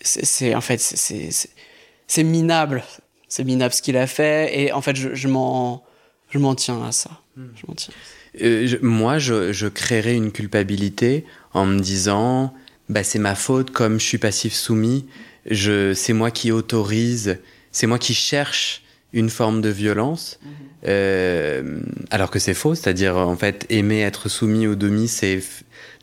c'est 0.00 0.54
en 0.54 0.60
fait 0.60 0.78
c'est 0.78 2.22
minable 2.22 2.84
c'est 3.28 3.44
minable 3.44 3.74
ce 3.74 3.82
qu'il 3.82 3.96
a 3.96 4.06
fait 4.06 4.58
et 4.58 4.72
en 4.72 4.80
fait 4.80 4.96
je, 4.96 5.14
je 5.14 5.28
m'en 5.28 5.84
je 6.30 6.38
m'en 6.38 6.54
tiens 6.54 6.82
à 6.84 6.92
ça 6.92 7.10
hmm. 7.36 7.46
je 7.54 7.62
m'en 7.66 7.74
tiens 7.74 7.94
euh, 8.42 8.78
moi 8.82 9.18
je, 9.18 9.52
je 9.52 9.66
créerais 9.66 10.14
une 10.14 10.32
culpabilité 10.32 11.24
en 11.52 11.66
me 11.66 11.78
disant 11.80 12.52
bah 12.88 13.04
c'est 13.04 13.18
ma 13.18 13.34
faute 13.34 13.70
comme 13.70 14.00
je 14.00 14.04
suis 14.04 14.18
passif 14.18 14.54
soumis 14.54 15.06
je 15.46 15.94
c'est 15.94 16.12
moi 16.12 16.30
qui 16.30 16.52
autorise 16.52 17.38
c'est 17.70 17.86
moi 17.86 17.98
qui 17.98 18.14
cherche 18.14 18.82
une 19.12 19.30
forme 19.30 19.60
de 19.60 19.68
violence 19.68 20.38
hmm. 20.42 20.48
euh, 20.86 21.80
alors 22.10 22.30
que 22.30 22.38
c'est 22.38 22.54
faux 22.54 22.74
c'est-à-dire 22.74 23.16
en 23.16 23.36
fait 23.36 23.66
aimer 23.68 24.00
être 24.00 24.28
soumis 24.28 24.66
au 24.66 24.74
demi 24.74 25.08
c'est 25.08 25.40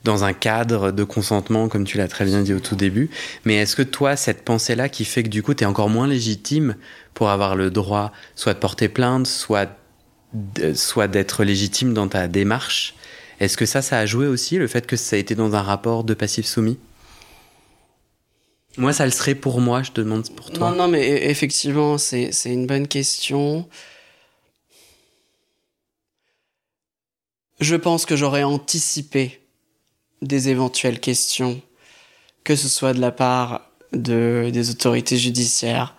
dans 0.06 0.24
un 0.24 0.34
cadre 0.34 0.92
de 0.92 1.04
consentement, 1.04 1.68
comme 1.68 1.84
tu 1.84 1.98
l'as 1.98 2.08
très 2.08 2.26
bien 2.26 2.44
dit 2.44 2.54
au 2.54 2.60
tout 2.60 2.76
début. 2.76 3.10
Mais 3.44 3.56
est-ce 3.56 3.76
que 3.76 3.82
toi, 3.82 4.16
cette 4.16 4.46
pensée-là 4.46 4.88
qui 4.88 5.04
fait 5.04 5.24
que 5.24 5.30
du 5.30 5.44
coup, 5.44 5.54
tu 5.54 5.64
es 5.64 5.68
encore 5.68 5.90
moins 5.90 6.08
légitime 6.08 6.76
pour 7.14 7.30
avoir 7.30 7.56
le 7.56 7.72
droit 7.72 8.14
soit 8.36 8.54
de 8.54 8.60
porter 8.60 8.88
plainte, 8.88 9.26
soit, 9.26 9.70
soit 10.76 11.08
d'être 11.08 11.44
légitime 11.44 11.94
dans 11.94 12.08
ta 12.08 12.28
démarche, 12.28 12.96
est-ce 13.40 13.58
que 13.58 13.66
ça, 13.66 13.82
ça 13.82 13.98
a 13.98 14.06
joué 14.06 14.28
aussi, 14.28 14.58
le 14.58 14.68
fait 14.68 14.86
que 14.88 14.96
ça 14.96 15.16
a 15.16 15.20
été 15.20 15.36
dans 15.36 15.56
un 15.56 15.62
rapport 15.62 16.06
de 16.06 16.14
passif-soumis 16.14 16.78
moi, 18.78 18.92
ça 18.92 19.06
le 19.06 19.12
serait 19.12 19.36
pour 19.36 19.62
moi, 19.62 19.84
je 19.84 19.94
te 19.94 20.02
demande 20.02 20.30
pour 20.36 20.52
toi. 20.52 20.72
Non, 20.72 20.76
non, 20.76 20.88
mais 20.90 21.10
e-, 21.10 21.30
effectivement, 21.30 21.98
c'est 21.98 22.30
une 22.44 22.68
bonne 22.68 22.90
question. 22.90 23.70
Je 27.62 27.78
pense 27.78 28.06
que 28.06 28.18
j'aurais 28.18 28.44
anticipé 28.44 29.45
des 30.26 30.50
éventuelles 30.50 31.00
questions, 31.00 31.62
que 32.44 32.56
ce 32.56 32.68
soit 32.68 32.94
de 32.94 33.00
la 33.00 33.12
part 33.12 33.70
de, 33.94 34.50
des 34.52 34.70
autorités 34.70 35.18
judiciaires, 35.18 35.96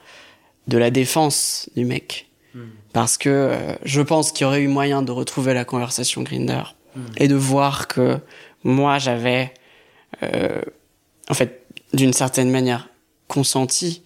de 0.67 0.79
la 0.79 0.91
défense 0.91 1.69
du 1.77 1.85
mec. 1.85 2.29
Hmm. 2.55 2.65
Parce 2.93 3.17
que 3.19 3.29
euh, 3.29 3.75
je 3.85 4.01
pense 4.01 4.33
qu'il 4.33 4.45
y 4.45 4.47
aurait 4.47 4.63
eu 4.63 4.69
moyen 4.69 5.03
de 5.03 5.13
retrouver 5.13 5.55
la 5.55 5.65
conversation 5.65 6.23
Grinder 6.23 6.63
hmm. 6.95 7.01
et 7.19 7.29
de 7.29 7.35
voir 7.35 7.89
que 7.89 8.19
moi 8.65 8.99
j'avais, 8.99 9.55
euh, 10.23 10.61
en 11.29 11.35
fait, 11.35 11.65
d'une 11.93 12.13
certaine 12.13 12.51
manière, 12.51 12.89
consenti. 13.29 14.03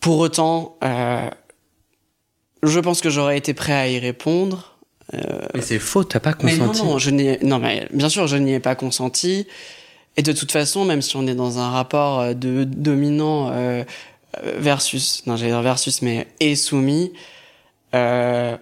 Pour 0.00 0.18
autant, 0.18 0.76
euh, 0.84 1.28
je 2.62 2.80
pense 2.80 3.00
que 3.00 3.10
j'aurais 3.10 3.38
été 3.38 3.54
prêt 3.54 3.72
à 3.72 3.88
y 3.88 3.98
répondre 3.98 4.75
mais 5.12 5.60
c'est 5.60 5.78
faux, 5.78 6.04
t'as 6.04 6.20
pas 6.20 6.32
consenti. 6.32 6.82
non, 6.82 6.92
non, 6.92 6.98
je 6.98 7.10
non, 7.44 7.58
mais 7.58 7.88
bien 7.92 8.08
sûr, 8.08 8.26
je 8.26 8.36
n'y 8.36 8.54
ai 8.54 8.60
pas 8.60 8.74
consenti. 8.74 9.46
Et 10.16 10.22
de 10.22 10.32
toute 10.32 10.50
façon, 10.50 10.84
même 10.84 11.02
si 11.02 11.16
on 11.16 11.26
est 11.26 11.34
dans 11.34 11.58
un 11.58 11.70
rapport 11.70 12.20
euh, 12.20 12.34
de 12.34 12.64
dominant 12.64 13.50
euh, 13.50 13.84
versus, 14.56 15.22
non, 15.26 15.36
j'allais 15.36 15.52
dire 15.52 15.62
versus, 15.62 16.02
mais 16.02 16.26
et 16.40 16.56
soumis, 16.56 17.12
euh, 17.94 18.56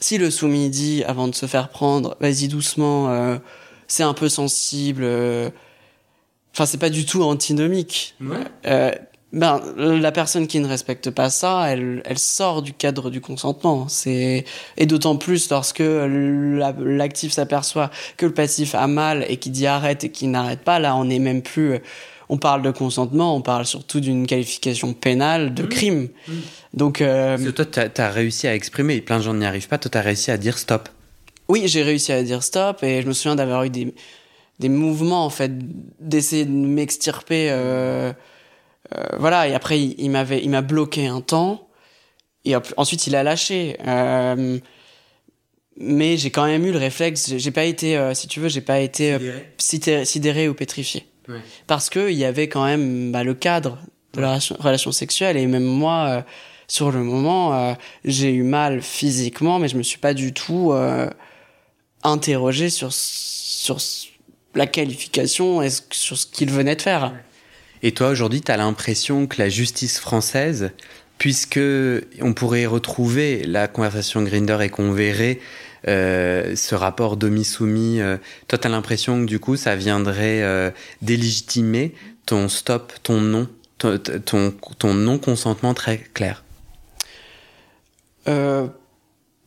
si 0.00 0.18
le 0.18 0.30
soumis 0.30 0.70
dit 0.70 1.04
avant 1.04 1.28
de 1.28 1.34
se 1.34 1.46
faire 1.46 1.68
prendre, 1.68 2.16
vas-y 2.20 2.48
doucement, 2.48 3.10
euh, 3.10 3.38
c'est 3.86 4.02
un 4.02 4.14
peu 4.14 4.28
sensible. 4.28 5.04
Enfin, 6.52 6.66
c'est 6.66 6.78
pas 6.78 6.90
du 6.90 7.06
tout 7.06 7.22
antinomique. 7.22 8.14
Ouais 8.20 8.98
ben, 9.32 9.62
la 9.76 10.10
personne 10.10 10.46
qui 10.46 10.58
ne 10.58 10.66
respecte 10.66 11.10
pas 11.10 11.28
ça, 11.28 11.66
elle, 11.68 12.02
elle 12.06 12.18
sort 12.18 12.62
du 12.62 12.72
cadre 12.72 13.10
du 13.10 13.20
consentement. 13.20 13.86
C'est 13.88 14.44
et 14.78 14.86
d'autant 14.86 15.16
plus 15.16 15.50
lorsque 15.50 15.82
l'actif 15.82 17.32
s'aperçoit 17.32 17.90
que 18.16 18.24
le 18.26 18.32
passif 18.32 18.74
a 18.74 18.86
mal 18.86 19.26
et 19.28 19.36
qui 19.36 19.50
dit 19.50 19.66
arrête 19.66 20.04
et 20.04 20.10
qui 20.10 20.28
n'arrête 20.28 20.60
pas. 20.60 20.78
Là, 20.78 20.96
on 20.96 21.04
n'est 21.04 21.18
même 21.18 21.42
plus. 21.42 21.78
On 22.30 22.38
parle 22.38 22.62
de 22.62 22.70
consentement, 22.70 23.36
on 23.36 23.42
parle 23.42 23.66
surtout 23.66 24.00
d'une 24.00 24.26
qualification 24.26 24.94
pénale 24.94 25.54
de 25.54 25.62
mmh. 25.62 25.68
crime. 25.68 26.08
Mmh. 26.26 26.32
Donc, 26.74 27.00
euh, 27.00 27.52
toi, 27.52 27.64
t'as 27.64 28.06
as 28.06 28.10
réussi 28.10 28.46
à 28.46 28.54
exprimer. 28.54 29.00
Plein 29.00 29.18
de 29.18 29.22
gens 29.22 29.34
n'y 29.34 29.46
arrivent 29.46 29.68
pas. 29.68 29.78
Toi, 29.78 29.90
t'as 29.90 30.02
réussi 30.02 30.30
à 30.30 30.38
dire 30.38 30.58
stop. 30.58 30.88
Oui, 31.48 31.62
j'ai 31.66 31.82
réussi 31.82 32.12
à 32.12 32.22
dire 32.22 32.42
stop 32.42 32.82
et 32.82 33.02
je 33.02 33.06
me 33.06 33.12
souviens 33.12 33.36
d'avoir 33.36 33.64
eu 33.64 33.70
des 33.70 33.94
des 34.58 34.68
mouvements 34.68 35.24
en 35.24 35.30
fait 35.30 35.52
d'essayer 36.00 36.44
de 36.44 36.50
m'extirper. 36.50 37.48
Euh, 37.50 37.56
euh, 38.08 38.12
voilà. 39.18 39.48
Et 39.48 39.54
après, 39.54 39.80
il, 39.80 40.10
m'avait, 40.10 40.42
il 40.42 40.50
m'a 40.50 40.62
bloqué 40.62 41.06
un 41.06 41.20
temps. 41.20 41.68
Et 42.44 42.54
ensuite, 42.76 43.06
il 43.06 43.16
a 43.16 43.22
lâché. 43.22 43.76
Euh, 43.86 44.58
mais 45.76 46.16
j'ai 46.16 46.30
quand 46.30 46.46
même 46.46 46.64
eu 46.64 46.72
le 46.72 46.78
réflexe. 46.78 47.36
J'ai 47.36 47.50
pas 47.50 47.64
été, 47.64 47.96
euh, 47.96 48.14
si 48.14 48.26
tu 48.28 48.40
veux, 48.40 48.48
j'ai 48.48 48.60
pas 48.60 48.80
été 48.80 49.16
sidéré, 49.58 50.04
sidéré 50.04 50.48
ou 50.48 50.54
pétrifié. 50.54 51.06
Parce 51.66 51.90
que 51.90 52.10
il 52.10 52.16
y 52.16 52.24
avait 52.24 52.48
quand 52.48 52.64
même 52.64 53.12
bah, 53.12 53.22
le 53.22 53.34
cadre 53.34 53.78
de 54.14 54.20
la 54.22 54.38
relation, 54.58 54.92
sexuelle. 54.92 55.36
Et 55.36 55.46
même 55.46 55.64
moi, 55.64 56.24
sur 56.68 56.90
le 56.90 57.02
moment, 57.02 57.76
j'ai 58.04 58.30
eu 58.30 58.42
mal 58.42 58.80
physiquement, 58.80 59.58
mais 59.58 59.68
je 59.68 59.76
me 59.76 59.82
suis 59.82 59.98
pas 59.98 60.14
du 60.14 60.32
tout 60.32 60.72
interrogé 62.02 62.70
sur 62.70 62.90
sur 62.92 63.76
la 64.54 64.66
qualification 64.66 65.60
et 65.60 65.68
sur 65.90 66.16
ce 66.16 66.26
qu'il 66.26 66.50
venait 66.50 66.76
de 66.76 66.82
faire. 66.82 67.12
Et 67.82 67.92
toi, 67.92 68.08
aujourd'hui, 68.08 68.40
tu 68.40 68.50
as 68.50 68.56
l'impression 68.56 69.26
que 69.26 69.36
la 69.38 69.48
justice 69.48 69.98
française, 69.98 70.70
puisque 71.18 71.60
on 72.20 72.32
pourrait 72.32 72.66
retrouver 72.66 73.44
la 73.44 73.68
conversation 73.68 74.22
Grinder 74.22 74.58
et 74.62 74.68
qu'on 74.68 74.92
verrait 74.92 75.40
euh, 75.86 76.56
ce 76.56 76.74
rapport 76.74 77.16
demi-soumis, 77.16 78.00
euh, 78.00 78.16
toi, 78.48 78.58
tu 78.58 78.66
as 78.66 78.70
l'impression 78.70 79.20
que 79.20 79.26
du 79.26 79.38
coup, 79.38 79.56
ça 79.56 79.76
viendrait 79.76 80.42
euh, 80.42 80.70
délégitimer 81.02 81.94
ton 82.26 82.48
stop, 82.48 82.92
ton 83.02 83.20
non, 83.20 83.48
ton, 83.78 84.52
ton, 84.78 84.94
non-consentement 84.94 85.74
très 85.74 85.98
clair? 85.98 86.42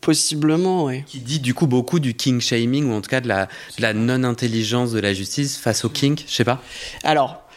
Possiblement, 0.01 0.85
oui. 0.85 1.03
Qui 1.05 1.19
dit 1.19 1.39
du 1.39 1.53
coup 1.53 1.67
beaucoup 1.67 1.99
du 1.99 2.15
king 2.15 2.41
shaming, 2.41 2.89
ou 2.89 2.93
en 2.93 3.01
tout 3.01 3.09
cas 3.09 3.21
de 3.21 3.27
la, 3.27 3.45
de 3.77 3.83
la 3.83 3.93
non-intelligence 3.93 4.91
de 4.91 4.99
la 4.99 5.13
justice 5.13 5.57
face 5.57 5.85
au 5.85 5.89
king, 5.89 6.19
je 6.27 6.33
sais 6.33 6.43
pas 6.43 6.63
Alors, 7.03 7.47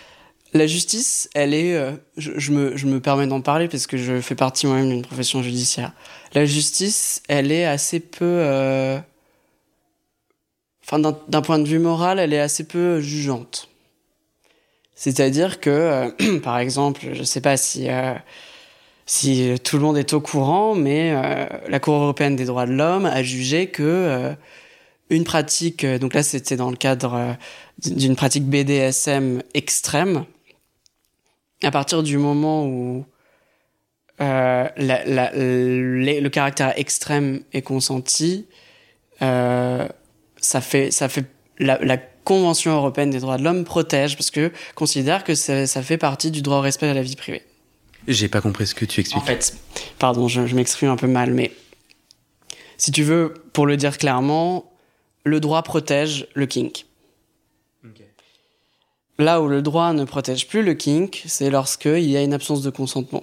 la 0.55 0.69
justice, 0.69 1.29
elle 1.35 1.53
est, 1.53 1.75
euh, 1.75 1.91
je, 2.17 2.53
me, 2.53 2.77
je 2.77 2.87
me 2.87 3.01
permets 3.01 3.27
d'en 3.27 3.41
parler 3.41 3.67
parce 3.67 3.89
que 3.89 3.97
je 3.97 4.21
fais 4.21 4.37
partie 4.37 4.67
moi-même 4.69 4.89
d'une 4.89 5.03
profession 5.03 5.43
judiciaire. 5.43 5.93
La 6.33 6.47
justice, 6.47 7.23
elle 7.29 7.51
est 7.51 7.65
assez 7.65 7.99
peu, 7.99 8.25
euh, 8.25 8.99
enfin 10.85 11.01
d'un 11.01 11.43
point 11.43 11.59
de 11.59 11.67
vue 11.67 11.81
moral, 11.81 12.21
elle 12.21 12.33
est 12.33 12.41
assez 12.41 12.65
peu 12.65 13.01
jugeante. 13.01 13.69
C'est-à-dire 14.95 15.59
que, 15.59 15.71
euh, 15.71 16.39
par 16.43 16.59
exemple, 16.59 17.01
je 17.13 17.25
sais 17.25 17.41
pas 17.41 17.57
si 17.57 17.89
si 19.07 19.55
tout 19.63 19.77
le 19.77 19.83
monde 19.83 19.99
est 19.99 20.15
au 20.15 20.21
courant, 20.21 20.75
mais 20.75 21.13
la 21.69 21.79
Cour 21.79 21.95
européenne 21.95 22.37
des 22.37 22.47
droits 22.47 22.65
de 22.65 22.73
l'homme 22.73 23.05
a 23.05 23.23
jugé 23.23 23.67
que 23.67 24.35
une 25.11 25.25
pratique, 25.25 25.85
donc 25.85 26.15
là 26.15 26.23
c'était 26.23 26.57
dans 26.57 26.71
le 26.71 26.77
cadre 26.77 27.37
d'une 27.85 28.17
pratique 28.17 28.45
BDSM 28.45 29.43
extrême, 29.53 30.25
à 31.65 31.71
partir 31.71 32.03
du 32.03 32.19
moment 32.19 32.67
où 32.67 33.05
euh, 34.21 34.69
le 34.77 36.29
caractère 36.29 36.79
extrême 36.79 37.43
est 37.53 37.63
consenti, 37.63 38.47
euh, 39.23 39.89
ça 40.37 40.61
fait, 40.61 40.91
ça 40.91 41.09
fait 41.09 41.25
la, 41.59 41.99
Convention 42.25 42.73
européenne 42.73 43.11
des 43.11 43.21
droits 43.21 43.37
de 43.37 43.45
l'homme 43.45 43.65
protège 43.65 44.17
parce 44.17 44.31
que 44.31 44.51
considère 44.75 45.25
que 45.25 45.35
ça, 45.35 45.67
fait 45.83 45.99
partie 45.99 46.31
du 46.31 46.41
droit 46.41 46.57
au 46.57 46.61
respect 46.63 46.89
à 46.89 46.95
la 46.95 47.03
vie 47.03 47.17
privée. 47.17 47.43
J'ai 48.09 48.29
pas 48.29 48.41
compris 48.41 48.67
ce 48.67 48.75
que 48.75 48.87
tu 48.87 49.01
expliques. 49.01 49.23
En 49.23 49.27
fait, 49.27 49.55
pardon, 49.99 50.27
je, 50.27 50.41
m'exprime 50.55 50.89
un 50.89 50.97
peu 50.97 51.07
mal, 51.07 51.35
mais 51.35 51.53
si 52.79 52.93
tu 52.93 53.03
veux, 53.03 53.35
pour 53.53 53.67
le 53.67 53.77
dire 53.77 53.99
clairement, 53.99 54.73
le 55.25 55.39
droit 55.39 55.63
protège 55.63 56.27
le 56.33 56.47
kink. 56.47 56.87
Là 59.19 59.41
où 59.41 59.47
le 59.47 59.63
droit 59.63 59.93
ne 59.93 60.05
protège 60.05 60.49
plus 60.49 60.63
le 60.63 60.75
kink, 60.75 61.23
c'est 61.27 61.49
lorsqu'il 61.49 62.11
y 62.11 62.17
a 62.17 62.23
une 62.23 62.35
absence 62.35 62.63
de 62.63 62.71
consentement. 62.71 63.23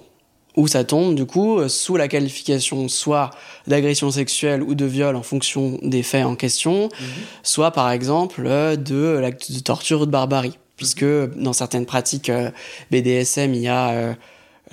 Où 0.56 0.66
ça 0.66 0.84
tombe, 0.84 1.14
du 1.14 1.26
coup, 1.26 1.58
euh, 1.58 1.68
sous 1.68 1.96
la 1.96 2.08
qualification 2.08 2.88
soit 2.88 3.30
d'agression 3.66 4.10
sexuelle 4.10 4.62
ou 4.62 4.74
de 4.74 4.84
viol 4.84 5.16
en 5.16 5.22
fonction 5.22 5.78
des 5.82 6.02
faits 6.02 6.24
en 6.24 6.34
question, 6.34 6.84
mhm. 6.84 7.06
soit 7.42 7.70
par 7.70 7.90
exemple 7.90 8.44
euh, 8.46 8.76
de 8.76 9.18
l'acte 9.18 9.52
de 9.52 9.60
torture 9.60 10.02
ou 10.02 10.06
de 10.06 10.10
barbarie. 10.10 10.58
Puisque 10.76 11.04
dans 11.04 11.52
certaines 11.52 11.86
pratiques 11.86 12.30
euh, 12.30 12.50
BDSM, 12.90 13.54
il 13.54 13.60
y 13.60 13.68
a 13.68 14.16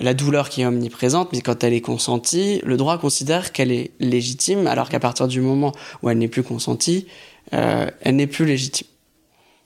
la 0.00 0.14
douleur 0.14 0.48
qui 0.48 0.62
est 0.62 0.66
omniprésente, 0.66 1.32
mais 1.32 1.42
quand 1.42 1.62
elle 1.62 1.74
est 1.74 1.82
consentie, 1.82 2.60
le 2.64 2.78
droit 2.78 2.96
considère 2.98 3.52
qu'elle 3.52 3.70
est 3.70 3.90
légitime, 4.00 4.66
alors 4.66 4.88
qu'à 4.88 5.00
partir 5.00 5.28
du 5.28 5.42
moment 5.42 5.72
où 6.02 6.08
elle 6.08 6.18
n'est 6.18 6.28
plus 6.28 6.42
consentie, 6.42 7.06
elle 7.52 8.16
n'est 8.16 8.26
plus 8.26 8.46
légitime 8.46 8.86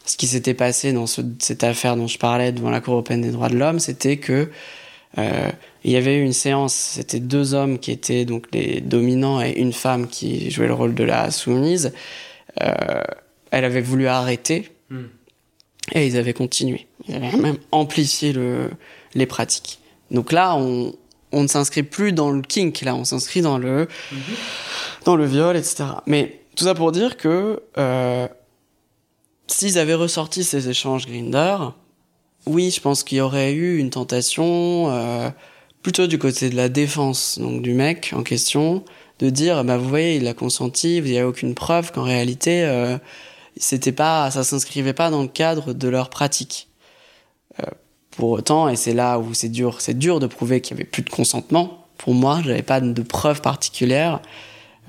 ce 0.04 0.16
qui 0.16 0.26
s'était 0.26 0.54
passé 0.54 0.92
dans 0.92 1.06
cette 1.06 1.64
affaire 1.64 1.96
dont 1.96 2.06
je 2.06 2.18
parlais 2.18 2.52
devant 2.52 2.70
la 2.70 2.80
Cour 2.80 2.94
européenne 2.94 3.22
des 3.22 3.30
droits 3.30 3.48
de 3.48 3.56
l'homme, 3.56 3.78
c'était 3.78 4.18
que 4.18 4.50
euh, 5.18 5.50
il 5.84 5.92
y 5.92 5.96
avait 5.96 6.16
eu 6.16 6.22
une 6.22 6.32
séance, 6.32 6.74
c'était 6.74 7.20
deux 7.20 7.54
hommes 7.54 7.78
qui 7.78 7.90
étaient 7.90 8.24
donc 8.24 8.46
les 8.52 8.80
dominants 8.80 9.40
et 9.40 9.52
une 9.52 9.72
femme 9.72 10.08
qui 10.08 10.50
jouait 10.50 10.66
le 10.66 10.74
rôle 10.74 10.94
de 10.94 11.04
la 11.04 11.30
soumise. 11.30 11.92
Euh, 12.62 13.02
elle 13.50 13.64
avait 13.64 13.80
voulu 13.80 14.06
arrêter 14.06 14.70
hmm. 14.90 15.04
et 15.92 16.06
ils 16.06 16.16
avaient 16.18 16.32
continué. 16.32 16.86
Ils 17.08 17.14
avaient 17.14 17.36
même 17.36 17.58
amplifié 17.70 18.32
le, 18.32 18.70
les 19.14 19.26
pratiques. 19.26 19.78
Donc 20.10 20.32
là, 20.32 20.56
on, 20.56 20.94
on 21.32 21.42
ne 21.42 21.48
s'inscrit 21.48 21.82
plus 21.82 22.12
dans 22.12 22.30
le 22.30 22.42
kink, 22.42 22.82
là, 22.82 22.94
on 22.94 23.04
s'inscrit 23.04 23.40
dans 23.40 23.58
le, 23.58 23.88
hmm. 24.12 24.16
dans 25.04 25.16
le 25.16 25.24
viol, 25.24 25.56
etc. 25.56 25.84
Mais 26.06 26.40
tout 26.56 26.64
ça 26.64 26.74
pour 26.74 26.92
dire 26.92 27.16
que 27.16 27.62
euh, 27.78 28.28
S'ils 29.46 29.78
avaient 29.78 29.94
ressorti 29.94 30.42
ces 30.44 30.68
échanges 30.68 31.06
Grinder, 31.06 31.56
oui, 32.46 32.70
je 32.70 32.80
pense 32.80 33.02
qu'il 33.04 33.18
y 33.18 33.20
aurait 33.20 33.52
eu 33.52 33.78
une 33.78 33.90
tentation 33.90 34.90
euh, 34.90 35.30
plutôt 35.82 36.06
du 36.06 36.18
côté 36.18 36.50
de 36.50 36.56
la 36.56 36.68
défense, 36.68 37.38
donc 37.38 37.62
du 37.62 37.74
mec 37.74 38.12
en 38.14 38.22
question, 38.22 38.84
de 39.18 39.30
dire 39.30 39.64
bah 39.64 39.76
vous 39.76 39.88
voyez, 39.88 40.16
il 40.16 40.26
a 40.26 40.34
consenti, 40.34 40.96
il 40.96 41.04
n'y 41.04 41.18
a 41.18 41.26
aucune 41.28 41.54
preuve 41.54 41.92
qu'en 41.92 42.02
réalité 42.02 42.64
euh, 42.64 42.98
c'était 43.56 43.92
pas 43.92 44.30
ça 44.30 44.44
s'inscrivait 44.44 44.92
pas 44.92 45.10
dans 45.10 45.22
le 45.22 45.28
cadre 45.28 45.72
de 45.72 45.88
leur 45.88 46.10
pratique. 46.10 46.68
Euh, 47.60 47.70
pour 48.16 48.30
autant, 48.30 48.68
et 48.68 48.76
c'est 48.76 48.94
là 48.94 49.18
où 49.18 49.34
c'est 49.34 49.48
dur, 49.48 49.80
c'est 49.80 49.98
dur 49.98 50.20
de 50.20 50.26
prouver 50.26 50.60
qu'il 50.60 50.76
y 50.76 50.80
avait 50.80 50.88
plus 50.88 51.02
de 51.02 51.10
consentement. 51.10 51.86
Pour 51.98 52.14
moi, 52.14 52.40
j'avais 52.44 52.62
pas 52.62 52.80
de 52.80 53.02
preuves 53.02 53.40
particulières. 53.40 54.20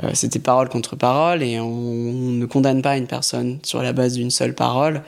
Euh, 0.04 0.12
c'était 0.14 0.40
parole 0.40 0.70
contre 0.70 0.96
parole 0.96 1.42
et 1.42 1.60
on, 1.60 1.72
ne 1.72 2.46
condamne 2.46 2.82
pas 2.82 2.98
une 2.98 3.08
personne 3.08 3.60
sur 3.64 3.82
la 3.82 3.94
base 3.94 4.14
d'une 4.14 4.32
seule 4.32 4.54
parole, 4.54 5.02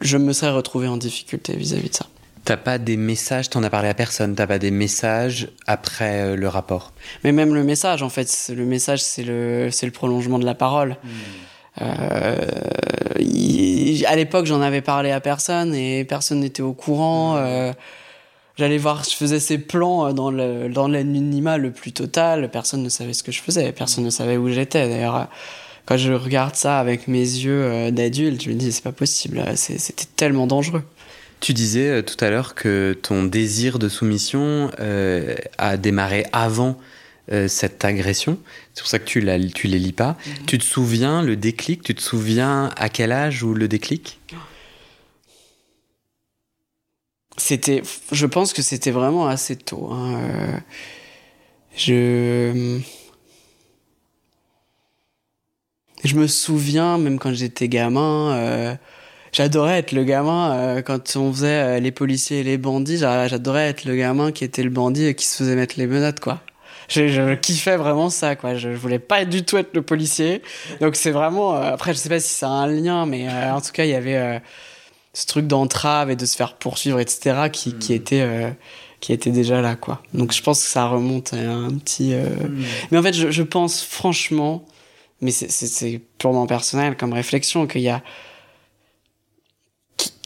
je 0.00 0.18
me 0.18 0.32
serais 0.32 0.50
retrouvé 0.50 0.86
en 0.86 0.96
difficulté 0.96 1.56
vis-à-vis 1.56 1.90
de 1.90 1.94
ça. 1.94 2.06
T'as 2.44 2.56
pas 2.56 2.78
des 2.78 2.96
messages, 2.96 3.50
t'en 3.50 3.62
as 3.62 3.70
parlé 3.70 3.88
à 3.88 3.94
personne, 3.94 4.34
t'as 4.34 4.46
pas 4.46 4.58
des 4.58 4.70
messages 4.70 5.48
après 5.66 6.20
euh, 6.22 6.36
le 6.36 6.48
rapport? 6.48 6.92
Mais 7.22 7.32
même 7.32 7.54
le 7.54 7.64
message, 7.64 8.02
en 8.02 8.08
fait, 8.08 8.50
le 8.54 8.64
message, 8.64 9.02
c'est 9.02 9.22
le, 9.22 9.70
c'est 9.70 9.86
le 9.86 9.92
prolongement 9.92 10.38
de 10.38 10.46
la 10.46 10.54
parole. 10.54 10.96
Hmm. 11.02 11.82
Euh, 11.82 12.46
à 14.06 14.16
l'époque, 14.16 14.46
j'en 14.46 14.62
avais 14.62 14.80
parlé 14.80 15.10
à 15.10 15.20
personne 15.20 15.74
et 15.74 16.04
personne 16.04 16.40
n'était 16.40 16.62
au 16.62 16.72
courant. 16.72 17.36
Hmm. 17.36 17.72
J'allais 18.56 18.78
voir, 18.78 19.04
je 19.04 19.14
faisais 19.14 19.40
ces 19.40 19.58
plans 19.58 20.08
euh, 20.08 20.12
dans 20.12 20.30
le 20.30 20.68
dans 20.68 20.88
l'anonymat 20.88 21.56
le 21.58 21.70
plus 21.70 21.92
total. 21.92 22.50
Personne 22.50 22.82
ne 22.82 22.88
savait 22.88 23.14
ce 23.14 23.22
que 23.22 23.32
je 23.32 23.40
faisais, 23.40 23.72
personne 23.72 24.04
ne 24.04 24.10
savait 24.10 24.36
où 24.36 24.48
j'étais. 24.48 24.88
D'ailleurs, 24.88 25.16
euh, 25.16 25.24
quand 25.86 25.96
je 25.96 26.12
regarde 26.12 26.56
ça 26.56 26.78
avec 26.78 27.08
mes 27.08 27.20
yeux 27.20 27.62
euh, 27.62 27.90
d'adulte, 27.90 28.42
je 28.42 28.50
me 28.50 28.54
dis 28.54 28.72
c'est 28.72 28.84
pas 28.84 28.92
possible. 28.92 29.42
C'était 29.56 30.06
tellement 30.16 30.46
dangereux. 30.46 30.82
Tu 31.40 31.54
disais 31.54 32.02
tout 32.02 32.22
à 32.22 32.28
l'heure 32.28 32.54
que 32.54 32.98
ton 33.00 33.24
désir 33.24 33.78
de 33.78 33.88
soumission 33.88 34.70
a 35.56 35.78
démarré 35.78 36.26
avant 36.34 36.76
cette 37.46 37.82
agression. 37.82 38.36
C'est 38.74 38.82
pour 38.82 38.90
ça 38.90 38.98
que 38.98 39.06
tu, 39.06 39.22
la, 39.22 39.40
tu 39.40 39.66
les 39.66 39.78
lis 39.78 39.94
pas. 39.94 40.18
Mhm. 40.26 40.46
Tu 40.46 40.58
te 40.58 40.64
souviens 40.64 41.22
le 41.22 41.36
déclic? 41.36 41.82
Tu 41.82 41.94
te 41.94 42.02
souviens 42.02 42.68
à 42.76 42.90
quel 42.90 43.10
âge 43.10 43.42
ou 43.42 43.54
le 43.54 43.68
déclic? 43.68 44.18
C'était, 47.36 47.82
je 48.12 48.26
pense 48.26 48.52
que 48.52 48.62
c'était 48.62 48.90
vraiment 48.90 49.26
assez 49.26 49.56
tôt. 49.56 49.88
Hein. 49.90 50.20
Euh, 50.20 50.58
je, 51.76 52.80
je 56.04 56.14
me 56.16 56.26
souviens 56.26 56.98
même 56.98 57.18
quand 57.18 57.32
j'étais 57.32 57.68
gamin. 57.68 58.32
Euh, 58.32 58.74
j'adorais 59.32 59.78
être 59.78 59.92
le 59.92 60.04
gamin 60.04 60.52
euh, 60.52 60.82
quand 60.82 61.16
on 61.16 61.32
faisait 61.32 61.80
les 61.80 61.92
policiers 61.92 62.40
et 62.40 62.44
les 62.44 62.58
bandits. 62.58 62.98
J'adorais 62.98 63.68
être 63.68 63.84
le 63.84 63.96
gamin 63.96 64.32
qui 64.32 64.44
était 64.44 64.62
le 64.62 64.70
bandit 64.70 65.06
et 65.06 65.14
qui 65.14 65.24
se 65.24 65.38
faisait 65.38 65.56
mettre 65.56 65.76
les 65.78 65.86
menottes, 65.86 66.20
quoi. 66.20 66.40
Je, 66.88 67.36
kiffais 67.36 67.76
vraiment 67.76 68.10
ça, 68.10 68.34
quoi. 68.34 68.56
Je, 68.56 68.72
je, 68.72 68.76
voulais 68.76 68.98
pas 68.98 69.24
du 69.24 69.44
tout 69.44 69.56
être 69.56 69.72
le 69.74 69.82
policier. 69.82 70.42
Donc 70.80 70.96
c'est 70.96 71.12
vraiment. 71.12 71.52
après, 71.52 71.94
je 71.94 71.98
sais 71.98 72.08
pas 72.08 72.18
si 72.18 72.34
ça 72.34 72.48
a 72.48 72.50
un 72.50 72.66
lien, 72.66 73.06
mais 73.06 73.28
en 73.28 73.60
tout 73.60 73.70
cas, 73.70 73.84
il 73.84 73.90
y 73.90 73.94
avait 73.94 74.42
ce 75.12 75.26
truc 75.26 75.46
d'entrave 75.46 76.10
et 76.10 76.16
de 76.16 76.26
se 76.26 76.36
faire 76.36 76.54
poursuivre, 76.54 77.00
etc., 77.00 77.48
qui, 77.52 77.74
qui 77.74 77.92
hmm. 77.92 77.96
était 77.96 78.20
euh, 78.20 78.50
qui 79.00 79.12
était 79.12 79.30
déjà 79.30 79.60
là, 79.60 79.76
quoi. 79.76 80.02
Donc 80.14 80.32
je 80.32 80.42
pense 80.42 80.62
que 80.62 80.68
ça 80.68 80.86
remonte 80.86 81.32
à 81.32 81.38
un 81.38 81.70
petit. 81.70 82.12
Euh, 82.14 82.26
hmm. 82.28 82.64
Mais 82.90 82.98
en 82.98 83.02
fait, 83.02 83.14
je, 83.14 83.30
je 83.30 83.42
pense 83.42 83.82
franchement, 83.82 84.64
mais 85.20 85.30
c'est 85.30 86.00
purement 86.18 86.46
personnel 86.46 86.96
comme 86.96 87.12
réflexion, 87.12 87.66
qu'il 87.66 87.82
y 87.82 87.88
a 87.88 88.02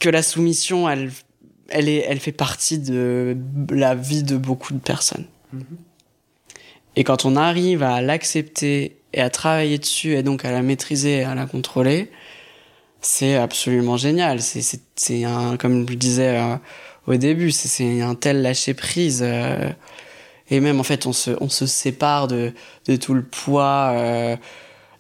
que 0.01 0.09
la 0.09 0.23
soumission, 0.23 0.89
elle, 0.89 1.11
elle 1.69 1.89
est, 1.89 2.05
elle 2.07 2.21
fait 2.21 2.33
partie 2.33 2.79
de 2.79 3.37
la 3.71 3.95
vie 3.95 4.23
de 4.23 4.37
beaucoup 4.37 4.75
de 4.75 4.81
personnes. 4.81 5.27
Hmm. 5.53 5.63
Et 6.97 7.05
quand 7.05 7.25
on 7.25 7.37
arrive 7.37 7.83
à 7.83 8.01
l'accepter 8.01 8.97
et 9.13 9.21
à 9.21 9.31
travailler 9.31 9.79
dessus 9.79 10.15
et 10.15 10.23
donc 10.23 10.45
à 10.45 10.53
la 10.53 10.63
maîtriser 10.63 11.19
et 11.19 11.25
à 11.25 11.35
la 11.35 11.47
contrôler, 11.47 12.11
c'est 13.05 13.37
absolument 13.37 13.97
génial. 13.97 14.41
C'est 14.41 15.25
un, 15.25 15.57
comme 15.57 15.87
je 15.89 15.95
disais 15.95 16.39
euh, 16.39 16.57
au 17.07 17.15
début, 17.17 17.51
c'est 17.51 18.01
un 18.01 18.15
tel 18.15 18.43
lâcher 18.43 18.75
prise. 18.75 19.23
Euh, 19.23 19.71
et 20.51 20.61
même 20.61 20.81
en 20.81 20.85
fait, 20.85 21.07
on 21.07 21.13
se, 21.13 21.31
on 21.41 21.49
se 21.49 21.67
sépare 21.67 22.29
de, 22.29 22.53
de 22.87 22.97
tout 22.97 23.15
le 23.15 23.23
poids 23.23 23.93
euh, 23.93 24.37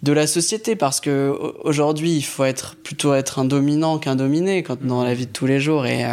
de 0.02 0.12
la 0.12 0.26
société 0.26 0.76
parce 0.76 1.00
que 1.00 1.34
aujourd'hui, 1.64 2.12
il 2.12 2.24
faut 2.24 2.44
être 2.44 2.76
plutôt 2.76 3.14
être 3.14 3.38
un 3.38 3.46
dominant 3.46 3.98
qu'un 3.98 4.16
dominé 4.16 4.62
quand 4.62 4.82
dans 4.82 5.02
la 5.02 5.14
vie 5.14 5.26
de 5.26 5.32
tous 5.32 5.46
les 5.46 5.60
jours. 5.60 5.86
Et 5.86 6.04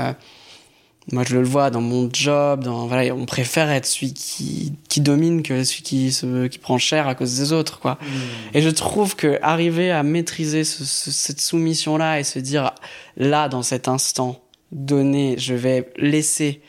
moi, 1.12 1.24
je 1.28 1.36
le 1.36 1.44
vois 1.44 1.70
dans 1.70 1.82
mon 1.82 2.10
job, 2.12 2.64
dans, 2.64 2.88
voilà, 2.88 3.14
on 3.14 3.26
préfère 3.26 3.70
être 3.70 3.86
celui 3.86 4.14
qui, 4.14 4.74
qui 4.90 5.02
domine 5.02 5.44
que 5.44 5.64
celui 5.64 5.84
qui, 5.84 6.12
se, 6.12 6.48
qui 6.48 6.58
prend 6.58 6.78
cher 6.78 7.08
à 7.08 7.16
cause 7.16 7.38
des 7.38 7.52
autres, 7.54 7.80
quoi. 7.80 7.98
Hmm. 8.02 8.56
Et 8.56 8.62
je 8.62 8.70
trouve 8.70 9.16
que 9.16 9.40
arriver 9.42 9.92
à 9.92 10.04
maîtriser 10.04 10.64
ce, 10.64 10.84
cette 10.86 11.42
soumission-là 11.42 12.20
et 12.20 12.24
se 12.24 12.40
dire, 12.40 12.72
là, 13.18 13.50
dans 13.50 13.64
cet 13.64 13.88
instant 13.88 14.42
donné, 14.72 15.36
je 15.38 15.54
vais 15.54 15.92
laisser 15.98 16.62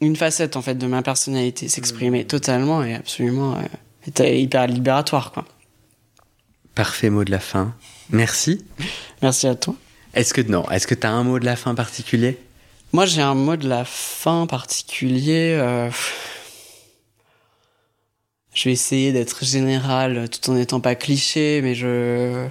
une 0.00 0.16
facette, 0.16 0.56
en 0.56 0.62
fait, 0.62 0.74
de 0.74 0.86
ma 0.86 1.02
personnalité 1.02 1.68
s'exprimer 1.68 2.24
hmm. 2.24 2.26
totalement 2.26 2.82
et 2.82 2.94
absolument 2.94 3.56
euh, 3.56 4.24
hyper 4.28 4.66
libératoire, 4.66 5.32
quoi. 5.32 5.44
Parfait 6.74 7.10
mot 7.10 7.24
de 7.24 7.30
la 7.30 7.38
fin. 7.38 7.74
Merci. 8.10 8.64
Merci 9.20 9.46
à 9.46 9.54
toi. 9.54 9.74
Est-ce 10.14 10.34
que, 10.34 10.40
non, 10.40 10.68
est-ce 10.70 10.86
que 10.86 10.94
tu 10.94 11.06
as 11.06 11.10
un 11.10 11.22
mot 11.22 11.38
de 11.38 11.44
la 11.44 11.56
fin 11.56 11.74
particulier? 11.74 12.38
Moi, 12.92 13.06
j'ai 13.06 13.22
un 13.22 13.34
mot 13.34 13.56
de 13.56 13.66
la 13.66 13.86
fin 13.86 14.46
particulier. 14.46 15.56
Euh, 15.58 15.90
je 18.52 18.64
vais 18.68 18.72
essayer 18.72 19.12
d'être 19.12 19.46
général 19.46 20.28
tout 20.28 20.50
en 20.50 20.54
n'étant 20.54 20.80
pas 20.80 20.94
cliché, 20.94 21.60
mais 21.62 21.74
je. 21.74 22.48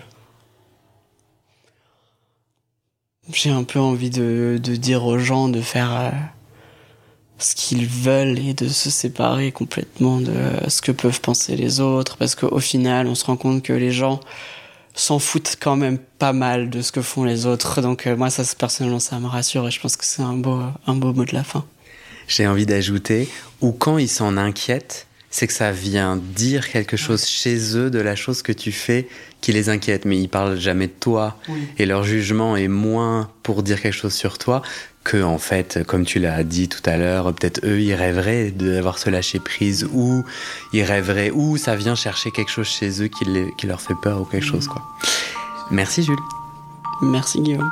J'ai 3.31 3.51
un 3.51 3.63
peu 3.63 3.79
envie 3.79 4.09
de, 4.09 4.57
dire 4.57 5.05
aux 5.05 5.19
gens 5.19 5.47
de 5.47 5.61
faire 5.61 5.91
euh, 5.95 6.09
ce 7.37 7.53
qu'ils 7.53 7.85
veulent 7.85 8.39
et 8.39 8.55
de 8.55 8.67
se 8.67 8.89
séparer 8.89 9.51
complètement 9.51 10.19
de 10.19 10.33
ce 10.67 10.81
que 10.81 10.91
peuvent 10.91 11.21
penser 11.21 11.55
les 11.55 11.79
autres, 11.81 12.17
parce 12.17 12.33
qu'au 12.33 12.59
final, 12.59 13.05
on 13.07 13.13
se 13.13 13.25
rend 13.25 13.37
compte 13.37 13.61
que 13.61 13.73
les 13.73 13.91
gens 13.91 14.19
s'en 14.93 15.19
foutent 15.19 15.57
quand 15.59 15.75
même 15.75 15.97
pas 15.97 16.33
mal 16.33 16.69
de 16.69 16.81
ce 16.81 16.91
que 16.91 17.01
font 17.01 17.23
les 17.23 17.45
autres. 17.45 17.81
Donc 17.81 18.07
euh, 18.07 18.15
moi, 18.15 18.29
ça 18.29 18.43
personnellement, 18.57 18.99
ça 18.99 19.19
me 19.19 19.27
rassure 19.27 19.67
et 19.67 19.71
je 19.71 19.79
pense 19.79 19.97
que 19.97 20.05
c'est 20.05 20.21
un 20.21 20.33
beau, 20.33 20.59
un 20.87 20.95
beau 20.95 21.13
mot 21.13 21.25
de 21.25 21.33
la 21.33 21.43
fin. 21.43 21.65
J'ai 22.27 22.47
envie 22.47 22.65
d'ajouter, 22.65 23.27
ou 23.59 23.71
quand 23.71 23.97
ils 23.97 24.07
s'en 24.07 24.37
inquiètent, 24.37 25.07
c'est 25.31 25.47
que 25.47 25.53
ça 25.53 25.71
vient 25.71 26.17
dire 26.17 26.69
quelque 26.69 26.97
chose 26.97 27.25
chez 27.25 27.77
eux 27.77 27.89
de 27.89 27.99
la 27.99 28.15
chose 28.15 28.41
que 28.41 28.51
tu 28.51 28.71
fais 28.71 29.07
qui 29.39 29.53
les 29.53 29.69
inquiète, 29.69 30.05
mais 30.05 30.17
ils 30.17 30.27
parlent 30.27 30.59
jamais 30.59 30.87
de 30.87 30.93
toi 30.99 31.37
et 31.77 31.85
leur 31.85 32.03
jugement 32.03 32.57
est 32.57 32.67
moins 32.67 33.31
pour 33.41 33.63
dire 33.63 33.81
quelque 33.81 33.95
chose 33.95 34.13
sur 34.13 34.37
toi 34.37 34.61
que 35.03 35.21
en 35.23 35.37
fait, 35.37 35.83
comme 35.85 36.05
tu 36.05 36.19
l'as 36.19 36.43
dit 36.43 36.69
tout 36.69 36.81
à 36.85 36.97
l'heure, 36.97 37.33
peut-être 37.33 37.65
eux 37.65 37.81
ils 37.81 37.93
rêveraient 37.93 38.51
d'avoir 38.51 38.97
ce 38.97 39.09
lâcher 39.09 39.39
prise 39.39 39.87
ou 39.91 40.23
ils 40.73 40.83
rêveraient 40.83 41.31
ou 41.31 41.57
ça 41.57 41.75
vient 41.75 41.95
chercher 41.95 42.31
quelque 42.31 42.51
chose 42.51 42.67
chez 42.67 43.01
eux 43.01 43.07
qui, 43.07 43.25
qui 43.57 43.67
leur 43.67 43.81
fait 43.81 43.95
peur 44.01 44.21
ou 44.21 44.25
quelque 44.25 44.45
chose 44.45 44.67
quoi. 44.67 44.81
Merci 45.71 46.03
Jules. 46.03 46.15
Merci 47.01 47.41
Guillaume. 47.41 47.71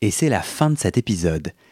Et 0.00 0.10
c'est 0.10 0.28
la 0.28 0.42
fin 0.42 0.70
de 0.70 0.78
cet 0.78 0.96
épisode. 0.96 1.52